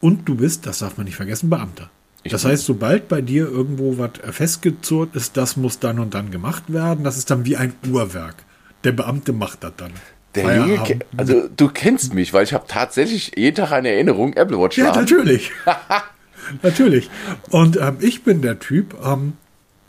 Und 0.00 0.28
du 0.28 0.36
bist, 0.36 0.66
das 0.66 0.78
darf 0.78 0.96
man 0.96 1.04
nicht 1.04 1.16
vergessen, 1.16 1.50
Beamter. 1.50 1.90
Ich 2.22 2.32
das 2.32 2.44
heißt, 2.44 2.64
sobald 2.64 3.08
bei 3.08 3.20
dir 3.20 3.46
irgendwo 3.46 3.98
was 3.98 4.10
festgezurrt 4.34 5.16
ist, 5.16 5.36
das 5.36 5.56
muss 5.56 5.78
dann 5.78 5.98
und 5.98 6.14
dann 6.14 6.30
gemacht 6.30 6.64
werden. 6.72 7.02
Das 7.04 7.16
ist 7.16 7.30
dann 7.30 7.44
wie 7.46 7.56
ein 7.56 7.74
Uhrwerk. 7.90 8.36
Der 8.84 8.92
Beamte 8.92 9.32
macht 9.32 9.64
das 9.64 9.72
dann. 9.76 9.92
Der 10.34 10.56
Junge, 10.56 10.98
also 11.16 11.48
du 11.56 11.68
kennst 11.68 12.14
mich, 12.14 12.32
weil 12.32 12.44
ich 12.44 12.52
habe 12.54 12.64
tatsächlich 12.68 13.32
jeden 13.36 13.56
Tag 13.56 13.72
eine 13.72 13.88
Erinnerung, 13.90 14.32
Apple 14.34 14.58
Watch 14.60 14.78
Ja, 14.78 14.86
haben. 14.88 15.00
natürlich. 15.00 15.50
natürlich. 16.62 17.10
Und 17.50 17.76
ähm, 17.76 17.96
ich 18.00 18.22
bin 18.22 18.40
der 18.40 18.58
Typ, 18.60 18.94
ähm, 19.04 19.32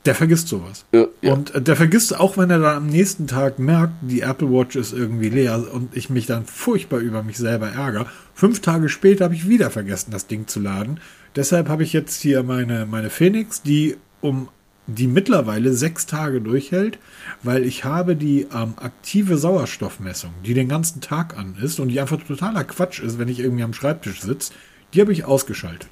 der 0.05 0.15
vergisst 0.15 0.47
sowas. 0.47 0.85
Ja, 0.91 1.05
ja. 1.21 1.33
Und 1.33 1.53
äh, 1.53 1.61
der 1.61 1.75
vergisst 1.75 2.19
auch, 2.19 2.37
wenn 2.37 2.49
er 2.49 2.57
dann 2.59 2.77
am 2.77 2.87
nächsten 2.87 3.27
Tag 3.27 3.59
merkt, 3.59 3.93
die 4.01 4.21
Apple 4.21 4.51
Watch 4.51 4.75
ist 4.75 4.93
irgendwie 4.93 5.29
leer 5.29 5.63
und 5.71 5.95
ich 5.95 6.09
mich 6.09 6.25
dann 6.25 6.45
furchtbar 6.45 6.99
über 6.99 7.21
mich 7.21 7.37
selber 7.37 7.69
ärgere. 7.69 8.07
Fünf 8.33 8.61
Tage 8.61 8.89
später 8.89 9.25
habe 9.25 9.35
ich 9.35 9.47
wieder 9.47 9.69
vergessen, 9.69 10.09
das 10.11 10.25
Ding 10.25 10.47
zu 10.47 10.59
laden. 10.59 10.99
Deshalb 11.35 11.69
habe 11.69 11.83
ich 11.83 11.93
jetzt 11.93 12.19
hier 12.19 12.41
meine, 12.41 12.87
meine 12.87 13.09
Phoenix, 13.11 13.61
die 13.61 13.95
um 14.21 14.49
die 14.95 15.07
mittlerweile 15.07 15.73
sechs 15.73 16.05
Tage 16.05 16.41
durchhält, 16.41 16.99
weil 17.43 17.65
ich 17.65 17.83
habe 17.83 18.15
die 18.15 18.47
ähm, 18.53 18.73
aktive 18.77 19.37
Sauerstoffmessung, 19.37 20.31
die 20.45 20.53
den 20.53 20.69
ganzen 20.69 21.01
Tag 21.01 21.37
an 21.37 21.55
ist 21.61 21.79
und 21.79 21.89
die 21.89 21.99
einfach 21.99 22.21
totaler 22.21 22.63
Quatsch 22.63 22.99
ist, 22.99 23.19
wenn 23.19 23.27
ich 23.27 23.39
irgendwie 23.39 23.63
am 23.63 23.73
Schreibtisch 23.73 24.21
sitze, 24.21 24.53
die 24.93 25.01
habe 25.01 25.11
ich 25.11 25.25
ausgeschaltet. 25.25 25.89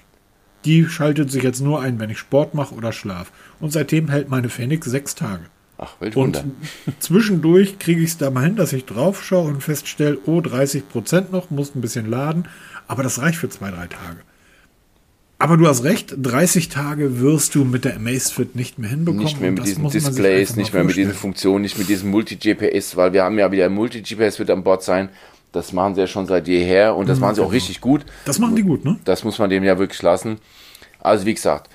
Die 0.66 0.86
schaltet 0.86 1.32
sich 1.32 1.44
jetzt 1.44 1.62
nur 1.62 1.82
ein, 1.82 2.00
wenn 2.00 2.10
ich 2.10 2.20
Sport 2.20 2.54
mache 2.54 2.76
oder 2.76 2.92
schlaf. 2.92 3.32
Und 3.60 3.72
seitdem 3.72 4.10
hält 4.10 4.30
meine 4.30 4.50
Phoenix 4.50 4.88
sechs 4.88 5.16
Tage. 5.16 5.44
Ach, 5.78 5.96
Weltwunder. 6.02 6.44
Und 6.44 6.54
zwischendurch 7.00 7.80
kriege 7.80 8.02
ich 8.02 8.10
es 8.10 8.18
da 8.18 8.30
mal 8.30 8.44
hin, 8.44 8.58
dass 8.58 8.74
ich 8.74 8.86
drauf 8.86 9.24
schaue 9.24 9.48
und 9.48 9.64
feststelle, 9.64 10.18
oh, 10.26 10.42
30 10.42 10.90
Prozent 10.90 11.32
noch, 11.32 11.50
muss 11.50 11.74
ein 11.76 11.82
bisschen 11.82 12.10
laden. 12.10 12.46
Aber 12.88 13.04
das 13.04 13.20
reicht 13.20 13.38
für 13.38 13.50
zwei, 13.50 13.72
drei 13.72 13.88
Tage. 13.88 14.20
Aber 15.42 15.56
du 15.56 15.68
hast 15.68 15.86
recht, 15.86 16.14
30 16.22 16.68
Tage 16.68 17.22
wirst 17.22 17.56
du 17.56 17.64
mit 17.64 17.86
der 17.86 17.96
Amazfit 17.96 18.58
nicht 18.58 18.78
mehr 18.78 18.90
hinbekommen. 18.90 19.24
Nicht 19.24 19.40
mehr 19.40 19.52
mit 19.52 19.66
diesen 19.66 19.90
Displays, 19.90 20.58
nicht 20.58 20.74
mehr 20.74 20.84
mit 20.84 20.98
diesen 20.98 21.14
Funktionen, 21.14 21.62
nicht 21.62 21.78
mit 21.78 21.88
diesem 21.88 22.12
Multi-GPS, 22.12 22.98
weil 22.98 23.14
wir 23.14 23.24
haben 23.24 23.40
ja 23.40 23.50
wieder 23.50 23.70
Multi-GPS 23.70 24.38
wird 24.38 24.52
an 24.52 24.64
Bord 24.64 24.84
sein. 24.84 25.08
Das 25.54 25.72
machen 25.72 25.96
sie 25.96 26.02
ja 26.02 26.08
schon 26.08 26.28
seit 26.28 26.50
jeher 26.50 26.94
und 26.94 27.08
das 27.08 27.18
mhm, 27.18 27.22
machen 27.22 27.36
sie 27.36 27.42
auch 27.42 27.46
genau. 27.46 27.56
richtig 27.56 27.80
gut. 27.80 28.06
Das 28.26 28.38
machen 28.38 28.58
die 28.58 28.64
gut, 28.64 28.84
ne? 28.84 29.00
Das 29.06 29.24
muss 29.24 29.40
man 29.40 29.50
dem 29.50 29.64
ja 29.64 29.80
wirklich 29.80 30.02
lassen. 30.02 30.40
Also 31.00 31.26
wie 31.26 31.34
gesagt, 31.34 31.70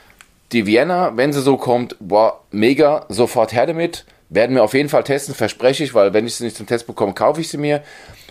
die 0.53 0.67
Vienna, 0.67 1.17
wenn 1.17 1.33
sie 1.33 1.41
so 1.41 1.57
kommt, 1.57 1.97
boah, 2.01 2.43
mega, 2.51 3.07
sofort 3.09 3.55
her 3.55 3.67
damit. 3.67 4.05
Werden 4.35 4.57
wir 4.57 4.65
auf 4.65 4.75
jeden 4.75 4.89
Fall 4.89 5.05
testen, 5.05 5.35
verspreche 5.35 5.85
ich, 5.85 5.95
weil 5.95 6.13
wenn 6.13 6.27
ich 6.27 6.35
sie 6.35 6.45
nicht 6.45 6.57
zum 6.57 6.67
Test 6.67 6.87
bekomme, 6.87 7.15
kaufe 7.15 7.41
ich 7.41 7.49
sie 7.49 7.57
mir. 7.57 7.83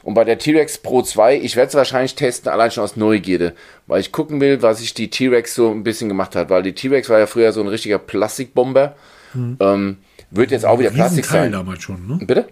Und 0.04 0.16
bei 0.16 0.26
der 0.26 0.38
T-Rex 0.38 0.80
Pro 0.80 1.02
2, 1.02 1.38
ich 1.38 1.56
werde 1.56 1.70
es 1.70 1.76
wahrscheinlich 1.76 2.16
testen, 2.16 2.52
allein 2.52 2.72
schon 2.72 2.84
aus 2.84 2.98
Neugierde, 2.98 3.54
weil 3.88 4.02
ich 4.02 4.12
gucken 4.12 4.42
will, 4.42 4.62
was 4.62 4.80
sich 4.80 4.94
die 4.94 5.10
T-Rex 5.10 5.56
so 5.56 5.72
ein 5.72 5.84
bisschen 5.84 6.10
gemacht 6.10 6.36
hat, 6.36 6.50
weil 6.50 6.62
die 6.62 6.74
T-Rex 6.74 7.08
war 7.08 7.20
ja 7.20 7.26
früher 7.26 7.54
so 7.54 7.62
ein 7.62 7.70
richtiger 7.70 8.00
Plastikbomber. 8.00 8.96
Hm. 9.32 9.58
Ähm, 9.62 9.98
wird 10.30 10.52
jetzt 10.52 10.66
auch 10.66 10.78
wieder 10.78 10.90
Plastik 10.90 11.26
sein. 11.26 11.52
damals 11.54 11.84
schon, 11.84 12.06
ne? 12.06 12.20
Bitte? 12.26 12.48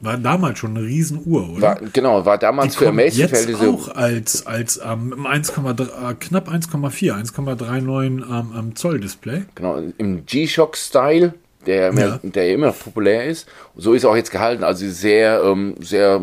War 0.00 0.18
damals 0.18 0.58
schon 0.58 0.76
eine 0.76 0.84
Riesenuhr, 0.84 1.48
oder? 1.48 1.62
War, 1.62 1.80
genau, 1.92 2.26
war 2.26 2.38
damals 2.38 2.72
die 2.72 2.78
für 2.80 2.88
Amazfit 2.88 3.30
jetzt 3.30 3.54
auch 3.62 3.94
als, 3.94 4.46
als 4.46 4.80
ähm, 4.84 5.26
1,3, 5.26 6.10
äh, 6.10 6.14
knapp 6.18 6.48
1,4, 6.48 7.32
1,39 7.32 8.58
ähm, 8.58 8.76
Zoll 8.76 9.00
Display. 9.00 9.44
Genau, 9.54 9.80
im 9.96 10.26
G-Shock-Style, 10.26 11.34
der, 11.66 11.92
ja. 11.94 12.20
der 12.22 12.52
immer 12.52 12.68
noch 12.68 12.78
populär 12.78 13.24
ist. 13.24 13.48
So 13.76 13.92
ist 13.92 14.04
er 14.04 14.10
auch 14.10 14.16
jetzt 14.16 14.30
gehalten, 14.30 14.64
also 14.64 14.88
sehr, 14.88 15.42
ähm, 15.42 15.74
sehr 15.80 16.22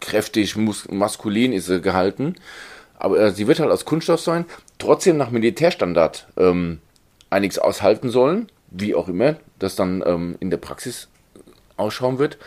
kräftig, 0.00 0.56
maskulin 0.56 1.52
ist 1.52 1.66
sie 1.66 1.80
gehalten. 1.80 2.36
Aber 2.98 3.18
äh, 3.18 3.30
sie 3.32 3.46
wird 3.46 3.60
halt 3.60 3.70
aus 3.70 3.84
Kunststoff 3.84 4.20
sein, 4.20 4.44
trotzdem 4.78 5.16
nach 5.16 5.30
Militärstandard 5.30 6.26
ähm, 6.36 6.80
einiges 7.30 7.58
aushalten 7.58 8.10
sollen, 8.10 8.48
wie 8.70 8.94
auch 8.94 9.08
immer 9.08 9.36
das 9.58 9.76
dann 9.76 10.02
ähm, 10.04 10.36
in 10.40 10.50
der 10.50 10.58
Praxis 10.58 11.08
ausschauen 11.76 12.18
wird. 12.18 12.38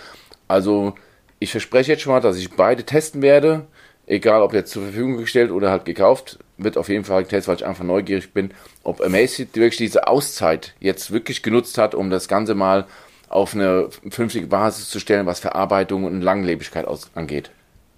Also 0.48 0.94
ich 1.40 1.52
verspreche 1.52 1.92
jetzt 1.92 2.02
schon 2.02 2.14
mal, 2.14 2.20
dass 2.20 2.38
ich 2.38 2.52
beide 2.52 2.84
testen 2.84 3.22
werde, 3.22 3.66
egal 4.06 4.42
ob 4.42 4.54
jetzt 4.54 4.72
zur 4.72 4.84
Verfügung 4.84 5.18
gestellt 5.18 5.52
oder 5.52 5.72
halt 5.72 5.86
gekauft, 5.86 6.40
wird 6.64 6.78
auf 6.78 6.90
jeden 6.90 7.04
Fall 7.04 7.24
getestet, 7.24 7.48
weil 7.48 7.56
ich 7.58 7.66
einfach 7.66 7.84
neugierig 7.84 8.34
bin, 8.34 8.52
ob 8.84 9.02
Amazfit 9.02 9.56
wirklich 9.56 9.78
diese 9.78 10.08
Auszeit 10.08 10.76
jetzt 10.80 11.12
wirklich 11.12 11.44
genutzt 11.44 11.78
hat, 11.78 11.96
um 11.96 12.10
das 12.10 12.28
Ganze 12.28 12.56
mal 12.56 12.86
auf 13.30 13.56
eine 13.56 13.90
vernünftige 14.10 14.48
Basis 14.48 14.90
zu 14.90 15.00
stellen, 15.00 15.26
was 15.26 15.40
Verarbeitung 15.40 16.04
und 16.04 16.22
Langlebigkeit 16.22 16.86
aus, 16.86 17.10
angeht. 17.16 17.52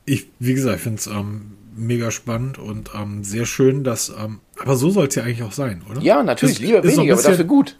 Ich, 0.05 0.27
wie 0.39 0.53
gesagt, 0.53 0.77
ich 0.77 0.83
finde 0.83 0.99
es 0.99 1.07
ähm, 1.07 1.57
mega 1.75 2.11
spannend 2.11 2.57
und 2.57 2.91
ähm, 2.95 3.23
sehr 3.23 3.45
schön, 3.45 3.83
dass, 3.83 4.09
ähm, 4.09 4.39
aber 4.59 4.75
so 4.75 4.89
soll 4.89 5.07
es 5.07 5.15
ja 5.15 5.23
eigentlich 5.23 5.43
auch 5.43 5.51
sein, 5.51 5.83
oder? 5.89 6.01
Ja, 6.01 6.23
natürlich, 6.23 6.59
lieber 6.59 6.83
weniger, 6.83 7.13
aber 7.13 7.23
dafür 7.23 7.45
gut. 7.45 7.77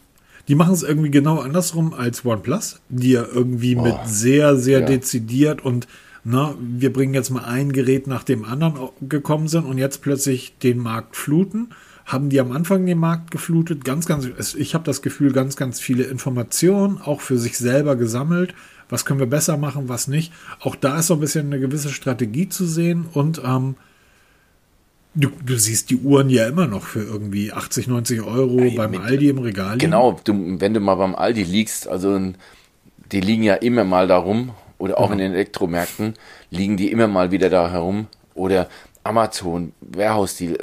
Die 0.48 0.56
machen 0.56 0.74
es 0.74 0.84
irgendwie 0.84 1.10
genau 1.10 1.40
andersrum 1.40 1.94
als 1.94 2.24
OnePlus, 2.24 2.82
die 2.90 3.12
ja 3.12 3.26
irgendwie 3.26 3.76
oh, 3.76 3.82
mit 3.82 3.96
sehr, 4.06 4.58
sehr 4.58 4.82
ja. 4.82 4.86
dezidiert 4.86 5.64
und 5.64 5.88
na, 6.26 6.56
wir 6.60 6.92
bringen 6.92 7.14
jetzt 7.14 7.30
mal 7.30 7.46
ein 7.46 7.72
Gerät 7.72 8.08
nach 8.08 8.24
dem 8.24 8.44
anderen 8.44 8.90
gekommen 9.08 9.48
sind 9.48 9.66
und 9.66 9.78
jetzt 9.78 10.02
plötzlich 10.02 10.58
den 10.58 10.80
Markt 10.80 11.16
fluten 11.16 11.70
haben 12.06 12.30
die 12.30 12.40
am 12.40 12.52
Anfang 12.52 12.86
den 12.86 13.00
Markt 13.00 13.32
geflutet. 13.32 13.84
Ganz, 13.84 14.06
ganz, 14.06 14.28
ich 14.56 14.74
habe 14.76 14.84
das 14.84 15.02
Gefühl, 15.02 15.34
ganz, 15.34 15.56
ganz 15.56 15.80
viele 15.80 16.04
Informationen 16.04 17.00
auch 17.00 17.22
für 17.22 17.38
sich 17.38 17.58
selber 17.58 17.96
gesammelt. 17.96 18.54
Was 18.90 19.06
können 19.06 19.20
wir 19.20 19.28
besser 19.28 19.58
machen, 19.58 19.90
was 19.90 20.08
nicht. 20.08 20.32
Auch 20.60 20.76
da 20.76 21.00
ist 21.00 21.08
so 21.08 21.16
ein 21.16 21.20
bisschen 21.20 21.48
eine 21.48 21.60
gewisse 21.60 21.90
Strategie 21.90 22.48
zu 22.50 22.66
sehen 22.66 23.06
und 23.14 23.42
ähm, 23.44 23.76
Du, 25.18 25.30
du, 25.46 25.58
siehst 25.58 25.92
die 25.92 25.96
Uhren 25.96 26.30
ja 26.30 26.46
immer 26.46 26.68
noch 26.68 26.84
für 26.84 27.02
irgendwie 27.02 27.54
80, 27.54 27.88
90 27.88 28.22
Euro 28.24 28.60
Ey, 28.60 28.76
beim 28.76 29.00
Aldi 29.00 29.30
im 29.30 29.38
Regal. 29.38 29.78
Genau, 29.78 30.20
du, 30.26 30.60
wenn 30.60 30.74
du 30.74 30.82
mal 30.82 30.96
beim 30.96 31.16
Aldi 31.16 31.44
liegst, 31.44 31.88
also 31.88 32.20
die 33.14 33.22
liegen 33.22 33.44
ja 33.44 33.54
immer 33.54 33.86
mal 33.86 34.10
da 34.10 34.18
rum 34.18 34.52
oder 34.78 35.00
auch 35.00 35.08
ja. 35.08 35.14
in 35.14 35.20
den 35.20 35.34
Elektromärkten 35.34 36.16
liegen 36.50 36.78
die 36.78 36.92
immer 36.92 37.08
mal 37.08 37.32
wieder 37.32 37.50
da 37.50 37.72
herum 37.72 38.08
oder 38.34 38.68
Amazon, 39.04 39.74
Warehouse, 39.82 40.36
die 40.36 40.56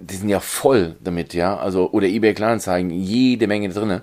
die 0.00 0.16
sind 0.16 0.28
ja 0.28 0.40
voll 0.40 0.96
damit, 1.02 1.34
ja. 1.34 1.56
Also, 1.56 1.90
oder 1.90 2.06
eBay 2.06 2.34
Kleinanzeigen, 2.34 2.90
jede 2.90 3.46
Menge 3.46 3.68
drinne. 3.68 4.02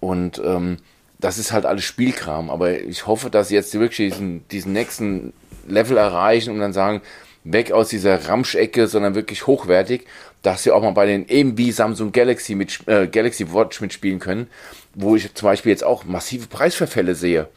Und 0.00 0.40
ähm, 0.44 0.78
das 1.18 1.38
ist 1.38 1.52
halt 1.52 1.66
alles 1.66 1.84
Spielkram. 1.84 2.50
Aber 2.50 2.78
ich 2.78 3.06
hoffe, 3.06 3.30
dass 3.30 3.48
sie 3.48 3.54
jetzt 3.54 3.74
wirklich 3.74 4.12
diesen, 4.12 4.46
diesen 4.48 4.72
nächsten 4.72 5.32
Level 5.66 5.96
erreichen 5.96 6.52
und 6.52 6.60
dann 6.60 6.72
sagen, 6.72 7.00
weg 7.44 7.72
aus 7.72 7.88
dieser 7.88 8.28
Ramschecke, 8.28 8.88
sondern 8.88 9.14
wirklich 9.14 9.46
hochwertig, 9.46 10.06
dass 10.42 10.62
sie 10.62 10.70
auch 10.70 10.82
mal 10.82 10.92
bei 10.92 11.06
den 11.06 11.28
eben 11.28 11.56
wie 11.56 11.72
Samsung 11.72 12.12
Galaxy 12.12 12.54
mit 12.54 12.86
äh, 12.86 13.06
Galaxy 13.06 13.52
Watch 13.52 13.80
mitspielen 13.80 14.18
können, 14.18 14.48
wo 14.94 15.16
ich 15.16 15.32
zum 15.34 15.46
Beispiel 15.46 15.70
jetzt 15.70 15.84
auch 15.84 16.04
massive 16.04 16.48
Preisverfälle 16.48 17.14
sehe. 17.14 17.48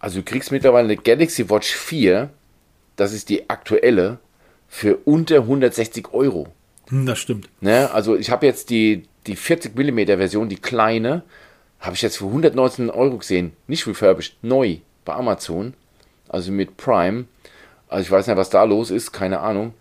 Also 0.00 0.20
du 0.20 0.24
kriegst 0.24 0.52
mittlerweile 0.52 0.84
eine 0.84 0.96
Galaxy 0.96 1.48
Watch 1.50 1.74
4, 1.74 2.30
das 2.96 3.12
ist 3.12 3.28
die 3.28 3.50
aktuelle, 3.50 4.18
für 4.68 4.96
unter 5.04 5.36
160 5.36 6.12
Euro. 6.12 6.48
Hm, 6.88 7.06
das 7.06 7.18
stimmt. 7.18 7.48
Ne? 7.60 7.90
Also 7.92 8.16
ich 8.16 8.30
habe 8.30 8.46
jetzt 8.46 8.70
die, 8.70 9.04
die 9.26 9.36
40 9.36 9.76
mm 9.76 10.06
Version, 10.06 10.48
die 10.48 10.56
kleine, 10.56 11.22
habe 11.80 11.94
ich 11.94 12.02
jetzt 12.02 12.18
für 12.18 12.26
119 12.26 12.90
Euro 12.90 13.18
gesehen. 13.18 13.52
Nicht 13.66 13.86
refurbished, 13.86 14.36
neu 14.42 14.78
bei 15.04 15.14
Amazon. 15.14 15.74
Also 16.28 16.52
mit 16.52 16.76
Prime. 16.76 17.24
Also 17.88 18.02
ich 18.02 18.10
weiß 18.10 18.26
nicht, 18.26 18.36
was 18.36 18.50
da 18.50 18.64
los 18.64 18.90
ist, 18.90 19.12
keine 19.12 19.40
Ahnung. 19.40 19.72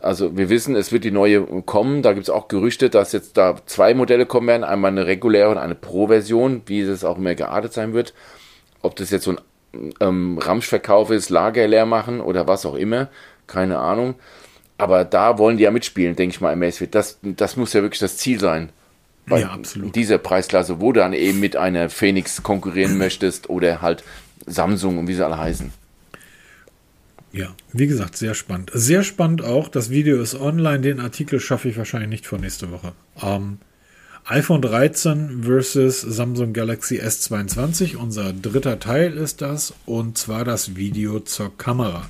Also 0.00 0.36
wir 0.36 0.48
wissen, 0.48 0.74
es 0.74 0.90
wird 0.90 1.04
die 1.04 1.12
neue 1.12 1.42
kommen. 1.62 2.02
Da 2.02 2.12
gibt 2.12 2.24
es 2.24 2.30
auch 2.30 2.48
Gerüchte, 2.48 2.90
dass 2.90 3.12
jetzt 3.12 3.36
da 3.36 3.56
zwei 3.66 3.94
Modelle 3.94 4.26
kommen 4.26 4.48
werden. 4.48 4.64
Einmal 4.64 4.90
eine 4.90 5.06
reguläre 5.06 5.50
und 5.50 5.58
eine 5.58 5.76
Pro-Version, 5.76 6.62
wie 6.66 6.80
es 6.80 7.04
auch 7.04 7.18
immer 7.18 7.36
geartet 7.36 7.72
sein 7.72 7.92
wird. 7.92 8.12
Ob 8.80 8.96
das 8.96 9.10
jetzt 9.10 9.24
so 9.24 9.32
ein 9.32 9.40
ähm, 10.00 10.38
Ramschverkauf 10.38 11.10
ist, 11.10 11.30
Lager 11.30 11.66
leer 11.66 11.86
machen 11.86 12.20
oder 12.20 12.46
was 12.46 12.66
auch 12.66 12.74
immer. 12.74 13.08
Keine 13.46 13.78
Ahnung. 13.78 14.14
Aber 14.78 15.04
da 15.04 15.38
wollen 15.38 15.56
die 15.56 15.64
ja 15.64 15.70
mitspielen, 15.70 16.16
denke 16.16 16.34
ich 16.34 16.40
mal, 16.40 16.52
Amazfit. 16.52 16.94
Das, 16.94 17.18
das 17.22 17.56
muss 17.56 17.72
ja 17.72 17.82
wirklich 17.82 18.00
das 18.00 18.16
Ziel 18.16 18.40
sein. 18.40 18.70
Bei 19.26 19.40
ja, 19.40 19.50
absolut. 19.50 19.94
dieser 19.94 20.18
Preisklasse, 20.18 20.80
wo 20.80 20.92
du 20.92 21.00
dann 21.00 21.12
eben 21.12 21.38
mit 21.38 21.56
einer 21.56 21.88
Phoenix 21.88 22.42
konkurrieren 22.42 22.98
möchtest 22.98 23.48
oder 23.48 23.80
halt 23.80 24.02
Samsung 24.46 24.98
und 24.98 25.06
wie 25.06 25.14
sie 25.14 25.24
alle 25.24 25.38
heißen. 25.38 25.72
Ja, 27.32 27.54
wie 27.72 27.86
gesagt, 27.86 28.16
sehr 28.16 28.34
spannend. 28.34 28.70
Sehr 28.74 29.02
spannend 29.02 29.42
auch. 29.42 29.68
Das 29.68 29.88
Video 29.88 30.20
ist 30.20 30.34
online. 30.34 30.80
Den 30.80 31.00
Artikel 31.00 31.40
schaffe 31.40 31.68
ich 31.68 31.78
wahrscheinlich 31.78 32.10
nicht 32.10 32.26
vor 32.26 32.38
nächste 32.38 32.70
Woche. 32.70 32.92
Ähm, 33.22 33.58
iPhone 34.24 34.62
13 34.62 35.42
versus 35.42 36.00
Samsung 36.00 36.52
Galaxy 36.52 37.00
S22. 37.00 37.96
Unser 37.96 38.32
dritter 38.32 38.78
Teil 38.78 39.14
ist 39.14 39.42
das. 39.42 39.74
Und 39.84 40.16
zwar 40.16 40.44
das 40.44 40.76
Video 40.76 41.18
zur 41.18 41.56
Kamera. 41.58 42.08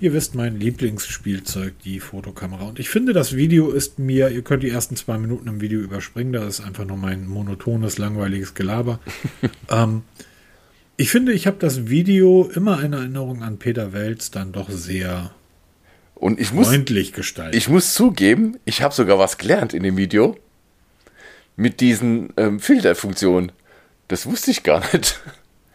Ihr 0.00 0.14
wisst, 0.14 0.34
mein 0.34 0.58
Lieblingsspielzeug, 0.58 1.78
die 1.84 2.00
Fotokamera. 2.00 2.64
Und 2.64 2.78
ich 2.78 2.88
finde, 2.88 3.12
das 3.12 3.36
Video 3.36 3.70
ist 3.70 3.98
mir, 3.98 4.30
ihr 4.30 4.40
könnt 4.40 4.62
die 4.62 4.70
ersten 4.70 4.96
zwei 4.96 5.18
Minuten 5.18 5.46
im 5.48 5.60
Video 5.60 5.80
überspringen, 5.80 6.32
das 6.32 6.60
ist 6.60 6.64
einfach 6.64 6.86
nur 6.86 6.96
mein 6.96 7.26
monotones, 7.26 7.98
langweiliges 7.98 8.54
Gelaber. 8.54 8.98
ähm, 9.70 10.00
ich 10.96 11.10
finde, 11.10 11.32
ich 11.34 11.46
habe 11.46 11.58
das 11.58 11.88
Video 11.88 12.50
immer 12.54 12.82
in 12.82 12.94
Erinnerung 12.94 13.42
an 13.42 13.58
Peter 13.58 13.92
Welz 13.92 14.30
dann 14.30 14.52
doch 14.52 14.70
sehr 14.70 15.32
und 16.14 16.40
ich 16.40 16.52
muss, 16.52 16.68
freundlich 16.68 17.12
gestaltet. 17.12 17.56
Ich 17.56 17.68
muss 17.68 17.92
zugeben, 17.92 18.58
ich 18.64 18.80
habe 18.80 18.94
sogar 18.94 19.18
was 19.18 19.36
gelernt 19.36 19.74
in 19.74 19.82
dem 19.82 19.98
Video 19.98 20.38
mit 21.60 21.80
diesen 21.80 22.32
ähm, 22.38 22.58
Filterfunktionen. 22.58 23.52
Das 24.08 24.26
wusste 24.26 24.50
ich 24.50 24.62
gar 24.62 24.80
nicht. 24.92 25.20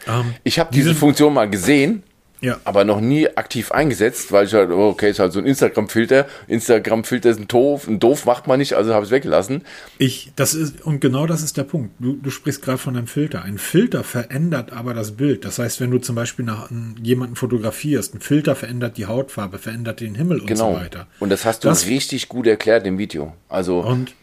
Um, 0.07 0.13
ähm, 0.13 0.35
ich 0.43 0.59
habe 0.59 0.73
diese 0.73 0.95
Funktion 0.95 1.33
mal 1.33 1.49
gesehen 1.49 2.03
ja. 2.45 2.59
Aber 2.63 2.83
noch 2.83 3.01
nie 3.01 3.27
aktiv 3.27 3.71
eingesetzt, 3.71 4.31
weil 4.31 4.45
ich 4.45 4.53
halt, 4.53 4.69
oh, 4.69 4.89
okay, 4.89 5.09
ist 5.09 5.19
halt 5.19 5.33
so 5.33 5.39
ein 5.39 5.45
Instagram-Filter. 5.45 6.27
Instagram-Filter 6.47 7.33
sind 7.33 7.51
doof, 7.51 7.87
ein 7.87 7.99
doof 7.99 8.25
macht 8.25 8.45
man 8.45 8.59
nicht, 8.59 8.73
also 8.73 8.93
habe 8.93 9.03
ich 9.03 9.09
es 9.09 9.11
weggelassen. 9.11 9.63
Ich, 9.97 10.31
das 10.35 10.53
ist, 10.53 10.85
und 10.85 10.99
genau 10.99 11.25
das 11.25 11.41
ist 11.41 11.57
der 11.57 11.63
Punkt. 11.63 11.95
Du, 11.97 12.13
du 12.13 12.29
sprichst 12.29 12.61
gerade 12.61 12.77
von 12.77 12.95
einem 12.95 13.07
Filter. 13.07 13.43
Ein 13.43 13.57
Filter 13.57 14.03
verändert 14.03 14.73
aber 14.73 14.93
das 14.93 15.13
Bild. 15.13 15.43
Das 15.43 15.59
heißt, 15.59 15.79
wenn 15.81 15.91
du 15.91 15.97
zum 15.97 16.15
Beispiel 16.15 16.45
nach 16.45 16.69
jemanden 17.01 17.35
fotografierst, 17.35 18.13
ein 18.13 18.21
Filter 18.21 18.55
verändert 18.55 18.97
die 18.97 19.07
Hautfarbe, 19.07 19.57
verändert 19.57 20.01
den 20.01 20.13
Himmel 20.13 20.41
und 20.41 20.47
genau. 20.47 20.73
so 20.73 20.79
weiter. 20.79 21.07
Und 21.19 21.29
das 21.29 21.45
hast 21.45 21.63
du 21.63 21.69
das, 21.69 21.87
richtig 21.87 22.29
gut 22.29 22.47
erklärt 22.47 22.85
im 22.85 22.97
Video. 22.97 23.33
Also, 23.49 23.79
und 23.79 24.13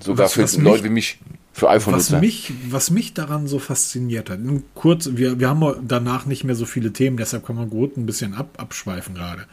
sogar 0.00 0.26
was, 0.26 0.32
für 0.34 0.42
was 0.42 0.56
Leute 0.56 0.84
wie 0.84 0.90
mich. 0.90 1.18
Für 1.52 1.70
iPhone 1.70 1.94
was 1.94 2.10
mich, 2.10 2.52
was 2.68 2.90
mich 2.90 3.14
daran 3.14 3.46
so 3.46 3.58
fasziniert 3.58 4.28
hat, 4.28 4.40
kurz, 4.74 5.08
wir, 5.14 5.40
wir 5.40 5.48
haben 5.48 5.88
danach 5.88 6.26
nicht 6.26 6.44
mehr 6.44 6.54
so 6.54 6.66
viele 6.66 6.92
Themen, 6.92 7.16
deshalb 7.16 7.46
kann 7.46 7.56
man 7.56 7.70
gut 7.70 7.96
ein 7.96 8.04
bisschen 8.04 8.34
ab, 8.34 8.50
abschweifen 8.58 9.14
gerade. 9.14 9.46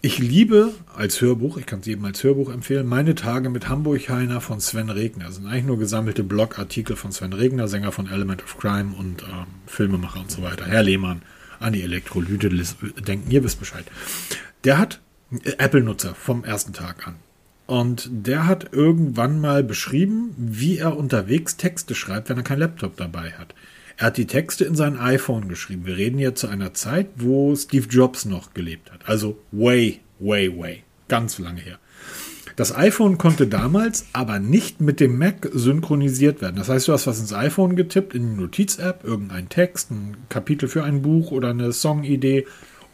Ich 0.00 0.18
liebe 0.18 0.72
als 0.96 1.20
Hörbuch, 1.20 1.58
ich 1.58 1.66
kann 1.66 1.80
es 1.80 1.86
jedem 1.86 2.04
als 2.04 2.22
Hörbuch 2.22 2.50
empfehlen, 2.50 2.86
meine 2.86 3.16
Tage 3.16 3.50
mit 3.50 3.68
Hamburg 3.68 4.08
Heiner 4.08 4.40
von 4.40 4.60
Sven 4.60 4.90
Regner. 4.90 5.24
Das 5.26 5.34
sind 5.34 5.46
eigentlich 5.46 5.64
nur 5.64 5.78
gesammelte 5.78 6.22
Blogartikel 6.22 6.94
von 6.94 7.10
Sven 7.10 7.32
Regner, 7.32 7.66
Sänger 7.66 7.90
von 7.90 8.08
Element 8.08 8.44
of 8.44 8.56
Crime 8.58 8.94
und 8.96 9.24
ähm, 9.24 9.46
Filmemacher 9.66 10.20
und 10.20 10.30
so 10.30 10.40
weiter. 10.40 10.66
Herr 10.66 10.84
Lehmann, 10.84 11.22
an 11.58 11.72
die 11.72 11.82
Elektrolyte 11.82 12.48
denken, 12.48 13.30
ihr 13.30 13.42
wisst 13.42 13.58
Bescheid. 13.58 13.84
Der 14.62 14.78
hat 14.78 15.00
äh, 15.32 15.50
Apple-Nutzer 15.58 16.14
vom 16.14 16.44
ersten 16.44 16.72
Tag 16.72 17.06
an. 17.08 17.16
Und 17.68 18.08
der 18.10 18.46
hat 18.46 18.72
irgendwann 18.72 19.42
mal 19.42 19.62
beschrieben, 19.62 20.34
wie 20.38 20.78
er 20.78 20.96
unterwegs 20.96 21.58
Texte 21.58 21.94
schreibt, 21.94 22.30
wenn 22.30 22.38
er 22.38 22.42
keinen 22.42 22.60
Laptop 22.60 22.96
dabei 22.96 23.32
hat. 23.32 23.54
Er 23.98 24.06
hat 24.06 24.16
die 24.16 24.26
Texte 24.26 24.64
in 24.64 24.74
sein 24.74 24.96
iPhone 24.96 25.48
geschrieben. 25.48 25.84
Wir 25.84 25.98
reden 25.98 26.16
hier 26.16 26.34
zu 26.34 26.46
einer 26.46 26.72
Zeit, 26.72 27.08
wo 27.16 27.54
Steve 27.54 27.86
Jobs 27.90 28.24
noch 28.24 28.54
gelebt 28.54 28.90
hat. 28.90 29.06
Also 29.06 29.38
way, 29.52 30.00
way, 30.18 30.48
way. 30.58 30.82
Ganz 31.08 31.38
lange 31.38 31.60
her. 31.60 31.78
Das 32.56 32.74
iPhone 32.74 33.18
konnte 33.18 33.46
damals 33.46 34.06
aber 34.14 34.38
nicht 34.38 34.80
mit 34.80 34.98
dem 34.98 35.18
Mac 35.18 35.50
synchronisiert 35.52 36.40
werden. 36.40 36.56
Das 36.56 36.70
heißt, 36.70 36.88
du 36.88 36.94
hast 36.94 37.06
was 37.06 37.20
ins 37.20 37.34
iPhone 37.34 37.76
getippt, 37.76 38.14
in 38.14 38.30
die 38.30 38.40
Notiz-App, 38.40 39.04
irgendein 39.04 39.50
Text, 39.50 39.90
ein 39.90 40.16
Kapitel 40.30 40.70
für 40.70 40.84
ein 40.84 41.02
Buch 41.02 41.32
oder 41.32 41.50
eine 41.50 41.74
Songidee 41.74 42.46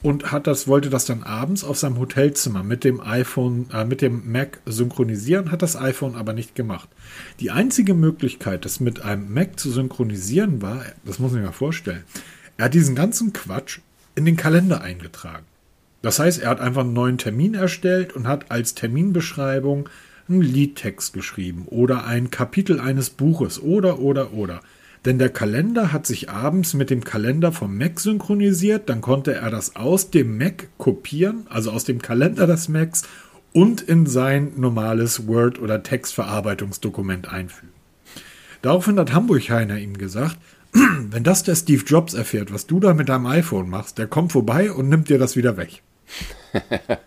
und 0.04 0.32
hat 0.32 0.46
das, 0.46 0.68
wollte 0.68 0.90
das 0.90 1.06
dann 1.06 1.22
abends 1.22 1.64
auf 1.64 1.78
seinem 1.78 1.98
Hotelzimmer 1.98 2.62
mit 2.62 2.84
dem 2.84 3.00
iPhone, 3.00 3.70
äh, 3.72 3.86
mit 3.86 4.02
dem 4.02 4.30
Mac 4.30 4.60
synchronisieren, 4.66 5.50
hat 5.50 5.62
das 5.62 5.76
iPhone 5.76 6.14
aber 6.14 6.34
nicht 6.34 6.54
gemacht. 6.54 6.90
Die 7.40 7.50
einzige 7.50 7.94
Möglichkeit, 7.94 8.66
das 8.66 8.80
mit 8.80 9.00
einem 9.00 9.32
Mac 9.32 9.58
zu 9.58 9.70
synchronisieren, 9.70 10.60
war, 10.60 10.84
das 11.06 11.18
muss 11.18 11.32
man 11.32 11.40
sich 11.40 11.46
mal 11.46 11.56
vorstellen, 11.56 12.04
er 12.58 12.66
hat 12.66 12.74
diesen 12.74 12.94
ganzen 12.94 13.32
Quatsch 13.32 13.78
in 14.14 14.26
den 14.26 14.36
Kalender 14.36 14.82
eingetragen. 14.82 15.46
Das 16.02 16.18
heißt, 16.18 16.42
er 16.42 16.50
hat 16.50 16.60
einfach 16.60 16.82
einen 16.82 16.92
neuen 16.92 17.16
Termin 17.16 17.54
erstellt 17.54 18.12
und 18.12 18.28
hat 18.28 18.50
als 18.50 18.74
Terminbeschreibung 18.74 19.88
einen 20.28 20.42
Liedtext 20.42 21.14
geschrieben 21.14 21.64
oder 21.64 22.06
ein 22.06 22.30
Kapitel 22.30 22.78
eines 22.78 23.08
Buches 23.08 23.58
oder 23.58 23.98
oder 24.00 24.34
oder. 24.34 24.60
Denn 25.04 25.18
der 25.18 25.28
Kalender 25.28 25.92
hat 25.92 26.06
sich 26.06 26.30
abends 26.30 26.72
mit 26.72 26.88
dem 26.88 27.04
Kalender 27.04 27.52
vom 27.52 27.76
Mac 27.76 28.00
synchronisiert, 28.00 28.88
dann 28.88 29.02
konnte 29.02 29.34
er 29.34 29.50
das 29.50 29.76
aus 29.76 30.10
dem 30.10 30.38
Mac 30.38 30.68
kopieren, 30.78 31.46
also 31.50 31.70
aus 31.72 31.84
dem 31.84 32.00
Kalender 32.00 32.46
des 32.46 32.68
Macs 32.68 33.02
und 33.52 33.82
in 33.82 34.06
sein 34.06 34.52
normales 34.56 35.26
Word- 35.26 35.60
oder 35.60 35.82
Textverarbeitungsdokument 35.82 37.28
einfügen. 37.28 37.72
Daraufhin 38.62 38.98
hat 38.98 39.12
Hamburg 39.12 39.50
Heiner 39.50 39.78
ihm 39.78 39.98
gesagt, 39.98 40.38
wenn 40.72 41.22
das 41.22 41.42
der 41.42 41.54
Steve 41.54 41.84
Jobs 41.84 42.14
erfährt, 42.14 42.52
was 42.52 42.66
du 42.66 42.80
da 42.80 42.94
mit 42.94 43.10
deinem 43.10 43.26
iPhone 43.26 43.68
machst, 43.68 43.98
der 43.98 44.06
kommt 44.06 44.32
vorbei 44.32 44.72
und 44.72 44.88
nimmt 44.88 45.10
dir 45.10 45.18
das 45.18 45.36
wieder 45.36 45.58
weg. 45.58 45.82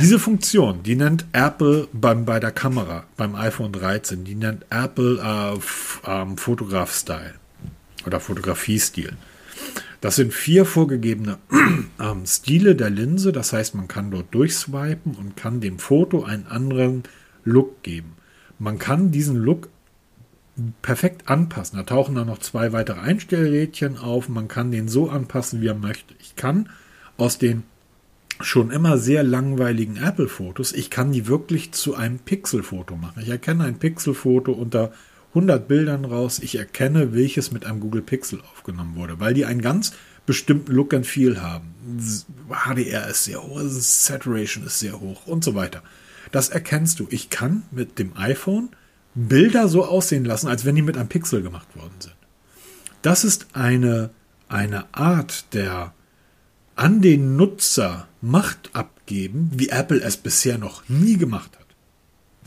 Diese 0.00 0.18
Funktion, 0.18 0.82
die 0.82 0.96
nennt 0.96 1.24
Apple 1.32 1.88
beim, 1.94 2.26
bei 2.26 2.38
der 2.40 2.50
Kamera, 2.50 3.04
beim 3.16 3.34
iPhone 3.34 3.72
13, 3.72 4.22
die 4.24 4.34
nennt 4.34 4.66
Apple 4.68 5.18
äh, 5.18 5.58
ähm, 6.06 6.36
Fotograf 6.36 6.94
Style 6.94 7.37
oder 8.08 8.20
Fotografie-Stil. 8.20 9.12
Das 10.00 10.16
sind 10.16 10.32
vier 10.32 10.64
vorgegebene 10.64 11.38
ähm, 12.00 12.26
Stile 12.26 12.76
der 12.76 12.90
Linse. 12.90 13.32
Das 13.32 13.52
heißt, 13.52 13.74
man 13.74 13.88
kann 13.88 14.10
dort 14.10 14.34
durchswipen 14.34 15.14
und 15.14 15.36
kann 15.36 15.60
dem 15.60 15.78
Foto 15.78 16.24
einen 16.24 16.46
anderen 16.46 17.04
Look 17.44 17.82
geben. 17.82 18.14
Man 18.58 18.78
kann 18.78 19.10
diesen 19.10 19.36
Look 19.36 19.68
perfekt 20.82 21.28
anpassen. 21.28 21.78
Da 21.78 21.84
tauchen 21.84 22.14
dann 22.14 22.26
noch 22.26 22.38
zwei 22.38 22.72
weitere 22.72 23.00
Einstellrädchen 23.00 23.96
auf. 23.96 24.28
Man 24.28 24.48
kann 24.48 24.70
den 24.70 24.88
so 24.88 25.08
anpassen, 25.08 25.60
wie 25.60 25.68
er 25.68 25.74
möchte. 25.74 26.14
Ich 26.20 26.36
kann 26.36 26.68
aus 27.16 27.38
den 27.38 27.64
schon 28.40 28.70
immer 28.70 28.98
sehr 28.98 29.22
langweiligen 29.22 29.96
Apple-Fotos, 29.96 30.72
ich 30.72 30.90
kann 30.90 31.12
die 31.12 31.26
wirklich 31.26 31.72
zu 31.72 31.94
einem 31.96 32.18
Pixel-Foto 32.20 32.96
machen. 32.96 33.20
Ich 33.20 33.28
erkenne 33.28 33.64
ein 33.64 33.78
Pixel-Foto 33.78 34.52
unter 34.52 34.92
100 35.30 35.68
Bildern 35.68 36.04
raus. 36.04 36.38
Ich 36.38 36.56
erkenne, 36.56 37.12
welches 37.14 37.50
mit 37.50 37.64
einem 37.64 37.80
Google 37.80 38.02
Pixel 38.02 38.40
aufgenommen 38.52 38.96
wurde, 38.96 39.20
weil 39.20 39.34
die 39.34 39.44
einen 39.44 39.62
ganz 39.62 39.92
bestimmten 40.26 40.72
Look 40.72 40.92
and 40.94 41.06
Feel 41.06 41.40
haben. 41.40 41.74
HDR 42.50 43.08
ist 43.08 43.24
sehr 43.24 43.42
hoch, 43.42 43.60
Saturation 43.64 44.66
ist 44.66 44.78
sehr 44.78 45.00
hoch 45.00 45.26
und 45.26 45.44
so 45.44 45.54
weiter. 45.54 45.82
Das 46.32 46.48
erkennst 46.50 47.00
du. 47.00 47.06
Ich 47.10 47.30
kann 47.30 47.62
mit 47.70 47.98
dem 47.98 48.16
iPhone 48.16 48.70
Bilder 49.14 49.68
so 49.68 49.84
aussehen 49.84 50.24
lassen, 50.24 50.48
als 50.48 50.64
wenn 50.64 50.74
die 50.74 50.82
mit 50.82 50.96
einem 50.96 51.08
Pixel 51.08 51.42
gemacht 51.42 51.68
worden 51.76 51.94
sind. 51.98 52.14
Das 53.02 53.24
ist 53.24 53.48
eine, 53.54 54.10
eine 54.48 54.92
Art 54.92 55.54
der 55.54 55.94
an 56.76 57.00
den 57.00 57.36
Nutzer 57.36 58.06
Macht 58.20 58.70
abgeben, 58.72 59.50
wie 59.54 59.68
Apple 59.68 60.00
es 60.00 60.16
bisher 60.16 60.58
noch 60.58 60.88
nie 60.88 61.16
gemacht 61.16 61.52
hat. 61.57 61.57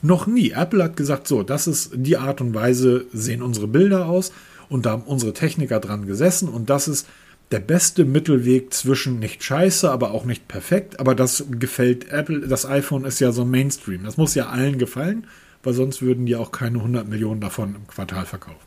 Noch 0.01 0.27
nie. 0.27 0.51
Apple 0.51 0.83
hat 0.83 0.97
gesagt, 0.97 1.27
so, 1.27 1.43
das 1.43 1.67
ist 1.67 1.91
die 1.93 2.17
Art 2.17 2.41
und 2.41 2.53
Weise, 2.53 3.05
sehen 3.13 3.41
unsere 3.41 3.67
Bilder 3.67 4.07
aus 4.07 4.31
und 4.69 4.85
da 4.85 4.91
haben 4.91 5.03
unsere 5.03 5.33
Techniker 5.33 5.79
dran 5.79 6.05
gesessen 6.05 6.49
und 6.49 6.69
das 6.69 6.87
ist 6.87 7.07
der 7.51 7.59
beste 7.59 8.05
Mittelweg 8.05 8.73
zwischen 8.73 9.19
nicht 9.19 9.43
scheiße, 9.43 9.91
aber 9.91 10.11
auch 10.11 10.23
nicht 10.23 10.47
perfekt, 10.47 10.99
aber 10.99 11.15
das 11.15 11.45
gefällt 11.51 12.09
Apple. 12.09 12.47
Das 12.47 12.65
iPhone 12.65 13.03
ist 13.03 13.19
ja 13.19 13.33
so 13.33 13.43
Mainstream. 13.43 14.05
Das 14.05 14.15
muss 14.15 14.35
ja 14.35 14.47
allen 14.47 14.77
gefallen, 14.77 15.27
weil 15.61 15.73
sonst 15.73 16.01
würden 16.01 16.25
die 16.25 16.37
auch 16.37 16.51
keine 16.51 16.77
100 16.77 17.07
Millionen 17.07 17.41
davon 17.41 17.75
im 17.75 17.87
Quartal 17.87 18.25
verkaufen. 18.25 18.59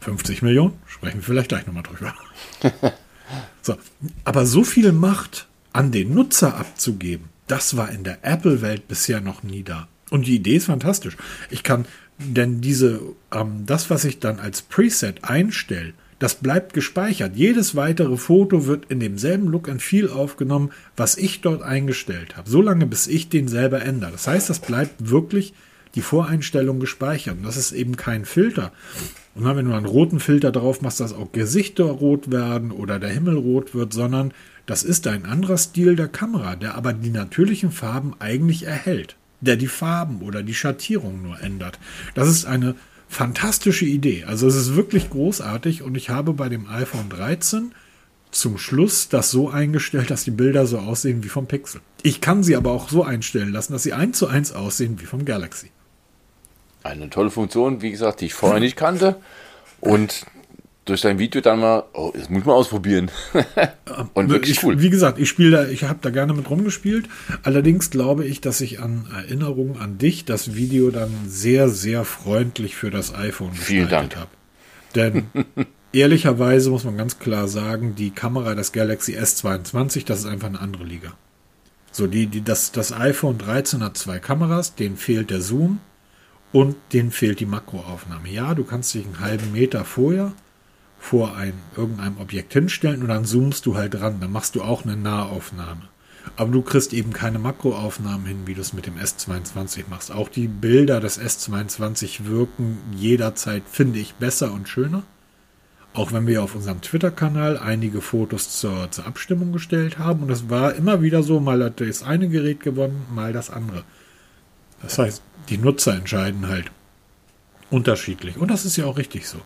50 0.00 0.42
Millionen? 0.42 0.74
Sprechen 0.86 1.18
wir 1.18 1.22
vielleicht 1.22 1.48
gleich 1.48 1.66
nochmal 1.66 1.84
drüber. 1.84 2.14
So, 3.62 3.76
aber 4.24 4.44
so 4.44 4.64
viel 4.64 4.92
Macht 4.92 5.46
an 5.72 5.92
den 5.92 6.12
Nutzer 6.12 6.56
abzugeben, 6.56 7.30
das 7.46 7.76
war 7.76 7.90
in 7.90 8.04
der 8.04 8.18
Apple-Welt 8.22 8.88
bisher 8.88 9.20
noch 9.20 9.42
nie 9.42 9.62
da. 9.62 9.88
Und 10.12 10.26
die 10.26 10.36
Idee 10.36 10.56
ist 10.56 10.66
fantastisch. 10.66 11.16
Ich 11.48 11.62
kann, 11.62 11.86
denn 12.18 12.60
diese, 12.60 13.00
ähm, 13.32 13.64
das, 13.64 13.88
was 13.88 14.04
ich 14.04 14.18
dann 14.18 14.38
als 14.38 14.60
Preset 14.60 15.24
einstelle, 15.24 15.94
das 16.18 16.34
bleibt 16.34 16.74
gespeichert. 16.74 17.34
Jedes 17.34 17.76
weitere 17.76 18.18
Foto 18.18 18.66
wird 18.66 18.90
in 18.90 19.00
demselben 19.00 19.48
Look 19.48 19.70
and 19.70 19.80
Feel 19.80 20.10
aufgenommen, 20.10 20.70
was 20.98 21.16
ich 21.16 21.40
dort 21.40 21.62
eingestellt 21.62 22.36
habe. 22.36 22.48
Solange 22.48 22.84
bis 22.84 23.06
ich 23.06 23.30
den 23.30 23.48
selber 23.48 23.80
ändere. 23.80 24.12
Das 24.12 24.26
heißt, 24.26 24.50
das 24.50 24.58
bleibt 24.58 25.08
wirklich 25.08 25.54
die 25.94 26.02
Voreinstellung 26.02 26.78
gespeichert. 26.78 27.38
Und 27.38 27.44
das 27.44 27.56
ist 27.56 27.72
eben 27.72 27.96
kein 27.96 28.26
Filter. 28.26 28.70
Und 29.34 29.46
wenn 29.46 29.64
du 29.64 29.72
einen 29.72 29.86
roten 29.86 30.20
Filter 30.20 30.52
drauf 30.52 30.82
machst, 30.82 31.00
dass 31.00 31.14
auch 31.14 31.32
Gesichter 31.32 31.84
rot 31.84 32.30
werden 32.30 32.70
oder 32.70 32.98
der 32.98 33.10
Himmel 33.10 33.38
rot 33.38 33.74
wird, 33.74 33.94
sondern 33.94 34.34
das 34.66 34.82
ist 34.82 35.06
ein 35.06 35.24
anderer 35.24 35.56
Stil 35.56 35.96
der 35.96 36.08
Kamera, 36.08 36.54
der 36.54 36.74
aber 36.74 36.92
die 36.92 37.10
natürlichen 37.10 37.72
Farben 37.72 38.14
eigentlich 38.18 38.66
erhält, 38.66 39.16
der 39.42 39.56
die 39.56 39.66
Farben 39.66 40.22
oder 40.22 40.42
die 40.42 40.54
Schattierung 40.54 41.22
nur 41.22 41.40
ändert. 41.40 41.78
Das 42.14 42.28
ist 42.28 42.46
eine 42.46 42.74
fantastische 43.08 43.84
Idee. 43.84 44.24
Also 44.24 44.46
es 44.46 44.56
ist 44.56 44.74
wirklich 44.74 45.10
großartig 45.10 45.82
und 45.82 45.94
ich 45.94 46.08
habe 46.08 46.32
bei 46.32 46.48
dem 46.48 46.66
iPhone 46.68 47.10
13 47.10 47.72
zum 48.30 48.56
Schluss 48.56 49.10
das 49.10 49.30
so 49.30 49.50
eingestellt, 49.50 50.10
dass 50.10 50.24
die 50.24 50.30
Bilder 50.30 50.66
so 50.66 50.78
aussehen 50.78 51.22
wie 51.22 51.28
vom 51.28 51.46
Pixel. 51.46 51.82
Ich 52.02 52.22
kann 52.22 52.42
sie 52.42 52.56
aber 52.56 52.70
auch 52.70 52.88
so 52.88 53.04
einstellen 53.04 53.52
lassen, 53.52 53.74
dass 53.74 53.82
sie 53.82 53.92
eins 53.92 54.16
zu 54.16 54.26
eins 54.26 54.52
aussehen 54.52 54.98
wie 55.00 55.04
vom 55.04 55.26
Galaxy 55.26 55.70
eine 56.84 57.10
tolle 57.10 57.30
Funktion, 57.30 57.82
wie 57.82 57.90
gesagt, 57.90 58.20
die 58.20 58.26
ich 58.26 58.34
vorher 58.34 58.60
nicht 58.60 58.76
kannte. 58.76 59.16
Und 59.80 60.26
durch 60.84 61.02
dein 61.02 61.18
Video 61.18 61.40
dann 61.40 61.60
mal, 61.60 61.84
oh, 61.92 62.12
das 62.14 62.28
muss 62.28 62.44
man 62.44 62.56
ausprobieren. 62.56 63.10
und 64.14 64.30
wirklich 64.30 64.58
ich, 64.58 64.64
cool. 64.64 64.80
Wie 64.80 64.90
gesagt, 64.90 65.18
ich 65.18 65.28
spiele 65.28 65.50
da, 65.50 65.68
ich 65.68 65.84
habe 65.84 66.00
da 66.02 66.10
gerne 66.10 66.34
mit 66.34 66.50
rumgespielt. 66.50 67.08
Allerdings 67.44 67.90
glaube 67.90 68.24
ich, 68.24 68.40
dass 68.40 68.60
ich 68.60 68.80
an 68.80 69.06
Erinnerungen 69.14 69.76
an 69.76 69.98
dich 69.98 70.24
das 70.24 70.54
Video 70.54 70.90
dann 70.90 71.10
sehr, 71.26 71.68
sehr 71.68 72.04
freundlich 72.04 72.74
für 72.74 72.90
das 72.90 73.14
iPhone 73.14 73.52
gestaltet 73.52 74.16
habe. 74.16 74.30
Denn 74.96 75.26
ehrlicherweise 75.92 76.70
muss 76.70 76.84
man 76.84 76.96
ganz 76.96 77.18
klar 77.20 77.46
sagen, 77.46 77.94
die 77.94 78.10
Kamera 78.10 78.54
des 78.56 78.72
Galaxy 78.72 79.16
S22, 79.16 80.04
das 80.04 80.20
ist 80.20 80.26
einfach 80.26 80.48
eine 80.48 80.60
andere 80.60 80.84
Liga. 80.84 81.12
So, 81.92 82.08
die, 82.08 82.26
die, 82.26 82.42
das, 82.42 82.72
das 82.72 82.92
iPhone 82.92 83.38
13 83.38 83.84
hat 83.84 83.96
zwei 83.96 84.18
Kameras, 84.18 84.74
denen 84.74 84.96
fehlt 84.96 85.30
der 85.30 85.42
Zoom 85.42 85.78
und 86.50 86.74
denen 86.92 87.12
fehlt 87.12 87.38
die 87.38 87.46
Makroaufnahme. 87.46 88.30
Ja, 88.30 88.54
du 88.54 88.64
kannst 88.64 88.94
dich 88.94 89.04
einen 89.04 89.20
halben 89.20 89.52
Meter 89.52 89.84
vorher 89.84 90.32
vor 91.02 91.36
ein, 91.36 91.52
irgendeinem 91.76 92.18
Objekt 92.18 92.52
hinstellen 92.52 93.02
und 93.02 93.08
dann 93.08 93.24
zoomst 93.24 93.66
du 93.66 93.76
halt 93.76 93.94
dran. 93.94 94.20
Dann 94.20 94.30
machst 94.30 94.54
du 94.54 94.62
auch 94.62 94.84
eine 94.84 94.96
Nahaufnahme. 94.96 95.82
Aber 96.36 96.52
du 96.52 96.62
kriegst 96.62 96.92
eben 96.92 97.12
keine 97.12 97.40
Makroaufnahmen 97.40 98.24
hin, 98.24 98.46
wie 98.46 98.54
du 98.54 98.60
es 98.60 98.72
mit 98.72 98.86
dem 98.86 98.96
S22 98.96 99.84
machst. 99.90 100.12
Auch 100.12 100.28
die 100.28 100.46
Bilder 100.46 101.00
des 101.00 101.20
S22 101.20 102.26
wirken 102.26 102.78
jederzeit, 102.96 103.64
finde 103.70 103.98
ich, 103.98 104.14
besser 104.14 104.52
und 104.52 104.68
schöner. 104.68 105.02
Auch 105.92 106.12
wenn 106.12 106.28
wir 106.28 106.42
auf 106.42 106.54
unserem 106.54 106.80
Twitter-Kanal 106.80 107.58
einige 107.58 108.00
Fotos 108.00 108.56
zur, 108.58 108.90
zur 108.92 109.04
Abstimmung 109.04 109.52
gestellt 109.52 109.98
haben. 109.98 110.22
Und 110.22 110.30
es 110.30 110.48
war 110.48 110.72
immer 110.76 111.02
wieder 111.02 111.24
so, 111.24 111.40
mal 111.40 111.62
hat 111.64 111.80
das 111.80 112.04
eine 112.04 112.28
Gerät 112.28 112.60
gewonnen, 112.60 113.04
mal 113.12 113.32
das 113.32 113.50
andere. 113.50 113.82
Das 114.82 114.98
heißt, 114.98 115.20
die 115.48 115.58
Nutzer 115.58 115.96
entscheiden 115.96 116.46
halt 116.46 116.70
unterschiedlich. 117.70 118.36
Und 118.36 118.52
das 118.52 118.64
ist 118.64 118.76
ja 118.76 118.86
auch 118.86 118.98
richtig 118.98 119.26
so. 119.28 119.38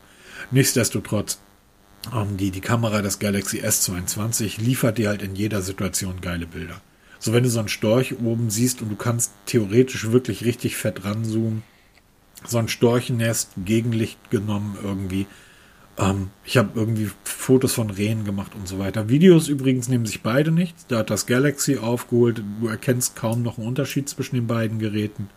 Nichtsdestotrotz 0.50 1.40
die, 2.38 2.50
die 2.50 2.60
Kamera 2.60 3.02
des 3.02 3.18
Galaxy 3.18 3.60
S22 3.60 4.60
liefert 4.60 4.98
dir 4.98 5.08
halt 5.08 5.22
in 5.22 5.34
jeder 5.34 5.62
Situation 5.62 6.20
geile 6.20 6.46
Bilder. 6.46 6.80
So, 7.18 7.32
wenn 7.32 7.42
du 7.42 7.48
so 7.48 7.58
einen 7.58 7.68
Storch 7.68 8.18
oben 8.18 8.50
siehst 8.50 8.82
und 8.82 8.90
du 8.90 8.96
kannst 8.96 9.32
theoretisch 9.46 10.10
wirklich 10.10 10.44
richtig 10.44 10.76
fett 10.76 11.04
ranzoomen, 11.04 11.62
so 12.46 12.58
ein 12.58 12.68
Storchennest, 12.68 13.50
Gegenlicht 13.64 14.30
genommen 14.30 14.76
irgendwie. 14.82 15.26
Ähm, 15.98 16.30
ich 16.44 16.56
habe 16.56 16.70
irgendwie 16.74 17.10
Fotos 17.24 17.72
von 17.72 17.90
Rehen 17.90 18.24
gemacht 18.24 18.52
und 18.54 18.68
so 18.68 18.78
weiter. 18.78 19.08
Videos 19.08 19.48
übrigens 19.48 19.88
nehmen 19.88 20.06
sich 20.06 20.22
beide 20.22 20.52
nicht. 20.52 20.76
Da 20.88 20.98
hat 20.98 21.10
das 21.10 21.26
Galaxy 21.26 21.78
aufgeholt. 21.78 22.42
Du 22.60 22.68
erkennst 22.68 23.16
kaum 23.16 23.42
noch 23.42 23.58
einen 23.58 23.66
Unterschied 23.66 24.08
zwischen 24.08 24.36
den 24.36 24.46
beiden 24.46 24.78
Geräten. 24.78 25.28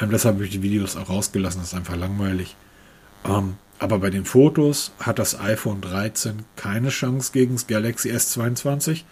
Ähm, 0.00 0.10
deshalb 0.10 0.34
habe 0.36 0.44
ich 0.44 0.50
die 0.50 0.62
Videos 0.62 0.96
auch 0.96 1.08
rausgelassen. 1.08 1.60
Das 1.60 1.68
ist 1.68 1.78
einfach 1.78 1.96
langweilig. 1.96 2.56
Ähm, 3.24 3.54
aber 3.80 3.98
bei 3.98 4.10
den 4.10 4.24
Fotos 4.24 4.92
hat 5.00 5.18
das 5.18 5.40
iPhone 5.40 5.80
13 5.80 6.44
keine 6.54 6.90
Chance 6.90 7.32
gegen 7.32 7.54
das 7.54 7.66
Galaxy 7.66 8.10
S22. 8.10 9.02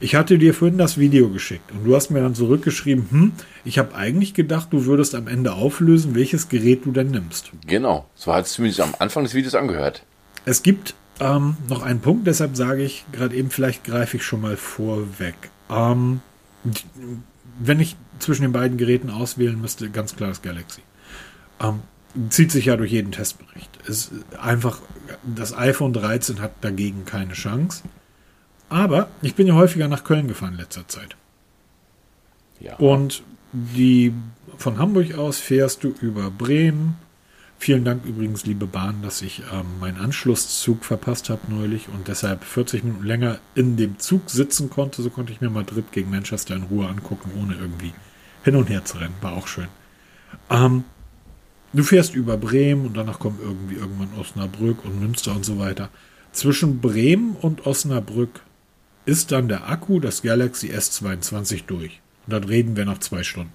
Ich 0.00 0.14
hatte 0.14 0.38
dir 0.38 0.54
vorhin 0.54 0.78
das 0.78 0.96
Video 0.96 1.28
geschickt 1.28 1.70
und 1.72 1.84
du 1.84 1.94
hast 1.94 2.10
mir 2.10 2.20
dann 2.20 2.34
zurückgeschrieben, 2.34 3.06
hm, 3.10 3.32
ich 3.64 3.78
habe 3.78 3.94
eigentlich 3.94 4.32
gedacht, 4.32 4.68
du 4.70 4.86
würdest 4.86 5.14
am 5.14 5.28
Ende 5.28 5.52
auflösen, 5.52 6.14
welches 6.14 6.48
Gerät 6.48 6.86
du 6.86 6.92
denn 6.92 7.10
nimmst. 7.10 7.50
Genau, 7.66 8.08
so 8.14 8.32
hat 8.32 8.46
es 8.46 8.52
zumindest 8.52 8.80
am 8.80 8.94
Anfang 8.98 9.24
des 9.24 9.34
Videos 9.34 9.54
angehört. 9.54 10.04
Es 10.44 10.62
gibt 10.62 10.94
ähm, 11.20 11.56
noch 11.68 11.82
einen 11.82 12.00
Punkt, 12.00 12.26
deshalb 12.26 12.56
sage 12.56 12.82
ich 12.82 13.04
gerade 13.12 13.34
eben, 13.36 13.50
vielleicht 13.50 13.84
greife 13.84 14.16
ich 14.16 14.24
schon 14.24 14.40
mal 14.40 14.56
vorweg. 14.56 15.34
Ähm, 15.70 16.20
wenn 17.58 17.80
ich 17.80 17.96
zwischen 18.18 18.42
den 18.42 18.52
beiden 18.52 18.78
Geräten 18.78 19.10
auswählen 19.10 19.60
müsste, 19.60 19.90
ganz 19.90 20.16
klar 20.16 20.30
das 20.30 20.42
Galaxy. 20.42 20.80
Ähm, 21.60 21.80
zieht 22.28 22.50
sich 22.50 22.66
ja 22.66 22.76
durch 22.76 22.92
jeden 22.92 23.12
Testbericht. 23.12 23.70
Ist 23.86 24.12
einfach, 24.40 24.80
das 25.22 25.56
iPhone 25.56 25.92
13 25.92 26.40
hat 26.40 26.52
dagegen 26.60 27.04
keine 27.04 27.32
Chance. 27.32 27.82
Aber 28.68 29.08
ich 29.20 29.34
bin 29.34 29.46
ja 29.46 29.54
häufiger 29.54 29.88
nach 29.88 30.04
Köln 30.04 30.28
gefahren 30.28 30.54
in 30.54 30.60
letzter 30.60 30.88
Zeit. 30.88 31.16
Ja. 32.60 32.76
Und 32.76 33.22
die 33.52 34.14
von 34.56 34.78
Hamburg 34.78 35.14
aus 35.14 35.38
fährst 35.38 35.84
du 35.84 35.94
über 36.00 36.30
Bremen. 36.30 36.96
Vielen 37.58 37.84
Dank 37.84 38.04
übrigens, 38.04 38.44
liebe 38.44 38.66
Bahn, 38.66 39.02
dass 39.02 39.22
ich 39.22 39.42
ähm, 39.52 39.78
meinen 39.78 39.98
Anschlusszug 39.98 40.84
verpasst 40.84 41.30
habe 41.30 41.42
neulich 41.48 41.88
und 41.88 42.08
deshalb 42.08 42.44
40 42.44 42.82
Minuten 42.82 43.04
länger 43.04 43.38
in 43.54 43.76
dem 43.76 43.98
Zug 43.98 44.30
sitzen 44.30 44.70
konnte. 44.70 45.02
So 45.02 45.10
konnte 45.10 45.32
ich 45.32 45.40
mir 45.40 45.50
Madrid 45.50 45.92
gegen 45.92 46.10
Manchester 46.10 46.56
in 46.56 46.64
Ruhe 46.64 46.88
angucken, 46.88 47.30
ohne 47.40 47.54
irgendwie 47.54 47.92
hin 48.42 48.56
und 48.56 48.68
her 48.68 48.84
zu 48.84 48.98
rennen. 48.98 49.14
War 49.20 49.34
auch 49.34 49.46
schön. 49.46 49.68
Ähm, 50.50 50.84
Du 51.72 51.82
fährst 51.82 52.14
über 52.14 52.36
Bremen 52.36 52.86
und 52.86 52.96
danach 52.96 53.18
kommt 53.18 53.40
irgendwie 53.40 53.76
irgendwann 53.76 54.18
Osnabrück 54.18 54.84
und 54.84 55.00
Münster 55.00 55.34
und 55.34 55.44
so 55.44 55.58
weiter. 55.58 55.88
Zwischen 56.32 56.80
Bremen 56.80 57.34
und 57.40 57.66
Osnabrück 57.66 58.40
ist 59.06 59.32
dann 59.32 59.48
der 59.48 59.68
Akku 59.68 59.98
des 59.98 60.22
Galaxy 60.22 60.68
S22 60.70 61.64
durch. 61.66 62.00
Und 62.26 62.32
dann 62.34 62.44
reden 62.44 62.76
wir 62.76 62.84
nach 62.84 62.98
zwei 62.98 63.22
Stunden. 63.22 63.52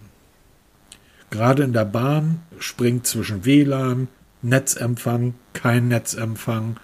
Gerade 1.30 1.63
in 1.63 1.74
der 1.74 1.86
Bahn 1.86 2.41
springt 2.59 3.05
zwischen 3.05 3.45
WLAN, 3.45 4.07
Netzempfang, 4.41 5.36
kein 5.53 5.88
Netzempfang, 5.88 6.78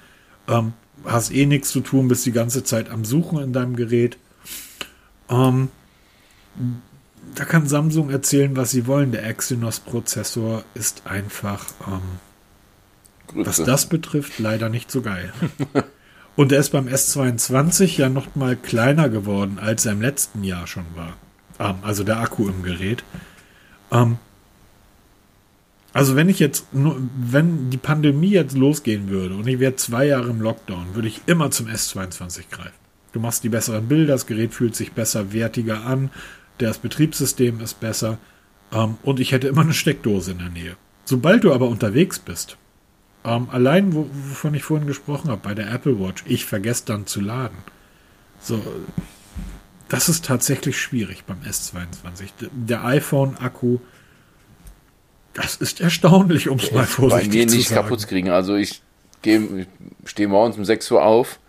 ähm, 0.47 0.73
hast 1.05 1.31
eh 1.31 1.45
nichts 1.45 1.69
zu 1.69 1.81
tun, 1.81 2.07
bist 2.07 2.25
die 2.25 2.31
ganze 2.31 2.63
Zeit 2.63 2.89
am 2.89 3.05
Suchen 3.05 3.39
in 3.39 3.53
deinem 3.53 3.75
Gerät. 3.75 4.17
Ähm, 5.29 5.69
da 7.35 7.45
kann 7.45 7.67
Samsung 7.67 8.09
erzählen, 8.09 8.55
was 8.55 8.71
sie 8.71 8.87
wollen. 8.87 9.11
Der 9.11 9.25
Exynos-Prozessor 9.25 10.63
ist 10.73 11.03
einfach, 11.05 11.65
ähm, 11.87 13.43
was 13.45 13.63
das 13.63 13.87
betrifft, 13.87 14.39
leider 14.39 14.69
nicht 14.69 14.91
so 14.91 15.01
geil. 15.01 15.33
Und 16.35 16.51
er 16.51 16.59
ist 16.59 16.71
beim 16.71 16.87
S22 16.87 17.99
ja 17.99 18.09
noch 18.09 18.35
mal 18.35 18.55
kleiner 18.55 19.09
geworden, 19.09 19.59
als 19.61 19.85
er 19.85 19.91
im 19.91 20.01
letzten 20.01 20.43
Jahr 20.43 20.67
schon 20.67 20.85
war. 20.95 21.13
Ähm, 21.59 21.75
also 21.81 22.03
der 22.03 22.19
Akku 22.19 22.47
im 22.47 22.63
Gerät. 22.63 23.03
Ähm, 23.91 24.17
also 25.93 26.15
wenn 26.15 26.27
ich 26.27 26.39
jetzt, 26.39 26.73
nur, 26.73 26.97
wenn 27.15 27.69
die 27.69 27.77
Pandemie 27.77 28.31
jetzt 28.31 28.57
losgehen 28.57 29.09
würde 29.09 29.35
und 29.35 29.47
ich 29.47 29.59
wäre 29.59 29.75
zwei 29.75 30.05
Jahre 30.05 30.29
im 30.29 30.41
Lockdown, 30.41 30.95
würde 30.95 31.07
ich 31.07 31.21
immer 31.27 31.51
zum 31.51 31.67
S22 31.67 32.49
greifen. 32.49 32.71
Du 33.11 33.19
machst 33.19 33.43
die 33.43 33.49
besseren 33.49 33.87
Bilder, 33.87 34.13
das 34.13 34.25
Gerät 34.25 34.55
fühlt 34.55 34.75
sich 34.75 34.93
besser, 34.93 35.33
wertiger 35.33 35.85
an, 35.85 36.09
das 36.57 36.77
Betriebssystem 36.77 37.59
ist 37.61 37.79
besser 37.79 38.17
ähm, 38.71 38.97
und 39.03 39.19
ich 39.19 39.31
hätte 39.31 39.47
immer 39.47 39.61
eine 39.61 39.73
Steckdose 39.73 40.31
in 40.31 40.39
der 40.39 40.49
Nähe. 40.49 40.75
Sobald 41.05 41.43
du 41.43 41.53
aber 41.53 41.67
unterwegs 41.67 42.19
bist, 42.19 42.57
ähm, 43.25 43.47
allein 43.51 43.93
wo, 43.93 44.07
wovon 44.11 44.53
ich 44.53 44.63
vorhin 44.63 44.87
gesprochen 44.87 45.29
habe, 45.29 45.41
bei 45.43 45.53
der 45.53 45.71
Apple 45.71 45.99
Watch, 45.99 46.23
ich 46.27 46.45
vergesse 46.45 46.83
dann 46.85 47.07
zu 47.07 47.21
laden. 47.21 47.57
So, 48.39 48.61
das 49.87 50.09
ist 50.09 50.25
tatsächlich 50.25 50.79
schwierig 50.79 51.23
beim 51.25 51.39
S22. 51.41 52.29
Der 52.51 52.83
iPhone-Akku, 52.83 53.79
das 55.33 55.55
ist 55.55 55.81
erstaunlich, 55.81 56.49
um 56.49 56.57
es 56.57 56.71
mal 56.71 56.85
vorsichtig 56.85 57.31
zu 57.31 57.37
sagen. 57.37 57.47
Bei 57.47 57.51
mir 57.51 57.57
nicht 57.57 57.69
kaputt 57.69 58.07
kriegen. 58.07 58.29
Also 58.29 58.55
ich 58.55 58.81
stehe 60.05 60.27
morgens 60.27 60.57
um 60.57 60.65
6 60.65 60.91
Uhr 60.91 61.03
auf, 61.03 61.39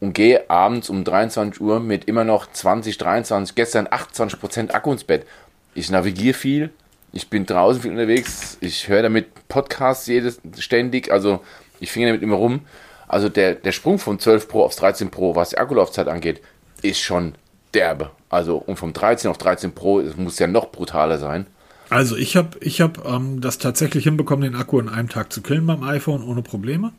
und 0.00 0.12
gehe 0.12 0.48
abends 0.48 0.90
um 0.90 1.04
23 1.04 1.60
Uhr 1.60 1.80
mit 1.80 2.04
immer 2.04 2.24
noch 2.24 2.50
20, 2.50 2.98
23, 2.98 3.54
gestern 3.54 3.88
28 3.90 4.40
Prozent 4.40 4.74
Akku 4.74 4.92
ins 4.92 5.04
Bett. 5.04 5.26
Ich 5.74 5.90
navigiere 5.90 6.34
viel, 6.34 6.70
ich 7.12 7.28
bin 7.30 7.46
draußen 7.46 7.82
viel 7.82 7.90
unterwegs, 7.90 8.58
ich 8.60 8.88
höre 8.88 9.02
damit 9.02 9.48
Podcasts 9.48 10.06
jedes, 10.06 10.40
ständig, 10.58 11.10
also 11.10 11.40
ich 11.80 11.90
finge 11.90 12.06
damit 12.06 12.22
immer 12.22 12.36
rum. 12.36 12.60
Also 13.06 13.28
der, 13.28 13.54
der 13.54 13.72
Sprung 13.72 13.98
von 13.98 14.18
12 14.18 14.48
Pro 14.48 14.64
aufs 14.64 14.76
13 14.76 15.10
Pro, 15.10 15.34
was 15.34 15.50
die 15.50 15.58
Akkulaufzeit 15.58 16.08
angeht, 16.08 16.42
ist 16.82 17.00
schon 17.00 17.34
derbe. 17.74 18.10
Also 18.28 18.56
und 18.58 18.76
vom 18.76 18.92
13 18.92 19.30
auf 19.30 19.38
13 19.38 19.72
Pro, 19.72 20.00
es 20.00 20.16
muss 20.16 20.38
ja 20.38 20.46
noch 20.46 20.70
brutaler 20.70 21.18
sein. 21.18 21.46
Also 21.90 22.16
ich 22.16 22.36
habe 22.36 22.58
ich 22.60 22.82
hab, 22.82 23.06
ähm, 23.06 23.40
das 23.40 23.56
tatsächlich 23.56 24.04
hinbekommen, 24.04 24.50
den 24.50 24.60
Akku 24.60 24.78
in 24.78 24.90
einem 24.90 25.08
Tag 25.08 25.32
zu 25.32 25.40
killen 25.40 25.66
beim 25.66 25.82
iPhone 25.82 26.22
ohne 26.22 26.42
Probleme. 26.42 26.92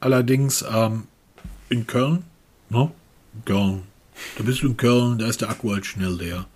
Allerdings 0.00 0.64
ähm, 0.74 1.04
in 1.68 1.86
Köln 1.86 2.24
No? 2.70 2.92
Köln. 3.44 3.82
Da 4.36 4.44
bist 4.44 4.62
du 4.62 4.68
in 4.68 4.76
Köln, 4.76 5.18
da 5.18 5.26
ist 5.26 5.40
der 5.40 5.50
Akku 5.50 5.72
halt 5.72 5.86
schnell 5.86 6.14
leer. 6.14 6.46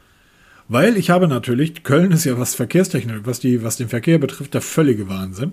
Weil 0.68 0.96
ich 0.96 1.10
habe 1.10 1.28
natürlich, 1.28 1.82
Köln 1.82 2.12
ist 2.12 2.24
ja 2.24 2.38
was 2.38 2.54
Verkehrstechnik, 2.54 3.22
was, 3.24 3.40
die, 3.40 3.62
was 3.62 3.76
den 3.76 3.88
Verkehr 3.88 4.18
betrifft, 4.18 4.54
der 4.54 4.60
völlige 4.60 5.08
Wahnsinn. 5.08 5.52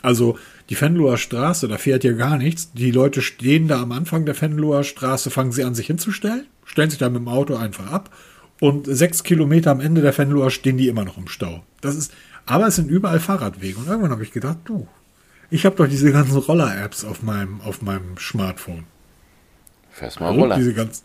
Also 0.00 0.38
die 0.70 0.80
Venloer 0.80 1.16
Straße, 1.16 1.66
da 1.66 1.78
fährt 1.78 2.04
ja 2.04 2.12
gar 2.12 2.36
nichts. 2.36 2.72
Die 2.72 2.90
Leute 2.90 3.22
stehen 3.22 3.68
da 3.68 3.80
am 3.80 3.92
Anfang 3.92 4.26
der 4.26 4.40
Venloer 4.40 4.84
Straße, 4.84 5.30
fangen 5.30 5.52
sie 5.52 5.64
an, 5.64 5.74
sich 5.74 5.86
hinzustellen, 5.86 6.46
stellen 6.64 6.90
sich 6.90 6.98
da 6.98 7.08
mit 7.08 7.20
dem 7.20 7.28
Auto 7.28 7.56
einfach 7.56 7.90
ab 7.90 8.10
und 8.60 8.86
sechs 8.86 9.24
Kilometer 9.24 9.70
am 9.70 9.80
Ende 9.80 10.02
der 10.02 10.16
Venloer 10.16 10.50
stehen 10.50 10.76
die 10.76 10.88
immer 10.88 11.04
noch 11.04 11.18
im 11.18 11.28
Stau. 11.28 11.64
Das 11.80 11.96
ist, 11.96 12.12
aber 12.46 12.66
es 12.66 12.76
sind 12.76 12.90
überall 12.90 13.20
Fahrradwege. 13.20 13.78
Und 13.78 13.88
irgendwann 13.88 14.12
habe 14.12 14.22
ich 14.22 14.32
gedacht, 14.32 14.58
du, 14.64 14.86
ich 15.50 15.64
habe 15.66 15.76
doch 15.76 15.88
diese 15.88 16.12
ganzen 16.12 16.36
Roller-Apps 16.36 17.04
auf 17.04 17.22
meinem, 17.22 17.60
auf 17.62 17.82
meinem 17.82 18.16
Smartphone. 18.18 18.84
Fährst 19.94 20.20
mal 20.20 20.32
Roller. 20.32 20.56
Diese 20.56 20.74
ganz, 20.74 21.04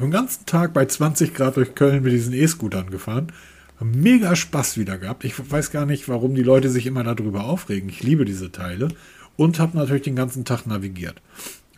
den 0.00 0.10
ganzen 0.10 0.46
Tag 0.46 0.72
bei 0.72 0.86
20 0.86 1.34
Grad 1.34 1.56
durch 1.56 1.74
Köln 1.74 2.02
mit 2.02 2.12
diesen 2.12 2.32
E-Scootern 2.32 2.90
gefahren. 2.90 3.32
Mega 3.80 4.34
Spaß 4.34 4.78
wieder 4.78 4.96
gehabt. 4.96 5.24
Ich 5.24 5.34
weiß 5.50 5.70
gar 5.70 5.84
nicht, 5.84 6.08
warum 6.08 6.34
die 6.34 6.42
Leute 6.42 6.70
sich 6.70 6.86
immer 6.86 7.04
darüber 7.04 7.44
aufregen. 7.44 7.90
Ich 7.90 8.02
liebe 8.02 8.24
diese 8.24 8.50
Teile. 8.50 8.88
und 9.36 9.58
habe 9.58 9.76
natürlich 9.76 10.04
den 10.04 10.16
ganzen 10.16 10.44
Tag 10.44 10.66
navigiert. 10.66 11.20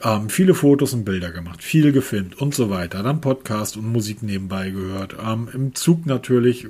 Ähm, 0.03 0.29
viele 0.29 0.55
Fotos 0.55 0.93
und 0.93 1.05
Bilder 1.05 1.33
gemacht, 1.33 1.63
viel 1.63 1.91
gefilmt 1.91 2.39
und 2.41 2.55
so 2.55 2.69
weiter. 2.71 3.03
Dann 3.03 3.21
Podcast 3.21 3.77
und 3.77 3.91
Musik 3.91 4.23
nebenbei 4.23 4.71
gehört. 4.71 5.17
Ähm, 5.25 5.49
Im 5.53 5.75
Zug 5.75 6.07
natürlich. 6.07 6.67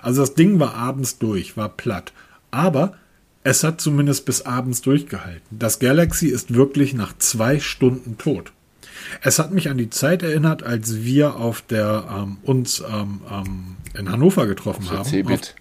Also 0.00 0.22
das 0.22 0.34
Ding 0.34 0.58
war 0.58 0.74
abends 0.74 1.18
durch, 1.18 1.56
war 1.56 1.68
platt. 1.68 2.12
Aber 2.50 2.94
es 3.44 3.62
hat 3.62 3.80
zumindest 3.80 4.24
bis 4.24 4.42
abends 4.42 4.80
durchgehalten. 4.82 5.58
Das 5.58 5.78
Galaxy 5.78 6.28
ist 6.28 6.54
wirklich 6.54 6.94
nach 6.94 7.16
zwei 7.18 7.60
Stunden 7.60 8.16
tot. 8.16 8.52
Es 9.20 9.38
hat 9.38 9.52
mich 9.52 9.68
an 9.68 9.78
die 9.78 9.90
Zeit 9.90 10.22
erinnert, 10.22 10.62
als 10.62 11.02
wir 11.02 11.36
auf 11.36 11.62
der 11.62 12.04
ähm, 12.10 12.36
uns 12.42 12.80
ähm, 12.80 13.20
ähm, 13.30 13.76
in 13.98 14.10
Hannover 14.10 14.46
getroffen 14.46 14.90
haben. 14.90 15.04
Cebit 15.04 15.54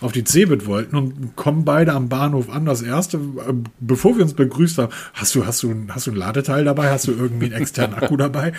auf 0.00 0.12
die 0.12 0.24
Cebit 0.24 0.66
wollten 0.66 0.96
und 0.96 1.36
kommen 1.36 1.64
beide 1.64 1.92
am 1.92 2.08
Bahnhof 2.08 2.48
an. 2.50 2.64
Das 2.64 2.82
erste, 2.82 3.16
äh, 3.16 3.52
bevor 3.80 4.16
wir 4.16 4.22
uns 4.22 4.34
begrüßt 4.34 4.78
haben, 4.78 4.92
hast 5.14 5.34
du, 5.34 5.46
hast 5.46 5.62
du, 5.62 5.74
hast 5.88 6.06
du 6.06 6.12
ein 6.12 6.16
Ladeteil 6.16 6.64
dabei? 6.64 6.90
Hast 6.90 7.08
du 7.08 7.12
irgendwie 7.12 7.46
einen 7.46 7.60
externen 7.60 7.96
Akku 7.96 8.16
dabei? 8.18 8.52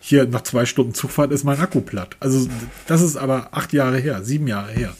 Hier 0.00 0.26
nach 0.26 0.42
zwei 0.42 0.66
Stunden 0.66 0.94
Zugfahrt 0.94 1.32
ist 1.32 1.44
mein 1.44 1.60
Akku 1.60 1.80
platt. 1.80 2.16
Also 2.20 2.48
das 2.86 3.00
ist 3.00 3.16
aber 3.16 3.48
acht 3.52 3.72
Jahre 3.72 3.98
her, 3.98 4.22
sieben 4.24 4.46
Jahre 4.46 4.72
her. 4.72 4.94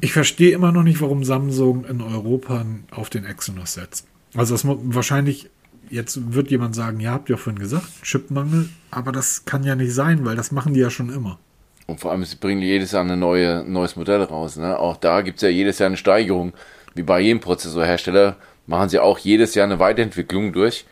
Ich 0.00 0.12
verstehe 0.12 0.52
immer 0.52 0.70
noch 0.70 0.82
nicht, 0.82 1.00
warum 1.00 1.24
Samsung 1.24 1.84
in 1.84 2.00
Europa 2.00 2.64
auf 2.90 3.10
den 3.10 3.24
Exynos 3.24 3.74
setzt. 3.74 4.06
Also 4.34 4.54
das 4.54 4.64
wahrscheinlich 4.66 5.50
jetzt 5.90 6.34
wird 6.34 6.50
jemand 6.50 6.74
sagen, 6.74 7.00
ja, 7.00 7.12
habt 7.12 7.28
ihr 7.28 7.36
ja 7.36 7.40
vorhin 7.40 7.58
gesagt, 7.58 7.86
Chipmangel, 8.02 8.68
aber 8.90 9.12
das 9.12 9.44
kann 9.44 9.64
ja 9.64 9.74
nicht 9.74 9.94
sein, 9.94 10.24
weil 10.24 10.36
das 10.36 10.52
machen 10.52 10.74
die 10.74 10.80
ja 10.80 10.90
schon 10.90 11.12
immer. 11.12 11.38
Und 11.86 12.00
vor 12.00 12.12
allem, 12.12 12.24
sie 12.24 12.36
bringen 12.36 12.62
jedes 12.62 12.92
Jahr 12.92 13.04
ein 13.04 13.18
neue, 13.18 13.62
neues 13.66 13.96
Modell 13.96 14.22
raus. 14.22 14.56
Ne? 14.56 14.78
Auch 14.78 14.96
da 14.96 15.20
gibt 15.20 15.36
es 15.36 15.42
ja 15.42 15.48
jedes 15.48 15.78
Jahr 15.78 15.88
eine 15.88 15.96
Steigerung. 15.96 16.52
Wie 16.94 17.02
bei 17.02 17.20
jedem 17.20 17.40
Prozessorhersteller 17.40 18.36
machen 18.66 18.88
sie 18.88 18.98
auch 18.98 19.18
jedes 19.18 19.54
Jahr 19.54 19.66
eine 19.66 19.78
Weiterentwicklung 19.78 20.52
durch. 20.52 20.86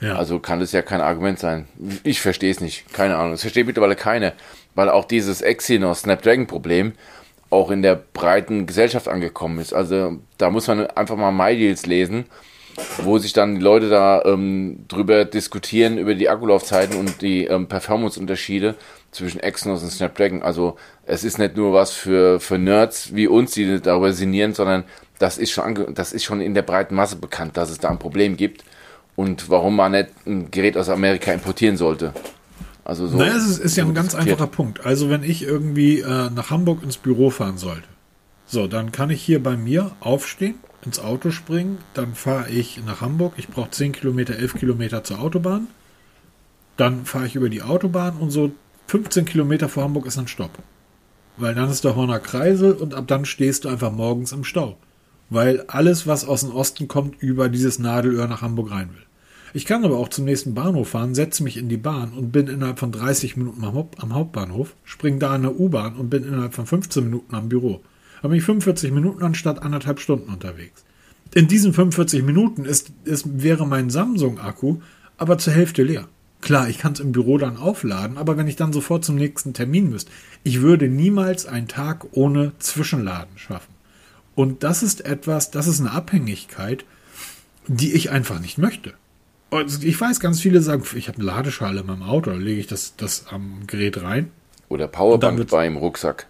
Ja. 0.00 0.16
Also 0.16 0.38
kann 0.38 0.60
das 0.60 0.72
ja 0.72 0.80
kein 0.80 1.00
Argument 1.00 1.38
sein. 1.38 1.66
Ich 2.04 2.20
verstehe 2.20 2.50
es 2.50 2.60
nicht. 2.60 2.92
Keine 2.92 3.16
Ahnung. 3.16 3.34
Es 3.34 3.42
versteht 3.42 3.66
mittlerweile 3.66 3.96
keiner. 3.96 4.32
Weil 4.74 4.88
auch 4.88 5.04
dieses 5.04 5.42
Exynos 5.42 6.00
Snapdragon 6.00 6.46
Problem 6.46 6.92
auch 7.50 7.70
in 7.70 7.82
der 7.82 7.96
breiten 7.96 8.66
Gesellschaft 8.66 9.08
angekommen 9.08 9.58
ist. 9.58 9.72
Also 9.72 10.18
da 10.36 10.50
muss 10.50 10.66
man 10.66 10.86
einfach 10.88 11.16
mal 11.16 11.32
MyDeals 11.32 11.86
lesen, 11.86 12.26
wo 13.02 13.18
sich 13.18 13.32
dann 13.32 13.56
die 13.56 13.60
Leute 13.60 13.88
da 13.88 14.22
ähm, 14.24 14.84
drüber 14.88 15.24
diskutieren, 15.24 15.98
über 15.98 16.14
die 16.14 16.28
Akkulaufzeiten 16.28 16.96
und 16.96 17.22
die 17.22 17.44
ähm, 17.44 17.66
Performance-Unterschiede 17.66 18.74
zwischen 19.10 19.40
Exynos 19.40 19.82
und 19.82 19.90
Snapdragon. 19.90 20.42
Also 20.42 20.76
es 21.06 21.24
ist 21.24 21.38
nicht 21.38 21.56
nur 21.56 21.72
was 21.72 21.92
für, 21.92 22.40
für 22.40 22.58
Nerds 22.58 23.14
wie 23.14 23.26
uns, 23.26 23.52
die 23.52 23.80
darüber 23.80 24.12
sinnieren, 24.12 24.54
sondern 24.54 24.84
das 25.18 25.38
ist, 25.38 25.50
schon 25.50 25.94
das 25.94 26.12
ist 26.12 26.24
schon 26.24 26.40
in 26.40 26.54
der 26.54 26.62
breiten 26.62 26.94
Masse 26.94 27.16
bekannt, 27.16 27.56
dass 27.56 27.70
es 27.70 27.78
da 27.78 27.88
ein 27.88 27.98
Problem 27.98 28.36
gibt 28.36 28.64
und 29.16 29.50
warum 29.50 29.76
man 29.76 29.92
nicht 29.92 30.10
ein 30.26 30.50
Gerät 30.50 30.76
aus 30.76 30.88
Amerika 30.88 31.32
importieren 31.32 31.76
sollte. 31.76 32.12
Also 32.84 33.06
so. 33.06 33.18
Naja, 33.18 33.36
es 33.36 33.46
ist, 33.46 33.58
ist 33.58 33.76
ja 33.76 33.84
ein 33.84 33.94
ganz 33.94 34.14
einfacher 34.14 34.46
Punkt. 34.46 34.86
Also 34.86 35.10
wenn 35.10 35.22
ich 35.22 35.42
irgendwie 35.42 36.00
äh, 36.00 36.30
nach 36.30 36.50
Hamburg 36.50 36.82
ins 36.82 36.96
Büro 36.96 37.28
fahren 37.28 37.58
sollte, 37.58 37.82
so, 38.48 38.66
dann 38.66 38.92
kann 38.92 39.10
ich 39.10 39.22
hier 39.22 39.42
bei 39.42 39.58
mir 39.58 39.92
aufstehen, 40.00 40.54
ins 40.84 40.98
Auto 40.98 41.30
springen, 41.30 41.78
dann 41.92 42.14
fahre 42.14 42.48
ich 42.48 42.82
nach 42.84 43.02
Hamburg. 43.02 43.34
Ich 43.36 43.48
brauche 43.48 43.70
10 43.70 43.92
Kilometer, 43.92 44.36
11 44.36 44.54
Kilometer 44.54 45.04
zur 45.04 45.20
Autobahn. 45.20 45.66
Dann 46.78 47.04
fahre 47.04 47.26
ich 47.26 47.34
über 47.34 47.50
die 47.50 47.62
Autobahn 47.62 48.16
und 48.16 48.30
so 48.30 48.52
15 48.86 49.26
Kilometer 49.26 49.68
vor 49.68 49.82
Hamburg 49.82 50.06
ist 50.06 50.18
ein 50.18 50.28
Stopp. 50.28 50.52
Weil 51.36 51.54
dann 51.54 51.70
ist 51.70 51.84
der 51.84 51.94
Horner 51.94 52.20
Kreisel 52.20 52.72
und 52.72 52.94
ab 52.94 53.06
dann 53.06 53.26
stehst 53.26 53.64
du 53.64 53.68
einfach 53.68 53.92
morgens 53.92 54.32
im 54.32 54.44
Stau. 54.44 54.78
Weil 55.28 55.64
alles, 55.66 56.06
was 56.06 56.26
aus 56.26 56.40
dem 56.40 56.54
Osten 56.54 56.88
kommt, 56.88 57.22
über 57.22 57.50
dieses 57.50 57.78
Nadelöhr 57.78 58.26
nach 58.28 58.40
Hamburg 58.40 58.70
rein 58.70 58.88
will. 58.94 59.02
Ich 59.52 59.66
kann 59.66 59.84
aber 59.84 59.98
auch 59.98 60.08
zum 60.08 60.24
nächsten 60.24 60.54
Bahnhof 60.54 60.90
fahren, 60.90 61.14
setze 61.14 61.42
mich 61.42 61.58
in 61.58 61.68
die 61.68 61.76
Bahn 61.76 62.12
und 62.12 62.32
bin 62.32 62.48
innerhalb 62.48 62.78
von 62.78 62.92
30 62.92 63.36
Minuten 63.36 63.62
am, 63.64 64.14
Hauptbahnhof, 64.14 64.74
springe 64.84 65.18
da 65.18 65.36
in 65.36 65.44
eine 65.44 65.52
U-Bahn 65.52 65.96
und 65.96 66.08
bin 66.08 66.24
innerhalb 66.24 66.54
von 66.54 66.66
15 66.66 67.04
Minuten 67.04 67.34
am 67.34 67.48
Büro. 67.48 67.82
Da 68.22 68.28
bin 68.28 68.38
ich 68.38 68.44
45 68.44 68.92
Minuten 68.92 69.22
anstatt 69.22 69.62
anderthalb 69.62 70.00
Stunden 70.00 70.32
unterwegs. 70.32 70.84
In 71.34 71.46
diesen 71.48 71.72
45 71.72 72.22
Minuten 72.22 72.64
ist, 72.64 72.90
ist, 73.04 73.42
wäre 73.42 73.66
mein 73.66 73.90
Samsung-Akku 73.90 74.78
aber 75.18 75.36
zur 75.38 75.52
Hälfte 75.52 75.82
leer. 75.82 76.08
Klar, 76.40 76.68
ich 76.68 76.78
kann 76.78 76.92
es 76.92 77.00
im 77.00 77.10
Büro 77.12 77.36
dann 77.36 77.56
aufladen, 77.56 78.16
aber 78.16 78.36
wenn 78.36 78.46
ich 78.46 78.54
dann 78.54 78.72
sofort 78.72 79.04
zum 79.04 79.16
nächsten 79.16 79.52
Termin 79.54 79.90
müsste, 79.90 80.12
ich 80.44 80.60
würde 80.60 80.88
niemals 80.88 81.46
einen 81.46 81.66
Tag 81.66 82.06
ohne 82.12 82.52
Zwischenladen 82.60 83.36
schaffen. 83.36 83.74
Und 84.36 84.62
das 84.62 84.84
ist 84.84 85.04
etwas, 85.04 85.50
das 85.50 85.66
ist 85.66 85.80
eine 85.80 85.90
Abhängigkeit, 85.90 86.84
die 87.66 87.92
ich 87.92 88.10
einfach 88.10 88.40
nicht 88.40 88.56
möchte. 88.56 88.94
Und 89.50 89.82
ich 89.82 90.00
weiß, 90.00 90.20
ganz 90.20 90.40
viele 90.40 90.62
sagen, 90.62 90.84
ich 90.94 91.08
habe 91.08 91.18
eine 91.18 91.26
Ladeschale 91.26 91.80
in 91.80 91.86
meinem 91.86 92.02
Auto, 92.02 92.30
da 92.30 92.36
lege 92.36 92.60
ich 92.60 92.66
das, 92.68 92.94
das 92.96 93.26
am 93.30 93.66
Gerät 93.66 94.00
rein. 94.00 94.30
Oder 94.68 94.86
Powerbank 94.86 95.48
beim 95.48 95.76
Rucksack. 95.76 96.28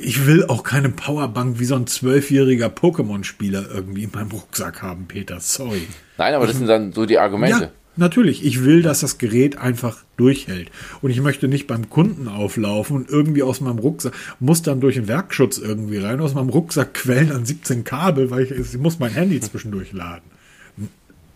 Ich 0.00 0.26
will 0.26 0.46
auch 0.46 0.62
keine 0.62 0.88
Powerbank 0.88 1.58
wie 1.58 1.64
so 1.64 1.76
ein 1.76 1.86
zwölfjähriger 1.86 2.68
Pokémon-Spieler 2.68 3.66
irgendwie 3.72 4.04
in 4.04 4.10
meinem 4.12 4.30
Rucksack 4.30 4.82
haben, 4.82 5.06
Peter. 5.06 5.40
Sorry. 5.40 5.86
Nein, 6.18 6.34
aber 6.34 6.46
das 6.46 6.56
sind 6.56 6.66
dann 6.66 6.92
so 6.92 7.06
die 7.06 7.18
Argumente. 7.18 7.64
Ja, 7.64 7.70
Natürlich, 7.98 8.44
ich 8.44 8.62
will, 8.62 8.82
dass 8.82 9.00
das 9.00 9.16
Gerät 9.16 9.56
einfach 9.56 10.04
durchhält. 10.18 10.70
Und 11.00 11.10
ich 11.10 11.22
möchte 11.22 11.48
nicht 11.48 11.66
beim 11.66 11.88
Kunden 11.88 12.28
auflaufen 12.28 12.94
und 12.94 13.08
irgendwie 13.08 13.42
aus 13.42 13.62
meinem 13.62 13.78
Rucksack, 13.78 14.12
muss 14.38 14.60
dann 14.60 14.80
durch 14.80 14.96
den 14.96 15.08
Werkschutz 15.08 15.56
irgendwie 15.56 15.96
rein, 15.96 16.20
aus 16.20 16.34
meinem 16.34 16.50
Rucksack 16.50 16.92
quellen 16.92 17.32
an 17.32 17.46
17 17.46 17.84
Kabel, 17.84 18.30
weil 18.30 18.44
ich, 18.44 18.50
ich 18.50 18.78
muss 18.78 18.98
mein 18.98 19.12
Handy 19.12 19.40
zwischendurch 19.40 19.92
laden. 19.92 20.24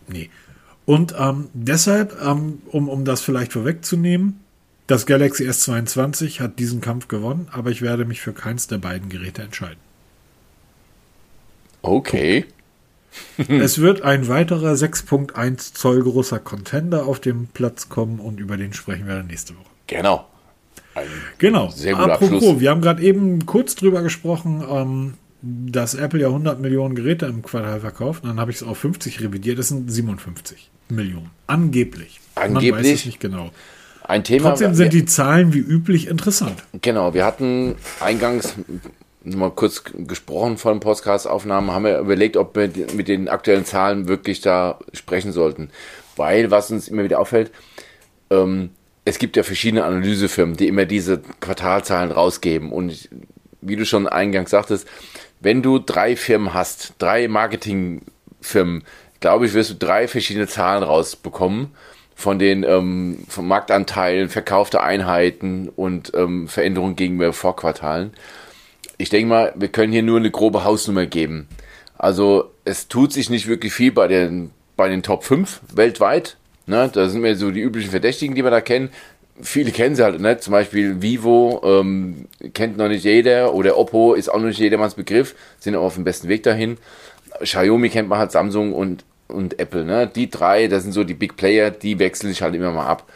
Nee. 0.07 0.29
Und 0.85 1.15
ähm, 1.17 1.47
deshalb, 1.53 2.15
ähm, 2.23 2.59
um, 2.67 2.89
um 2.89 3.05
das 3.05 3.21
vielleicht 3.21 3.53
vorwegzunehmen, 3.53 4.40
das 4.91 5.05
Galaxy 5.05 5.47
S22 5.47 6.41
hat 6.41 6.59
diesen 6.59 6.81
Kampf 6.81 7.07
gewonnen, 7.07 7.47
aber 7.51 7.71
ich 7.71 7.81
werde 7.81 8.03
mich 8.03 8.19
für 8.19 8.33
keins 8.33 8.67
der 8.67 8.77
beiden 8.77 9.07
Geräte 9.07 9.41
entscheiden. 9.41 9.79
Okay. 11.81 12.45
Es 13.47 13.79
wird 13.79 14.01
ein 14.03 14.27
weiterer 14.27 14.73
6.1 14.73 15.73
Zoll 15.73 16.03
großer 16.03 16.39
Contender 16.39 17.05
auf 17.05 17.19
den 17.19 17.47
Platz 17.47 17.89
kommen 17.89 18.19
und 18.19 18.39
über 18.39 18.57
den 18.57 18.73
sprechen 18.73 19.07
wir 19.07 19.15
dann 19.15 19.27
nächste 19.27 19.53
Woche. 19.55 19.65
Genau. 19.87 20.27
Ein 20.93 21.07
genau. 21.37 21.69
Sehr 21.69 21.93
guter 21.93 22.13
Apropos, 22.13 22.35
Abschluss. 22.35 22.59
wir 22.59 22.69
haben 22.69 22.81
gerade 22.81 23.01
eben 23.01 23.45
kurz 23.45 23.75
drüber 23.75 24.01
gesprochen, 24.01 24.63
ähm, 24.69 25.13
dass 25.41 25.93
Apple 25.93 26.19
ja 26.19 26.27
100 26.27 26.59
Millionen 26.59 26.95
Geräte 26.95 27.25
im 27.25 27.41
Quartal 27.41 27.79
verkauft. 27.79 28.23
Dann 28.25 28.39
habe 28.39 28.51
ich 28.51 28.57
es 28.57 28.63
auf 28.63 28.77
50 28.77 29.21
revidiert. 29.21 29.57
Das 29.57 29.69
sind 29.69 29.89
57 29.91 30.69
Millionen. 30.89 31.31
Angeblich. 31.47 32.19
Angeblich. 32.35 32.71
Man 32.71 32.79
weiß 32.83 32.91
es 32.91 33.05
nicht 33.05 33.19
genau. 33.19 33.51
Ein 34.03 34.23
Thema. 34.23 34.49
Trotzdem 34.49 34.73
sind 34.73 34.93
die 34.93 35.05
Zahlen 35.05 35.53
wie 35.53 35.59
üblich 35.59 36.07
interessant. 36.07 36.63
Genau. 36.81 37.13
Wir 37.13 37.25
hatten 37.25 37.75
eingangs 37.99 38.55
mal 39.23 39.51
kurz 39.51 39.83
gesprochen 39.83 40.57
vor 40.57 40.73
den 40.73 40.79
Podcast-Aufnahmen, 40.79 41.71
haben 41.71 41.85
wir 41.85 41.99
überlegt, 41.99 42.37
ob 42.37 42.55
wir 42.55 42.69
mit 42.93 43.07
den 43.07 43.29
aktuellen 43.29 43.65
Zahlen 43.65 44.07
wirklich 44.07 44.41
da 44.41 44.79
sprechen 44.93 45.31
sollten. 45.31 45.69
Weil, 46.15 46.51
was 46.51 46.71
uns 46.71 46.87
immer 46.87 47.03
wieder 47.03 47.19
auffällt, 47.19 47.51
ähm, 48.29 48.71
es 49.05 49.19
gibt 49.19 49.37
ja 49.37 49.43
verschiedene 49.43 49.83
Analysefirmen, 49.83 50.57
die 50.57 50.67
immer 50.67 50.85
diese 50.85 51.21
Quartalzahlen 51.39 52.11
rausgeben. 52.11 52.71
Und 52.71 53.09
wie 53.61 53.75
du 53.75 53.85
schon 53.85 54.07
eingangs 54.07 54.51
sagtest, 54.51 54.87
wenn 55.39 55.61
du 55.61 55.79
drei 55.79 56.15
Firmen 56.15 56.53
hast, 56.53 56.93
drei 56.99 57.27
Marketingfirmen, 57.27 58.83
glaube 59.19 59.45
ich, 59.45 59.53
wirst 59.53 59.71
du 59.71 59.75
drei 59.75 60.07
verschiedene 60.07 60.47
Zahlen 60.47 60.83
rausbekommen 60.83 61.71
von 62.21 62.39
den 62.39 62.63
ähm, 62.63 63.25
von 63.27 63.47
Marktanteilen, 63.47 64.29
verkaufte 64.29 64.81
Einheiten 64.81 65.69
und 65.75 66.13
ähm, 66.15 66.47
Veränderungen 66.47 66.95
gegenüber 66.95 67.33
Vorquartalen 67.33 68.13
ich 69.01 69.09
denke 69.09 69.29
mal, 69.29 69.53
wir 69.55 69.69
können 69.69 69.91
hier 69.91 70.03
nur 70.03 70.19
eine 70.19 70.31
grobe 70.31 70.63
Hausnummer 70.63 71.07
geben. 71.07 71.47
Also 71.97 72.51
es 72.65 72.87
tut 72.87 73.11
sich 73.11 73.29
nicht 73.29 73.47
wirklich 73.47 73.73
viel 73.73 73.91
bei 73.91 74.07
den, 74.07 74.51
bei 74.77 74.89
den 74.89 75.01
Top 75.01 75.23
5 75.23 75.61
weltweit. 75.73 76.37
Ne? 76.67 76.89
Da 76.93 77.09
sind 77.09 77.23
wir 77.23 77.35
so 77.35 77.51
die 77.51 77.61
üblichen 77.61 77.89
Verdächtigen, 77.89 78.35
die 78.35 78.43
wir 78.43 78.51
da 78.51 78.61
kennen. 78.61 78.89
Viele 79.41 79.71
kennen 79.71 79.95
sie 79.95 80.03
halt 80.03 80.13
nicht. 80.13 80.23
Ne? 80.23 80.37
Zum 80.37 80.51
Beispiel 80.51 81.01
Vivo 81.01 81.61
ähm, 81.63 82.27
kennt 82.53 82.77
noch 82.77 82.89
nicht 82.89 83.03
jeder 83.03 83.55
oder 83.55 83.77
Oppo 83.77 84.13
ist 84.13 84.29
auch 84.29 84.37
noch 84.37 84.47
nicht 84.47 84.59
jedermanns 84.59 84.93
Begriff, 84.93 85.35
sind 85.59 85.75
auch 85.75 85.83
auf 85.83 85.95
dem 85.95 86.03
besten 86.03 86.27
Weg 86.27 86.43
dahin. 86.43 86.77
Xiaomi 87.41 87.89
kennt 87.89 88.07
man 88.07 88.19
halt 88.19 88.31
Samsung 88.31 88.71
und, 88.73 89.03
und 89.31 89.59
Apple. 89.59 89.85
Ne? 89.85 90.07
Die 90.07 90.29
drei, 90.29 90.67
das 90.67 90.83
sind 90.83 90.91
so 90.91 91.03
die 91.03 91.13
Big 91.13 91.35
Player, 91.37 91.71
die 91.71 91.99
wechseln 91.99 92.29
sich 92.29 92.41
halt 92.41 92.55
immer 92.55 92.71
mal 92.71 92.87
ab. 92.87 93.09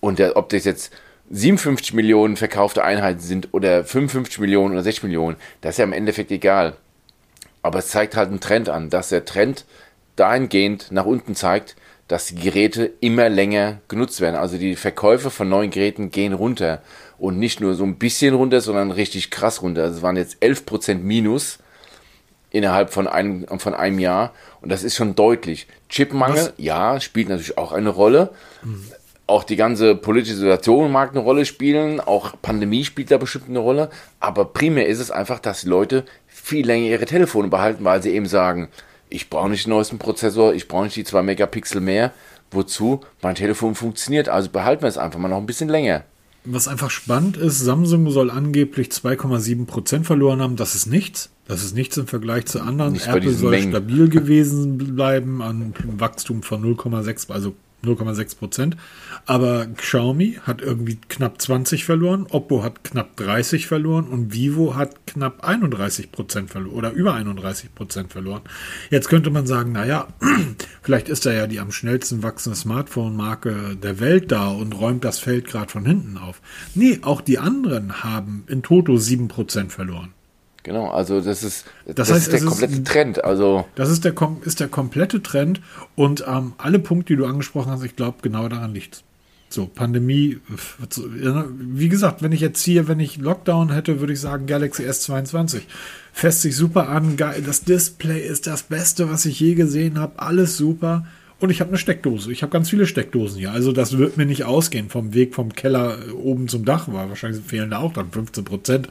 Und 0.00 0.18
der, 0.18 0.36
ob 0.36 0.48
das 0.48 0.64
jetzt 0.64 0.92
57 1.30 1.94
Millionen 1.94 2.36
verkaufte 2.36 2.84
Einheiten 2.84 3.20
sind 3.20 3.48
oder 3.52 3.84
55 3.84 4.38
Millionen 4.38 4.74
oder 4.74 4.82
60 4.82 5.04
Millionen, 5.04 5.36
das 5.60 5.74
ist 5.74 5.78
ja 5.78 5.84
im 5.84 5.92
Endeffekt 5.92 6.30
egal. 6.30 6.76
Aber 7.62 7.78
es 7.78 7.88
zeigt 7.88 8.16
halt 8.16 8.28
einen 8.28 8.40
Trend 8.40 8.68
an, 8.68 8.90
dass 8.90 9.08
der 9.08 9.24
Trend 9.24 9.64
dahingehend 10.16 10.90
nach 10.90 11.06
unten 11.06 11.34
zeigt, 11.34 11.76
dass 12.08 12.26
die 12.26 12.34
Geräte 12.34 12.90
immer 13.00 13.28
länger 13.28 13.78
genutzt 13.88 14.20
werden. 14.20 14.36
Also 14.36 14.58
die 14.58 14.76
Verkäufe 14.76 15.30
von 15.30 15.48
neuen 15.48 15.70
Geräten 15.70 16.10
gehen 16.10 16.32
runter. 16.32 16.82
Und 17.18 17.38
nicht 17.38 17.60
nur 17.60 17.74
so 17.74 17.84
ein 17.84 17.96
bisschen 17.96 18.34
runter, 18.34 18.60
sondern 18.60 18.90
richtig 18.90 19.30
krass 19.30 19.62
runter. 19.62 19.84
Also 19.84 19.96
es 19.98 20.02
waren 20.02 20.16
jetzt 20.16 20.42
11% 20.42 20.96
Minus 20.96 21.58
innerhalb 22.52 22.90
von 22.90 23.08
einem, 23.08 23.46
von 23.58 23.74
einem 23.74 23.98
Jahr. 23.98 24.32
Und 24.60 24.70
das 24.70 24.84
ist 24.84 24.94
schon 24.94 25.16
deutlich. 25.16 25.66
Chipmangel, 25.88 26.36
Was? 26.36 26.52
ja, 26.58 27.00
spielt 27.00 27.28
natürlich 27.28 27.58
auch 27.58 27.72
eine 27.72 27.88
Rolle. 27.88 28.30
Mhm. 28.62 28.84
Auch 29.26 29.44
die 29.44 29.56
ganze 29.56 29.94
politische 29.94 30.36
Situation 30.36 30.92
mag 30.92 31.10
eine 31.10 31.20
Rolle 31.20 31.46
spielen. 31.46 32.00
Auch 32.00 32.34
Pandemie 32.42 32.84
spielt 32.84 33.10
da 33.10 33.16
bestimmt 33.16 33.48
eine 33.48 33.60
Rolle. 33.60 33.90
Aber 34.20 34.44
primär 34.44 34.86
ist 34.86 35.00
es 35.00 35.10
einfach, 35.10 35.38
dass 35.38 35.62
die 35.62 35.68
Leute 35.68 36.04
viel 36.28 36.66
länger 36.66 36.86
ihre 36.86 37.06
Telefone 37.06 37.48
behalten, 37.48 37.84
weil 37.84 38.02
sie 38.02 38.10
eben 38.10 38.26
sagen, 38.26 38.68
ich 39.08 39.30
brauche 39.30 39.48
nicht 39.48 39.66
den 39.66 39.70
neuesten 39.70 39.98
Prozessor, 39.98 40.54
ich 40.54 40.68
brauche 40.68 40.84
nicht 40.84 40.96
die 40.96 41.04
2 41.04 41.22
Megapixel 41.22 41.80
mehr. 41.80 42.12
Wozu? 42.50 43.00
Mein 43.22 43.34
Telefon 43.34 43.74
funktioniert, 43.74 44.28
also 44.28 44.50
behalten 44.50 44.82
wir 44.82 44.88
es 44.88 44.98
einfach 44.98 45.18
mal 45.18 45.28
noch 45.28 45.38
ein 45.38 45.46
bisschen 45.46 45.70
länger. 45.70 46.04
Was 46.44 46.66
einfach 46.66 46.90
spannend 46.90 47.36
ist, 47.36 47.60
Samsung 47.60 48.10
soll 48.10 48.30
angeblich 48.30 48.88
2,7% 48.88 50.02
verloren 50.02 50.42
haben. 50.42 50.56
Das 50.56 50.74
ist 50.74 50.86
nichts. 50.86 51.30
Das 51.46 51.62
ist 51.62 51.74
nichts 51.74 51.96
im 51.96 52.06
Vergleich 52.06 52.46
zu 52.46 52.60
anderen. 52.60 52.94
Nicht 52.94 53.06
Apple 53.06 53.32
soll 53.32 53.50
Mengen. 53.50 53.70
stabil 53.70 54.08
gewesen 54.08 54.78
bleiben 54.78 55.42
an 55.42 55.74
Wachstum 55.98 56.42
von 56.42 56.62
0,6, 56.64 57.30
also 57.30 57.54
0,6 57.84 58.36
Prozent. 58.36 58.76
Aber 59.26 59.66
Xiaomi 59.66 60.40
hat 60.42 60.60
irgendwie 60.60 60.98
knapp 61.08 61.40
20 61.40 61.84
verloren, 61.84 62.26
Oppo 62.30 62.62
hat 62.62 62.84
knapp 62.84 63.16
30 63.16 63.66
verloren 63.66 64.06
und 64.06 64.32
Vivo 64.32 64.74
hat 64.74 65.06
knapp 65.06 65.44
31 65.44 66.12
Prozent 66.12 66.50
verloren 66.50 66.74
oder 66.74 66.92
über 66.92 67.14
31 67.14 67.74
Prozent 67.74 68.12
verloren. 68.12 68.42
Jetzt 68.90 69.08
könnte 69.08 69.30
man 69.30 69.46
sagen, 69.46 69.72
naja, 69.72 70.08
vielleicht 70.82 71.08
ist 71.08 71.26
da 71.26 71.32
ja 71.32 71.46
die 71.46 71.60
am 71.60 71.72
schnellsten 71.72 72.22
wachsende 72.22 72.56
Smartphone-Marke 72.56 73.76
der 73.76 74.00
Welt 74.00 74.32
da 74.32 74.48
und 74.48 74.78
räumt 74.78 75.04
das 75.04 75.18
Feld 75.18 75.46
gerade 75.46 75.70
von 75.70 75.84
hinten 75.84 76.18
auf. 76.18 76.40
Nee, 76.74 77.00
auch 77.02 77.20
die 77.20 77.38
anderen 77.38 78.02
haben 78.02 78.44
in 78.48 78.62
Toto 78.62 78.96
7 78.96 79.28
Prozent 79.28 79.72
verloren. 79.72 80.12
Genau, 80.62 80.90
also 80.90 81.20
das 81.20 81.42
ist, 81.42 81.64
das, 81.86 81.94
das 81.94 82.12
heißt, 82.12 82.28
ist 82.28 82.32
der 82.32 82.48
komplette 82.48 82.74
ist, 82.74 82.86
Trend. 82.86 83.24
Also 83.24 83.66
das 83.74 83.90
ist 83.90 84.04
der, 84.04 84.14
ist 84.44 84.60
der 84.60 84.68
komplette 84.68 85.22
Trend 85.22 85.60
und 85.96 86.24
ähm, 86.26 86.52
alle 86.58 86.78
Punkte, 86.78 87.14
die 87.14 87.16
du 87.16 87.26
angesprochen 87.26 87.72
hast, 87.72 87.82
ich 87.82 87.96
glaube, 87.96 88.18
genau 88.22 88.48
daran 88.48 88.72
liegt 88.72 89.02
So, 89.48 89.66
Pandemie, 89.66 90.38
wie 90.48 91.88
gesagt, 91.88 92.22
wenn 92.22 92.32
ich 92.32 92.40
jetzt 92.40 92.62
hier, 92.62 92.86
wenn 92.86 93.00
ich 93.00 93.16
Lockdown 93.16 93.72
hätte, 93.72 93.98
würde 93.98 94.12
ich 94.12 94.20
sagen 94.20 94.46
Galaxy 94.46 94.84
S22. 94.84 95.62
Fässt 96.12 96.42
sich 96.42 96.54
super 96.54 96.88
an, 96.88 97.16
das 97.16 97.62
Display 97.62 98.20
ist 98.20 98.46
das 98.46 98.62
Beste, 98.62 99.10
was 99.10 99.24
ich 99.26 99.40
je 99.40 99.54
gesehen 99.54 99.98
habe, 99.98 100.20
alles 100.20 100.56
super. 100.56 101.06
Und 101.42 101.50
ich 101.50 101.60
habe 101.60 101.70
eine 101.70 101.78
Steckdose. 101.78 102.30
Ich 102.30 102.42
habe 102.42 102.52
ganz 102.52 102.70
viele 102.70 102.86
Steckdosen 102.86 103.40
hier. 103.40 103.50
Also 103.50 103.72
das 103.72 103.98
wird 103.98 104.16
mir 104.16 104.26
nicht 104.26 104.44
ausgehen 104.44 104.88
vom 104.88 105.12
Weg 105.12 105.34
vom 105.34 105.52
Keller 105.52 105.98
äh, 106.06 106.12
oben 106.12 106.46
zum 106.46 106.64
Dach. 106.64 106.86
War 106.86 107.08
wahrscheinlich 107.08 107.42
fehlen 107.42 107.70
da 107.70 107.78
auch 107.78 107.92
dann 107.92 108.12
15 108.12 108.44
Prozent 108.44 108.88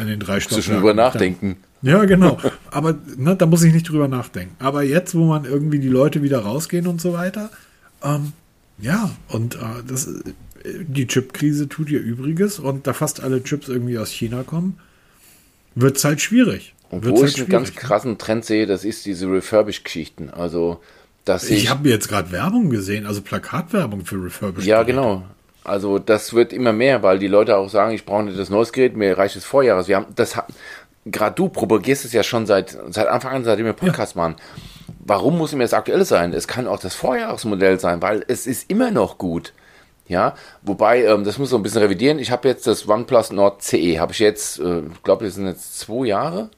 in 0.00 0.06
den 0.06 0.18
drei 0.18 0.40
Stockwerken. 0.40 0.62
schon 0.62 0.76
drüber 0.76 0.94
nachdenken. 0.94 1.58
Ja, 1.82 2.02
genau. 2.06 2.38
Aber 2.70 2.96
ne, 3.18 3.36
da 3.36 3.44
muss 3.44 3.62
ich 3.62 3.74
nicht 3.74 3.90
drüber 3.90 4.08
nachdenken. 4.08 4.56
Aber 4.58 4.82
jetzt, 4.84 5.14
wo 5.14 5.26
man 5.26 5.44
irgendwie 5.44 5.80
die 5.80 5.90
Leute 5.90 6.22
wieder 6.22 6.38
rausgehen 6.38 6.86
und 6.86 6.98
so 6.98 7.12
weiter, 7.12 7.50
ähm, 8.02 8.32
ja, 8.78 9.10
und 9.28 9.56
äh, 9.56 9.58
das, 9.86 10.06
äh, 10.06 10.22
die 10.64 11.06
Chip-Krise 11.06 11.68
tut 11.68 11.90
ihr 11.90 12.00
Übriges 12.00 12.58
und 12.58 12.86
da 12.86 12.94
fast 12.94 13.22
alle 13.22 13.42
Chips 13.44 13.68
irgendwie 13.68 13.98
aus 13.98 14.08
China 14.08 14.44
kommen, 14.44 14.78
wird 15.74 15.98
es 15.98 16.06
halt 16.06 16.22
schwierig. 16.22 16.72
Und 16.88 17.04
wo 17.04 17.20
halt 17.20 17.28
ich 17.28 17.38
einen 17.38 17.50
ganz 17.50 17.68
ne? 17.68 17.74
krassen 17.74 18.16
Trend 18.16 18.46
sehe, 18.46 18.66
das 18.66 18.86
ist 18.86 19.04
diese 19.04 19.26
Refurbish-Geschichten. 19.30 20.30
Also 20.30 20.80
dass 21.24 21.44
ich. 21.44 21.64
Ich 21.64 21.70
habe 21.70 21.88
jetzt 21.88 22.08
gerade 22.08 22.30
Werbung 22.32 22.70
gesehen, 22.70 23.06
also 23.06 23.22
Plakatwerbung 23.22 24.04
für 24.04 24.22
Refurbished. 24.24 24.66
Ja, 24.66 24.82
genau. 24.82 25.22
Also 25.64 25.98
das 25.98 26.34
wird 26.34 26.52
immer 26.52 26.72
mehr, 26.72 27.02
weil 27.02 27.18
die 27.18 27.28
Leute 27.28 27.56
auch 27.56 27.68
sagen, 27.68 27.94
ich 27.94 28.04
brauche 28.04 28.24
nicht 28.24 28.38
das 28.38 28.50
neues 28.50 28.72
Gerät, 28.72 28.96
mir 28.96 29.16
reicht 29.16 29.36
das 29.36 29.44
Vorjahres. 29.44 29.86
Wir 29.86 29.96
haben 29.96 30.06
das 30.16 30.36
gerade 31.06 31.34
du 31.34 31.48
propagierst 31.48 32.04
es 32.04 32.12
ja 32.12 32.22
schon 32.22 32.46
seit 32.46 32.76
seit 32.90 33.08
Anfang 33.08 33.32
an, 33.32 33.44
seitdem 33.44 33.66
wir 33.66 33.72
Podcast 33.72 34.16
ja. 34.16 34.22
machen. 34.22 34.36
Warum 35.04 35.38
muss 35.38 35.52
immer 35.52 35.64
das 35.64 35.74
aktuelle 35.74 36.04
sein? 36.04 36.32
Es 36.32 36.48
kann 36.48 36.66
auch 36.66 36.78
das 36.78 36.94
Vorjahresmodell 36.94 37.78
sein, 37.80 38.02
weil 38.02 38.24
es 38.28 38.46
ist 38.46 38.70
immer 38.70 38.90
noch 38.90 39.18
gut. 39.18 39.52
Ja, 40.08 40.34
wobei, 40.62 41.04
ähm, 41.04 41.24
das 41.24 41.38
muss 41.38 41.50
so 41.50 41.56
ein 41.56 41.62
bisschen 41.62 41.80
revidieren. 41.80 42.18
Ich 42.18 42.30
habe 42.30 42.48
jetzt 42.48 42.66
das 42.66 42.88
OnePlus 42.88 43.32
Nord 43.32 43.62
CE, 43.62 43.98
habe 43.98 44.12
ich 44.12 44.18
jetzt, 44.18 44.58
äh, 44.58 44.80
ich 44.80 45.02
glaube, 45.02 45.24
das 45.24 45.36
sind 45.36 45.46
jetzt 45.46 45.78
zwei 45.78 46.06
Jahre. 46.06 46.50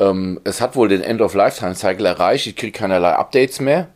Ähm, 0.00 0.40
es 0.44 0.60
hat 0.60 0.76
wohl 0.76 0.88
den 0.88 1.02
End-of-Lifetime-Cycle 1.02 2.06
erreicht. 2.06 2.46
Ich 2.46 2.56
kriege 2.56 2.78
keinerlei 2.78 3.12
Updates 3.12 3.60
mehr. 3.60 3.88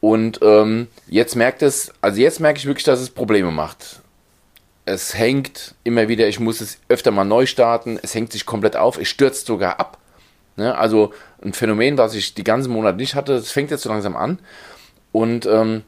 Und 0.00 0.40
ähm, 0.42 0.88
jetzt 1.08 1.34
merkt 1.34 1.62
es, 1.62 1.92
also 2.00 2.20
jetzt 2.20 2.40
merke 2.40 2.58
ich 2.58 2.66
wirklich, 2.66 2.84
dass 2.84 3.00
es 3.00 3.10
Probleme 3.10 3.50
macht. 3.50 4.00
Es 4.84 5.14
hängt 5.14 5.74
immer 5.84 6.08
wieder, 6.08 6.28
ich 6.28 6.40
muss 6.40 6.60
es 6.60 6.78
öfter 6.88 7.10
mal 7.10 7.24
neu 7.24 7.46
starten, 7.46 7.98
es 8.02 8.14
hängt 8.14 8.32
sich 8.32 8.46
komplett 8.46 8.76
auf, 8.76 8.96
es 8.98 9.08
stürzt 9.08 9.46
sogar 9.46 9.80
ab. 9.80 9.98
Ne? 10.56 10.76
Also 10.76 11.12
ein 11.42 11.52
Phänomen, 11.52 11.98
was 11.98 12.14
ich 12.14 12.34
die 12.34 12.44
ganzen 12.44 12.72
Monate 12.72 12.96
nicht 12.96 13.14
hatte, 13.14 13.34
das 13.34 13.50
fängt 13.50 13.70
jetzt 13.70 13.82
so 13.82 13.90
langsam 13.90 14.16
an. 14.16 14.38
Und 15.12 15.46
ähm, 15.46 15.82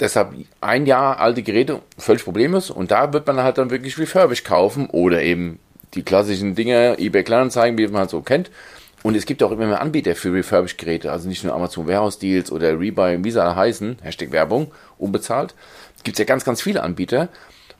deshalb 0.00 0.34
ein 0.60 0.86
Jahr 0.86 1.18
alte 1.20 1.42
Geräte 1.42 1.80
völlig 1.98 2.24
problemlos 2.24 2.70
und 2.70 2.90
da 2.90 3.12
wird 3.12 3.26
man 3.26 3.42
halt 3.42 3.58
dann 3.58 3.70
wirklich 3.70 3.98
refurbished 3.98 4.44
kaufen 4.44 4.88
oder 4.90 5.22
eben 5.22 5.58
die 5.94 6.02
klassischen 6.02 6.54
Dinge, 6.54 6.98
eBay 6.98 7.24
Kleinanzeigen, 7.24 7.78
wie 7.78 7.86
man 7.86 8.00
halt 8.00 8.10
so 8.10 8.20
kennt. 8.20 8.50
Und 9.02 9.16
es 9.16 9.26
gibt 9.26 9.42
auch 9.42 9.52
immer 9.52 9.66
mehr 9.66 9.80
Anbieter 9.80 10.16
für 10.16 10.32
Refurbished-Geräte, 10.32 11.12
also 11.12 11.28
nicht 11.28 11.44
nur 11.44 11.54
Amazon 11.54 11.86
Warehouse 11.86 12.18
Deals 12.18 12.50
oder 12.50 12.78
Rebuy, 12.78 13.22
wie 13.22 13.30
sie 13.30 13.42
alle 13.42 13.54
heißen, 13.54 13.98
Hashtag 14.02 14.32
Werbung, 14.32 14.72
unbezahlt. 14.98 15.54
Es 15.96 16.02
gibt 16.02 16.18
ja 16.18 16.24
ganz, 16.24 16.44
ganz 16.44 16.60
viele 16.60 16.82
Anbieter. 16.82 17.28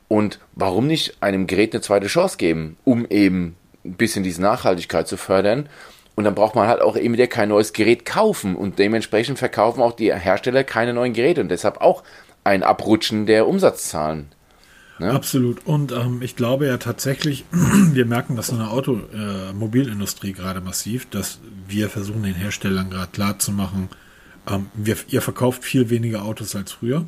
Und 0.06 0.38
warum 0.54 0.86
nicht 0.86 1.16
einem 1.20 1.46
Gerät 1.46 1.74
eine 1.74 1.82
zweite 1.82 2.06
Chance 2.06 2.38
geben, 2.38 2.76
um 2.84 3.04
eben 3.10 3.56
ein 3.84 3.94
bisschen 3.94 4.22
diese 4.22 4.40
Nachhaltigkeit 4.40 5.08
zu 5.08 5.16
fördern? 5.16 5.68
Und 6.14 6.24
dann 6.24 6.34
braucht 6.34 6.54
man 6.54 6.66
halt 6.66 6.80
auch 6.80 6.96
eben 6.96 7.14
wieder 7.14 7.26
kein 7.26 7.50
neues 7.50 7.72
Gerät 7.72 8.04
kaufen. 8.04 8.56
Und 8.56 8.78
dementsprechend 8.78 9.38
verkaufen 9.38 9.82
auch 9.82 9.92
die 9.92 10.12
Hersteller 10.12 10.64
keine 10.64 10.94
neuen 10.94 11.12
Geräte 11.12 11.40
und 11.40 11.48
deshalb 11.48 11.80
auch 11.80 12.02
ein 12.44 12.62
Abrutschen 12.62 13.26
der 13.26 13.46
Umsatzzahlen. 13.46 14.32
Ne? 14.98 15.12
Absolut. 15.12 15.66
Und 15.66 15.92
ähm, 15.92 16.22
ich 16.22 16.36
glaube 16.36 16.66
ja 16.66 16.76
tatsächlich, 16.78 17.44
wir 17.52 18.04
merken 18.06 18.36
das 18.36 18.48
in 18.48 18.58
der 18.58 18.70
Automobilindustrie 18.70 20.30
äh, 20.30 20.32
gerade 20.32 20.60
massiv, 20.60 21.06
dass 21.10 21.40
wir 21.66 21.88
versuchen 21.88 22.22
den 22.22 22.34
Herstellern 22.34 22.90
gerade 22.90 23.10
klarzumachen, 23.12 23.88
ähm, 24.48 24.66
wir, 24.74 24.96
ihr 25.08 25.22
verkauft 25.22 25.64
viel 25.64 25.90
weniger 25.90 26.24
Autos 26.24 26.56
als 26.56 26.72
früher. 26.72 27.04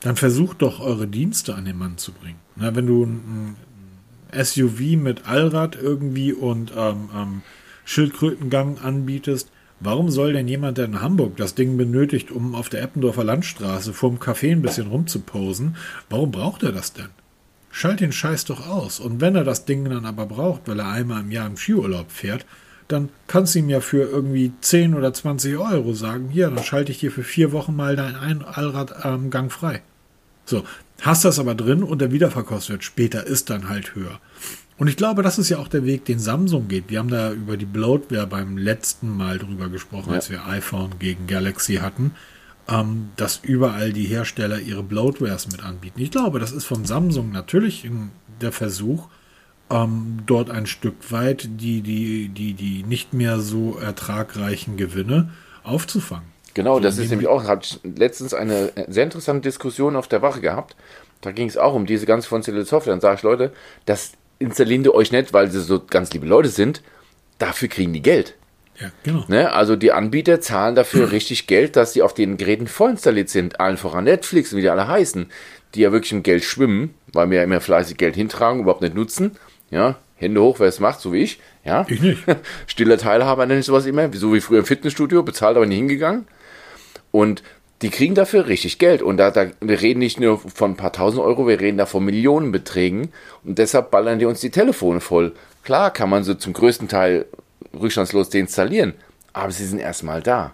Dann 0.00 0.16
versucht 0.16 0.62
doch 0.62 0.80
eure 0.80 1.06
Dienste 1.06 1.54
an 1.54 1.64
den 1.64 1.76
Mann 1.76 1.98
zu 1.98 2.12
bringen. 2.12 2.38
Na, 2.56 2.74
wenn 2.74 2.86
du 2.86 3.04
ein, 3.04 3.56
SUV 4.32 4.96
mit 4.96 5.26
Allrad 5.26 5.76
irgendwie 5.76 6.32
und 6.32 6.72
ähm, 6.76 7.08
ähm, 7.14 7.42
Schildkrötengang 7.84 8.78
anbietest, 8.78 9.50
Warum 9.82 10.10
soll 10.10 10.34
denn 10.34 10.46
jemand, 10.46 10.76
der 10.76 10.84
in 10.84 11.00
Hamburg 11.00 11.38
das 11.38 11.54
Ding 11.54 11.78
benötigt, 11.78 12.30
um 12.30 12.54
auf 12.54 12.68
der 12.68 12.82
Eppendorfer 12.82 13.24
Landstraße 13.24 13.94
vorm 13.94 14.18
Café 14.18 14.52
ein 14.52 14.60
bisschen 14.60 14.88
rumzuposen, 14.88 15.76
warum 16.10 16.30
braucht 16.30 16.62
er 16.62 16.72
das 16.72 16.92
denn? 16.92 17.08
Schalt 17.70 18.00
den 18.00 18.12
Scheiß 18.12 18.44
doch 18.46 18.66
aus. 18.66 19.00
Und 19.00 19.20
wenn 19.20 19.36
er 19.36 19.44
das 19.44 19.64
Ding 19.64 19.88
dann 19.88 20.04
aber 20.04 20.26
braucht, 20.26 20.62
weil 20.66 20.80
er 20.80 20.88
einmal 20.88 21.20
im 21.20 21.30
Jahr 21.30 21.46
im 21.46 21.56
Skiurlaub 21.56 22.10
fährt, 22.10 22.44
dann 22.88 23.08
kannst 23.28 23.54
du 23.54 23.60
ihm 23.60 23.68
ja 23.68 23.80
für 23.80 24.02
irgendwie 24.02 24.52
10 24.60 24.94
oder 24.94 25.12
20 25.14 25.56
Euro 25.56 25.94
sagen, 25.94 26.28
hier, 26.28 26.50
dann 26.50 26.64
schalte 26.64 26.90
ich 26.90 26.98
dir 26.98 27.12
für 27.12 27.22
vier 27.22 27.52
Wochen 27.52 27.76
mal 27.76 27.94
dein 27.94 28.42
Allradgang 28.44 29.44
ähm, 29.44 29.50
frei. 29.50 29.82
So, 30.44 30.64
hast 31.00 31.24
das 31.24 31.38
aber 31.38 31.54
drin 31.54 31.84
und 31.84 32.00
der 32.00 32.10
Wiederverkaufswert 32.10 32.82
später 32.82 33.24
ist 33.24 33.50
dann 33.50 33.68
halt 33.68 33.94
höher. 33.94 34.20
Und 34.76 34.88
ich 34.88 34.96
glaube, 34.96 35.22
das 35.22 35.38
ist 35.38 35.50
ja 35.50 35.58
auch 35.58 35.68
der 35.68 35.84
Weg, 35.84 36.06
den 36.06 36.18
Samsung 36.18 36.66
geht. 36.66 36.84
Wir 36.88 36.98
haben 36.98 37.10
da 37.10 37.32
über 37.32 37.56
die 37.56 37.66
Bloatware 37.66 38.26
beim 38.26 38.56
letzten 38.56 39.16
Mal 39.16 39.38
drüber 39.38 39.68
gesprochen, 39.68 40.08
ja. 40.08 40.16
als 40.16 40.30
wir 40.30 40.46
iPhone 40.46 40.98
gegen 40.98 41.26
Galaxy 41.26 41.76
hatten 41.76 42.12
ähm, 42.70 43.10
dass 43.16 43.40
überall 43.42 43.92
die 43.92 44.04
Hersteller 44.04 44.58
ihre 44.58 44.82
Bloatwares 44.82 45.48
mit 45.50 45.64
anbieten. 45.64 46.00
Ich 46.00 46.10
glaube, 46.10 46.38
das 46.38 46.52
ist 46.52 46.64
von 46.64 46.84
Samsung 46.84 47.32
natürlich 47.32 47.88
der 48.40 48.52
Versuch, 48.52 49.08
ähm, 49.70 50.20
dort 50.26 50.50
ein 50.50 50.66
Stück 50.66 51.10
weit 51.10 51.48
die, 51.60 51.82
die, 51.82 52.28
die, 52.28 52.54
die 52.54 52.82
nicht 52.82 53.12
mehr 53.12 53.40
so 53.40 53.78
ertragreichen 53.78 54.76
Gewinne 54.76 55.30
aufzufangen. 55.62 56.28
Genau, 56.54 56.80
das 56.80 56.98
ist 56.98 57.10
nämlich 57.10 57.28
auch, 57.28 57.44
habe 57.44 57.62
ich 57.62 57.78
letztens 57.84 58.34
eine 58.34 58.72
sehr 58.88 59.04
interessante 59.04 59.42
Diskussion 59.42 59.94
auf 59.94 60.08
der 60.08 60.20
Wache 60.20 60.40
gehabt. 60.40 60.74
Da 61.20 61.30
ging 61.30 61.48
es 61.48 61.56
auch 61.56 61.74
um 61.74 61.86
diese 61.86 62.06
ganz 62.06 62.26
von 62.26 62.42
Software. 62.42 62.92
Dann 62.92 63.00
sage 63.00 63.16
ich, 63.16 63.22
Leute, 63.22 63.52
das 63.84 64.12
installieren 64.40 64.82
die 64.82 64.92
euch 64.92 65.12
nicht, 65.12 65.32
weil 65.32 65.50
sie 65.50 65.60
so 65.60 65.80
ganz 65.84 66.12
liebe 66.12 66.26
Leute 66.26 66.48
sind. 66.48 66.82
Dafür 67.38 67.68
kriegen 67.68 67.92
die 67.92 68.02
Geld. 68.02 68.34
Ja, 68.80 68.90
genau. 69.02 69.24
Ne? 69.28 69.52
Also 69.52 69.76
die 69.76 69.92
Anbieter 69.92 70.40
zahlen 70.40 70.74
dafür 70.74 71.12
richtig 71.12 71.46
Geld, 71.46 71.76
dass 71.76 71.92
sie 71.92 72.02
auf 72.02 72.14
den 72.14 72.36
Geräten 72.36 72.66
vorinstalliert 72.66 73.28
sind. 73.28 73.60
Allen 73.60 73.76
voran 73.76 74.04
Netflix, 74.04 74.54
wie 74.54 74.62
die 74.62 74.70
alle 74.70 74.88
heißen, 74.88 75.26
die 75.74 75.80
ja 75.80 75.92
wirklich 75.92 76.12
im 76.12 76.22
Geld 76.22 76.44
schwimmen, 76.44 76.94
weil 77.12 77.30
wir 77.30 77.38
ja 77.38 77.44
immer 77.44 77.60
fleißig 77.60 77.96
Geld 77.96 78.16
hintragen, 78.16 78.60
überhaupt 78.60 78.82
nicht 78.82 78.94
nutzen. 78.94 79.32
Ja, 79.70 79.98
Hände 80.16 80.42
hoch, 80.42 80.60
wer 80.60 80.68
es 80.68 80.80
macht, 80.80 81.00
so 81.00 81.12
wie 81.12 81.22
ich. 81.22 81.40
Ja. 81.64 81.86
Ich 81.88 82.00
nicht. 82.00 82.24
Stiller 82.66 82.98
Teilhaber 82.98 83.46
nenne 83.46 83.60
ich 83.60 83.66
sowas 83.66 83.86
immer, 83.86 84.12
so 84.12 84.34
wie 84.34 84.40
früher 84.40 84.60
im 84.60 84.66
Fitnessstudio, 84.66 85.22
bezahlt 85.22 85.56
aber 85.56 85.66
nie 85.66 85.76
hingegangen. 85.76 86.26
Und 87.10 87.42
die 87.82 87.90
kriegen 87.90 88.14
dafür 88.14 88.46
richtig 88.46 88.78
Geld. 88.78 89.02
Und 89.02 89.16
da, 89.16 89.30
da, 89.30 89.46
wir 89.60 89.80
reden 89.80 90.00
nicht 90.00 90.20
nur 90.20 90.38
von 90.38 90.72
ein 90.72 90.76
paar 90.76 90.92
tausend 90.92 91.22
Euro, 91.22 91.46
wir 91.48 91.60
reden 91.60 91.78
da 91.78 91.86
von 91.86 92.04
Millionenbeträgen. 92.04 93.12
Und 93.44 93.58
deshalb 93.58 93.90
ballern 93.90 94.18
die 94.18 94.26
uns 94.26 94.40
die 94.40 94.50
Telefone 94.50 95.00
voll. 95.00 95.32
Klar 95.64 95.90
kann 95.90 96.10
man 96.10 96.24
sie 96.24 96.36
zum 96.36 96.52
größten 96.52 96.88
Teil 96.88 97.26
rückstandslos 97.72 98.30
deinstallieren. 98.30 98.94
Aber 99.32 99.52
sie 99.52 99.66
sind 99.66 99.78
erstmal 99.78 100.22
da. 100.22 100.52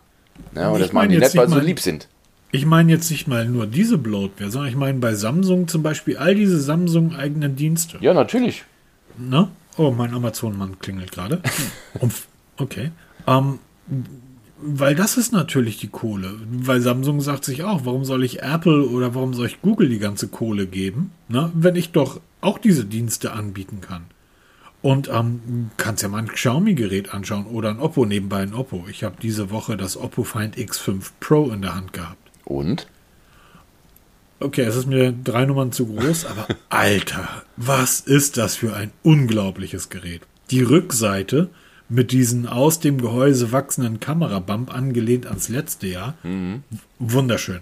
Ja, 0.55 0.69
und 0.69 0.77
ich 0.77 0.87
das 0.87 0.93
machen 0.93 1.11
die 1.11 1.19
nicht, 1.19 1.37
weil 1.37 1.49
sie 1.49 1.55
so 1.55 1.61
lieb 1.61 1.81
sind. 1.81 2.09
Ich 2.53 2.67
meine 2.67 2.93
jetzt 2.93 3.11
nicht 3.11 3.27
mal 3.27 3.47
nur 3.47 3.67
diese 3.67 3.99
Bloatware, 3.99 4.51
sondern 4.51 4.71
ich 4.71 4.77
meine 4.77 4.99
bei 4.99 5.15
Samsung 5.15 5.69
zum 5.69 5.83
Beispiel 5.83 6.17
all 6.17 6.35
diese 6.35 6.61
Samsung-eigenen 6.61 7.57
Dienste. 7.57 7.99
Ja, 8.01 8.15
natürlich. 8.15 8.65
Na? 9.19 9.51
Oh, 9.77 9.91
mein 9.91 10.15
Amazon-Mann 10.15 10.79
klingelt 10.79 11.13
gerade. 11.13 11.43
okay. 12.57 12.93
Ähm, 13.27 13.59
weil 14.59 14.95
das 14.95 15.17
ist 15.17 15.33
natürlich 15.33 15.79
die 15.79 15.89
Kohle. 15.89 16.35
Weil 16.51 16.81
Samsung 16.81 17.21
sagt 17.21 17.45
sich 17.45 17.63
auch, 17.63 17.85
warum 17.85 18.05
soll 18.05 18.25
ich 18.25 18.43
Apple 18.43 18.89
oder 18.89 19.15
warum 19.15 19.35
soll 19.35 19.47
ich 19.47 19.61
Google 19.61 19.89
die 19.89 19.99
ganze 19.99 20.29
Kohle 20.29 20.67
geben, 20.67 21.11
ne, 21.29 21.51
wenn 21.55 21.77
ich 21.77 21.93
doch 21.93 22.21
auch 22.41 22.59
diese 22.59 22.85
Dienste 22.85 23.33
anbieten 23.33 23.81
kann. 23.81 24.05
Und 24.83 25.09
ähm, 25.09 25.71
kannst 25.77 26.03
ja 26.03 26.09
mal 26.09 26.19
ein 26.19 26.29
Xiaomi-Gerät 26.29 27.13
anschauen 27.13 27.47
oder 27.47 27.71
ein 27.71 27.81
Oppo 27.81 28.05
nebenbei 28.05 28.43
ein 28.43 28.55
Oppo. 28.55 28.87
Ich 28.89 29.03
habe 29.03 29.17
diese 29.21 29.51
Woche 29.51 29.77
das 29.77 29.97
Oppo 29.97 30.23
Find 30.23 30.57
X5 30.57 31.11
Pro 31.19 31.51
in 31.51 31.63
der 31.63 31.75
Hand 31.75 31.93
gehabt. 31.93 32.31
Und? 32.45 32.87
Okay, 34.39 34.63
es 34.63 34.77
ist 34.77 34.87
mir 34.87 35.13
drei 35.13 35.47
Nummern 35.47 35.73
zu 35.73 35.87
groß, 35.87 36.27
aber 36.27 36.47
Alter, 36.69 37.43
was 37.57 38.01
ist 38.01 38.37
das 38.37 38.55
für 38.55 38.75
ein 38.75 38.93
unglaubliches 39.03 39.89
Gerät? 39.89 40.23
Die 40.51 40.63
Rückseite 40.63 41.49
mit 41.89 42.13
diesen 42.13 42.47
aus 42.47 42.81
dem 42.81 43.01
Gehäuse 43.01 43.53
wachsenden 43.53 44.01
Kamerabump 44.01 44.75
angelehnt 44.75 45.27
ans 45.27 45.49
letzte 45.49 45.87
Jahr. 45.87 46.15
Mhm. 46.23 46.65
Wunderschön. 46.99 47.61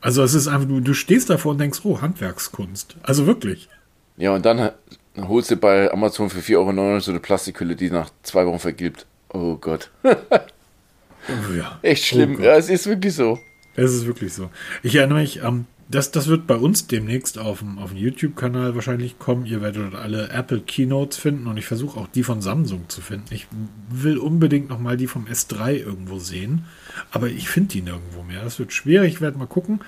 Also 0.00 0.22
es 0.22 0.34
ist 0.34 0.46
einfach, 0.46 0.68
du, 0.68 0.80
du 0.80 0.94
stehst 0.94 1.30
davor 1.30 1.52
und 1.52 1.58
denkst, 1.58 1.80
oh, 1.84 2.00
Handwerkskunst. 2.00 2.96
Also 3.02 3.26
wirklich. 3.26 3.68
Ja, 4.16 4.34
und 4.34 4.46
dann 4.46 4.70
holst 5.16 5.50
du 5.50 5.56
bei 5.56 5.90
Amazon 5.92 6.30
für 6.30 6.40
4,99 6.40 6.56
Euro 6.58 7.00
so 7.00 7.10
eine 7.10 7.20
Plastikhülle, 7.20 7.76
die 7.76 7.90
nach 7.90 8.10
zwei 8.22 8.46
Wochen 8.46 8.58
vergilbt. 8.58 9.06
Oh 9.28 9.56
Gott. 9.56 9.90
oh, 10.04 11.52
ja. 11.56 11.78
Echt 11.82 12.04
schlimm. 12.04 12.36
Oh 12.38 12.42
ja, 12.42 12.56
es 12.56 12.68
ist 12.68 12.86
wirklich 12.86 13.14
so. 13.14 13.38
Es 13.74 13.92
ist 13.92 14.06
wirklich 14.06 14.32
so. 14.32 14.50
Ich 14.82 14.94
erinnere 14.94 15.20
mich, 15.20 15.42
ähm, 15.42 15.66
das, 15.88 16.10
das 16.10 16.26
wird 16.26 16.46
bei 16.46 16.56
uns 16.56 16.88
demnächst 16.88 17.38
auf 17.38 17.60
dem, 17.60 17.78
auf 17.78 17.90
dem 17.90 17.98
YouTube-Kanal 17.98 18.74
wahrscheinlich 18.74 19.18
kommen. 19.18 19.46
Ihr 19.46 19.60
werdet 19.62 19.92
dort 19.92 19.94
alle 19.94 20.30
Apple 20.30 20.60
Keynotes 20.60 21.16
finden 21.16 21.46
und 21.46 21.56
ich 21.58 21.66
versuche 21.66 22.00
auch 22.00 22.08
die 22.08 22.24
von 22.24 22.40
Samsung 22.40 22.88
zu 22.88 23.00
finden. 23.00 23.32
Ich 23.32 23.46
will 23.88 24.18
unbedingt 24.18 24.68
nochmal 24.68 24.96
die 24.96 25.06
vom 25.06 25.26
S3 25.26 25.74
irgendwo 25.74 26.18
sehen, 26.18 26.64
aber 27.12 27.28
ich 27.28 27.48
finde 27.48 27.68
die 27.74 27.82
nirgendwo 27.82 28.22
mehr. 28.22 28.42
Das 28.42 28.58
wird 28.58 28.72
schwierig, 28.72 29.14
ich 29.14 29.20
werde 29.20 29.38
mal 29.38 29.46
gucken. 29.46 29.80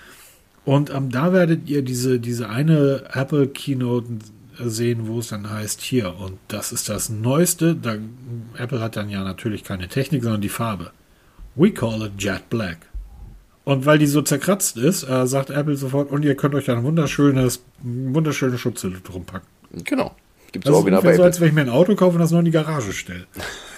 Und 0.64 0.90
ähm, 0.90 1.10
da 1.10 1.32
werdet 1.32 1.68
ihr 1.68 1.82
diese, 1.82 2.20
diese 2.20 2.48
eine 2.48 3.04
Apple 3.12 3.48
Keynote 3.48 4.18
sehen, 4.58 5.06
wo 5.06 5.18
es 5.20 5.28
dann 5.28 5.50
heißt, 5.50 5.80
hier, 5.80 6.16
und 6.16 6.38
das 6.48 6.72
ist 6.72 6.88
das 6.88 7.08
Neueste. 7.08 7.74
Da, 7.74 7.96
Apple 8.56 8.80
hat 8.80 8.96
dann 8.96 9.10
ja 9.10 9.24
natürlich 9.24 9.64
keine 9.64 9.88
Technik, 9.88 10.22
sondern 10.22 10.40
die 10.40 10.48
Farbe. 10.48 10.92
We 11.54 11.72
call 11.72 12.02
it 12.02 12.12
Jet 12.22 12.48
Black. 12.50 12.78
Und 13.64 13.84
weil 13.84 13.98
die 13.98 14.06
so 14.06 14.22
zerkratzt 14.22 14.76
ist, 14.76 15.02
äh, 15.02 15.26
sagt 15.26 15.50
Apple 15.50 15.76
sofort, 15.76 16.10
und 16.10 16.24
ihr 16.24 16.34
könnt 16.36 16.54
euch 16.54 16.70
ein 16.70 16.84
wunderschönes, 16.84 17.62
wunderschöne 17.82 18.56
Schutzhülle 18.56 19.00
drum 19.00 19.24
packen. 19.24 19.46
Genau. 19.84 20.14
Gibt 20.52 20.66
es 20.66 20.74
auch 20.74 20.86
wieder 20.86 21.02
bei 21.02 21.14
so, 21.14 21.22
als 21.22 21.40
wenn 21.40 21.48
ich 21.48 21.54
mir 21.54 21.60
ein 21.60 21.68
Auto 21.68 21.94
kaufe 21.94 22.14
und 22.14 22.20
das 22.20 22.30
noch 22.30 22.38
in 22.38 22.46
die 22.46 22.50
Garage 22.50 22.92
stelle. 22.92 23.26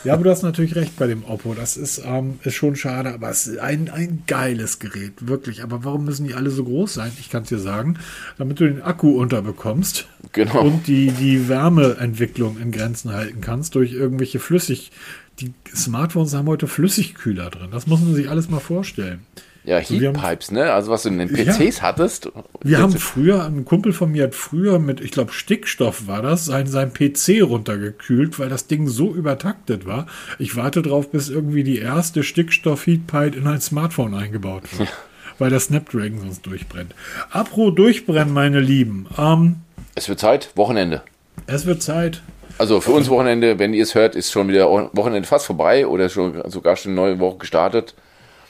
ja, 0.04 0.12
aber 0.12 0.24
du 0.24 0.30
hast 0.30 0.42
natürlich 0.42 0.76
recht 0.76 0.96
bei 0.96 1.08
dem 1.08 1.24
Oppo. 1.24 1.54
Das 1.54 1.76
ist, 1.76 2.02
ähm, 2.04 2.38
ist 2.44 2.54
schon 2.54 2.76
schade, 2.76 3.12
aber 3.12 3.28
es 3.28 3.48
ist 3.48 3.58
ein, 3.58 3.90
ein 3.90 4.22
geiles 4.26 4.78
Gerät, 4.78 5.26
wirklich. 5.26 5.62
Aber 5.64 5.84
warum 5.84 6.04
müssen 6.04 6.26
die 6.26 6.34
alle 6.34 6.50
so 6.50 6.64
groß 6.64 6.94
sein? 6.94 7.10
Ich 7.18 7.28
kann 7.28 7.42
es 7.42 7.48
dir 7.48 7.58
sagen, 7.58 7.98
damit 8.38 8.60
du 8.60 8.68
den 8.68 8.82
Akku 8.82 9.20
unterbekommst 9.20 10.06
genau. 10.32 10.62
und 10.62 10.86
die, 10.86 11.10
die 11.10 11.48
Wärmeentwicklung 11.48 12.58
in 12.58 12.70
Grenzen 12.70 13.12
halten 13.12 13.40
kannst 13.40 13.74
durch 13.74 13.92
irgendwelche 13.92 14.38
Flüssig. 14.38 14.92
Die 15.40 15.52
Smartphones 15.74 16.34
haben 16.34 16.48
heute 16.48 16.68
Flüssigkühler 16.68 17.50
drin. 17.50 17.70
Das 17.72 17.86
muss 17.86 18.00
man 18.00 18.14
sich 18.14 18.28
alles 18.28 18.48
mal 18.48 18.60
vorstellen. 18.60 19.26
Ja, 19.70 19.78
Heatpipes, 19.78 20.50
ne? 20.50 20.72
Also 20.72 20.90
was 20.90 21.04
du 21.04 21.10
in 21.10 21.18
den 21.18 21.28
PCs 21.28 21.76
ja, 21.76 21.82
hattest. 21.82 22.32
Wir 22.60 22.78
haben 22.78 22.90
früher, 22.98 23.44
ein 23.44 23.64
Kumpel 23.64 23.92
von 23.92 24.10
mir 24.10 24.24
hat 24.24 24.34
früher 24.34 24.80
mit, 24.80 25.00
ich 25.00 25.12
glaube, 25.12 25.32
Stickstoff 25.32 26.08
war 26.08 26.22
das, 26.22 26.44
sein, 26.44 26.66
sein 26.66 26.92
PC 26.92 27.44
runtergekühlt, 27.44 28.40
weil 28.40 28.48
das 28.48 28.66
Ding 28.66 28.88
so 28.88 29.14
übertaktet 29.14 29.86
war. 29.86 30.08
Ich 30.40 30.56
warte 30.56 30.82
drauf, 30.82 31.12
bis 31.12 31.28
irgendwie 31.28 31.62
die 31.62 31.78
erste 31.78 32.24
Stickstoff-Heatpipe 32.24 33.36
in 33.36 33.46
ein 33.46 33.60
Smartphone 33.60 34.14
eingebaut 34.14 34.64
wird. 34.76 34.88
Ja. 34.88 34.94
Weil 35.38 35.50
der 35.50 35.60
Snapdragon 35.60 36.18
sonst 36.18 36.44
durchbrennt. 36.46 36.92
Apro 37.30 37.70
durchbrennen, 37.70 38.34
meine 38.34 38.58
Lieben. 38.58 39.06
Ähm, 39.16 39.58
es 39.94 40.08
wird 40.08 40.18
Zeit, 40.18 40.50
Wochenende. 40.56 41.02
Es 41.46 41.64
wird 41.64 41.80
Zeit. 41.80 42.22
Also 42.58 42.80
für 42.80 42.90
uns 42.90 43.08
Wochenende, 43.08 43.60
wenn 43.60 43.72
ihr 43.72 43.84
es 43.84 43.94
hört, 43.94 44.16
ist 44.16 44.32
schon 44.32 44.48
wieder 44.48 44.68
Wochenende 44.68 45.28
fast 45.28 45.46
vorbei 45.46 45.86
oder 45.86 46.08
schon 46.08 46.42
sogar 46.50 46.74
schon 46.74 46.90
eine 46.90 47.00
neue 47.00 47.20
Woche 47.20 47.38
gestartet. 47.38 47.94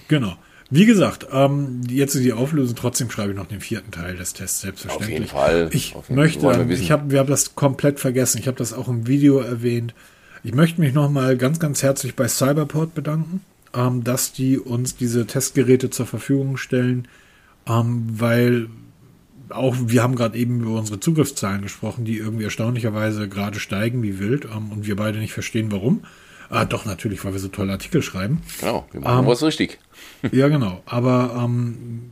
Genau. 0.09 0.33
Wie 0.71 0.87
gesagt, 0.87 1.27
ähm, 1.33 1.81
jetzt 1.89 2.15
ist 2.15 2.25
die 2.25 2.33
Auflösung, 2.33 2.77
trotzdem 2.77 3.11
schreibe 3.11 3.33
ich 3.33 3.37
noch 3.37 3.47
den 3.47 3.61
vierten 3.61 3.91
Teil 3.91 4.17
des 4.17 4.35
Tests, 4.35 4.61
selbstverständlich. 4.61 5.09
Auf 5.09 5.13
jeden 5.13 5.29
Fall. 5.29 5.69
Ich 5.73 5.95
möchte, 6.09 6.43
wir 6.43 6.79
ich 6.79 6.93
habe, 6.93 7.11
wir 7.11 7.19
haben 7.19 7.29
das 7.29 7.57
komplett 7.57 7.99
vergessen. 7.99 8.39
Ich 8.39 8.47
habe 8.47 8.57
das 8.57 8.73
auch 8.73 8.87
im 8.89 9.09
Video 9.09 9.41
erwähnt. 9.41 9.95
Ich 10.45 10.55
möchte 10.55 10.81
mich 10.81 10.95
nochmal 10.95 11.37
ganz, 11.37 11.59
ganz 11.59 11.83
herzlich 11.83 12.15
bei 12.15 12.29
Cyberport 12.29 12.95
bedanken, 12.95 13.41
ähm, 13.75 14.05
dass 14.05 14.33
die 14.33 14.59
uns 14.59 14.97
diese 14.97 15.27
Testgeräte 15.27 15.91
zur 15.91 16.07
Verfügung 16.07 16.57
stellen, 16.57 17.09
ähm, 17.67 18.07
weil 18.13 18.69
auch 19.49 19.77
wir 19.81 20.05
haben 20.05 20.15
gerade 20.15 20.39
eben 20.39 20.61
über 20.61 20.79
unsere 20.79 21.01
Zugriffszahlen 21.01 21.63
gesprochen, 21.63 22.05
die 22.05 22.19
irgendwie 22.19 22.45
erstaunlicherweise 22.45 23.29
gerade 23.29 23.59
steigen 23.59 24.05
wie 24.05 24.21
wild 24.21 24.45
ähm, 24.45 24.71
und 24.71 24.87
wir 24.87 24.95
beide 24.95 25.19
nicht 25.19 25.33
verstehen, 25.33 25.73
warum. 25.73 26.05
Ah, 26.51 26.65
doch, 26.65 26.85
natürlich, 26.85 27.25
weil 27.25 27.33
wir 27.33 27.41
so 27.41 27.49
tolle 27.49 27.73
Artikel 27.73 28.03
schreiben. 28.03 28.43
Genau, 28.61 28.87
wir 28.91 29.01
machen 29.01 29.21
ähm, 29.21 29.27
was 29.27 29.43
richtig. 29.43 29.79
ja, 30.33 30.49
genau. 30.49 30.83
Aber 30.85 31.41
ähm, 31.45 32.11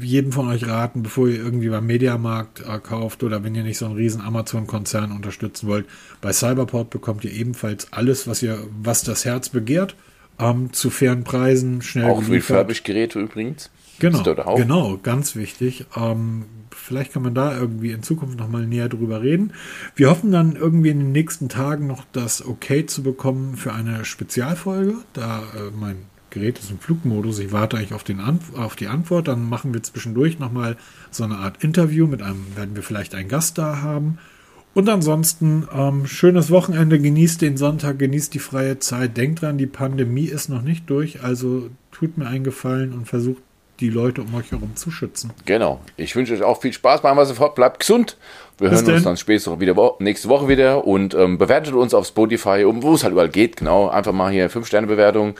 jedem 0.00 0.32
von 0.32 0.48
euch 0.48 0.66
raten, 0.68 1.02
bevor 1.02 1.28
ihr 1.28 1.36
irgendwie 1.36 1.70
beim 1.70 1.86
Mediamarkt 1.86 2.60
äh, 2.60 2.78
kauft 2.78 3.22
oder 3.22 3.42
wenn 3.42 3.54
ihr 3.54 3.62
nicht 3.62 3.78
so 3.78 3.86
einen 3.86 3.96
riesen 3.96 4.20
Amazon-Konzern 4.20 5.12
unterstützen 5.12 5.66
wollt, 5.66 5.86
bei 6.20 6.32
Cyberport 6.32 6.90
bekommt 6.90 7.24
ihr 7.24 7.32
ebenfalls 7.32 7.92
alles, 7.92 8.28
was 8.28 8.42
ihr, 8.42 8.58
was 8.82 9.02
das 9.02 9.24
Herz 9.24 9.48
begehrt, 9.48 9.96
ähm, 10.38 10.72
zu 10.74 10.90
fairen 10.90 11.24
Preisen, 11.24 11.80
schnell 11.80 12.10
Auch 12.10 12.28
Refurbished-Geräte 12.28 13.18
übrigens. 13.18 13.70
Genau, 13.98 14.56
genau, 14.56 14.98
ganz 15.02 15.36
wichtig. 15.36 15.86
Ähm, 15.96 16.44
vielleicht 16.84 17.12
kann 17.12 17.22
man 17.22 17.34
da 17.34 17.56
irgendwie 17.56 17.90
in 17.90 18.02
Zukunft 18.02 18.38
nochmal 18.38 18.66
näher 18.66 18.88
drüber 18.88 19.22
reden. 19.22 19.52
Wir 19.96 20.10
hoffen 20.10 20.30
dann 20.30 20.56
irgendwie 20.56 20.90
in 20.90 20.98
den 21.00 21.12
nächsten 21.12 21.48
Tagen 21.48 21.86
noch 21.86 22.04
das 22.12 22.46
Okay 22.46 22.86
zu 22.86 23.02
bekommen 23.02 23.56
für 23.56 23.72
eine 23.72 24.04
Spezialfolge. 24.04 24.96
Da 25.12 25.40
äh, 25.40 25.70
mein 25.78 25.96
Gerät 26.30 26.58
ist 26.58 26.70
im 26.70 26.78
Flugmodus. 26.78 27.38
Ich 27.38 27.52
warte 27.52 27.76
eigentlich 27.76 27.94
auf, 27.94 28.04
den 28.04 28.20
Anf 28.20 28.54
auf 28.54 28.76
die 28.76 28.88
Antwort. 28.88 29.28
Dann 29.28 29.48
machen 29.48 29.72
wir 29.72 29.82
zwischendurch 29.82 30.38
nochmal 30.38 30.76
so 31.10 31.24
eine 31.24 31.36
Art 31.36 31.62
Interview 31.62 32.06
mit 32.06 32.22
einem, 32.22 32.44
werden 32.56 32.74
wir 32.76 32.82
vielleicht 32.82 33.14
einen 33.14 33.28
Gast 33.28 33.56
da 33.56 33.80
haben. 33.82 34.18
Und 34.74 34.88
ansonsten, 34.88 35.68
ähm, 35.72 36.06
schönes 36.06 36.50
Wochenende, 36.50 36.98
genießt 36.98 37.40
den 37.40 37.56
Sonntag, 37.56 38.00
genießt 38.00 38.34
die 38.34 38.40
freie 38.40 38.80
Zeit. 38.80 39.16
Denkt 39.16 39.42
dran, 39.42 39.56
die 39.56 39.68
Pandemie 39.68 40.26
ist 40.26 40.48
noch 40.48 40.62
nicht 40.62 40.90
durch, 40.90 41.22
also 41.22 41.70
tut 41.92 42.18
mir 42.18 42.26
einen 42.26 42.42
Gefallen 42.42 42.92
und 42.92 43.06
versucht 43.06 43.42
die 43.80 43.90
Leute 43.90 44.22
um 44.22 44.34
euch 44.34 44.52
herum 44.52 44.76
zu 44.76 44.90
schützen. 44.90 45.32
Genau. 45.44 45.80
Ich 45.96 46.14
wünsche 46.14 46.34
euch 46.34 46.42
auch 46.42 46.60
viel 46.60 46.72
Spaß 46.72 47.02
beim 47.02 47.16
was 47.16 47.28
sofort. 47.28 47.54
Bleibt 47.54 47.80
gesund. 47.80 48.16
Wir 48.58 48.70
Bis 48.70 48.78
hören 48.78 48.86
denn? 48.86 48.94
uns 48.96 49.04
dann 49.04 49.16
später 49.16 49.58
wieder 49.60 49.96
nächste 49.98 50.28
Woche 50.28 50.48
wieder 50.48 50.86
und 50.86 51.14
ähm, 51.14 51.38
bewertet 51.38 51.74
uns 51.74 51.92
auf 51.94 52.06
Spotify, 52.06 52.64
wo 52.66 52.94
es 52.94 53.02
halt 53.02 53.12
überall 53.12 53.28
geht. 53.28 53.56
Genau. 53.56 53.88
Einfach 53.88 54.12
mal 54.12 54.30
hier 54.30 54.50
5-Sterne-Bewertung. 54.50 55.34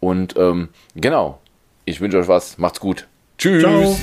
Und 0.00 0.36
ähm, 0.36 0.68
genau. 0.94 1.38
Ich 1.84 2.00
wünsche 2.00 2.18
euch 2.18 2.28
was. 2.28 2.58
Macht's 2.58 2.80
gut. 2.80 3.06
Tschüss. 3.38 3.62
Ciao. 3.62 3.96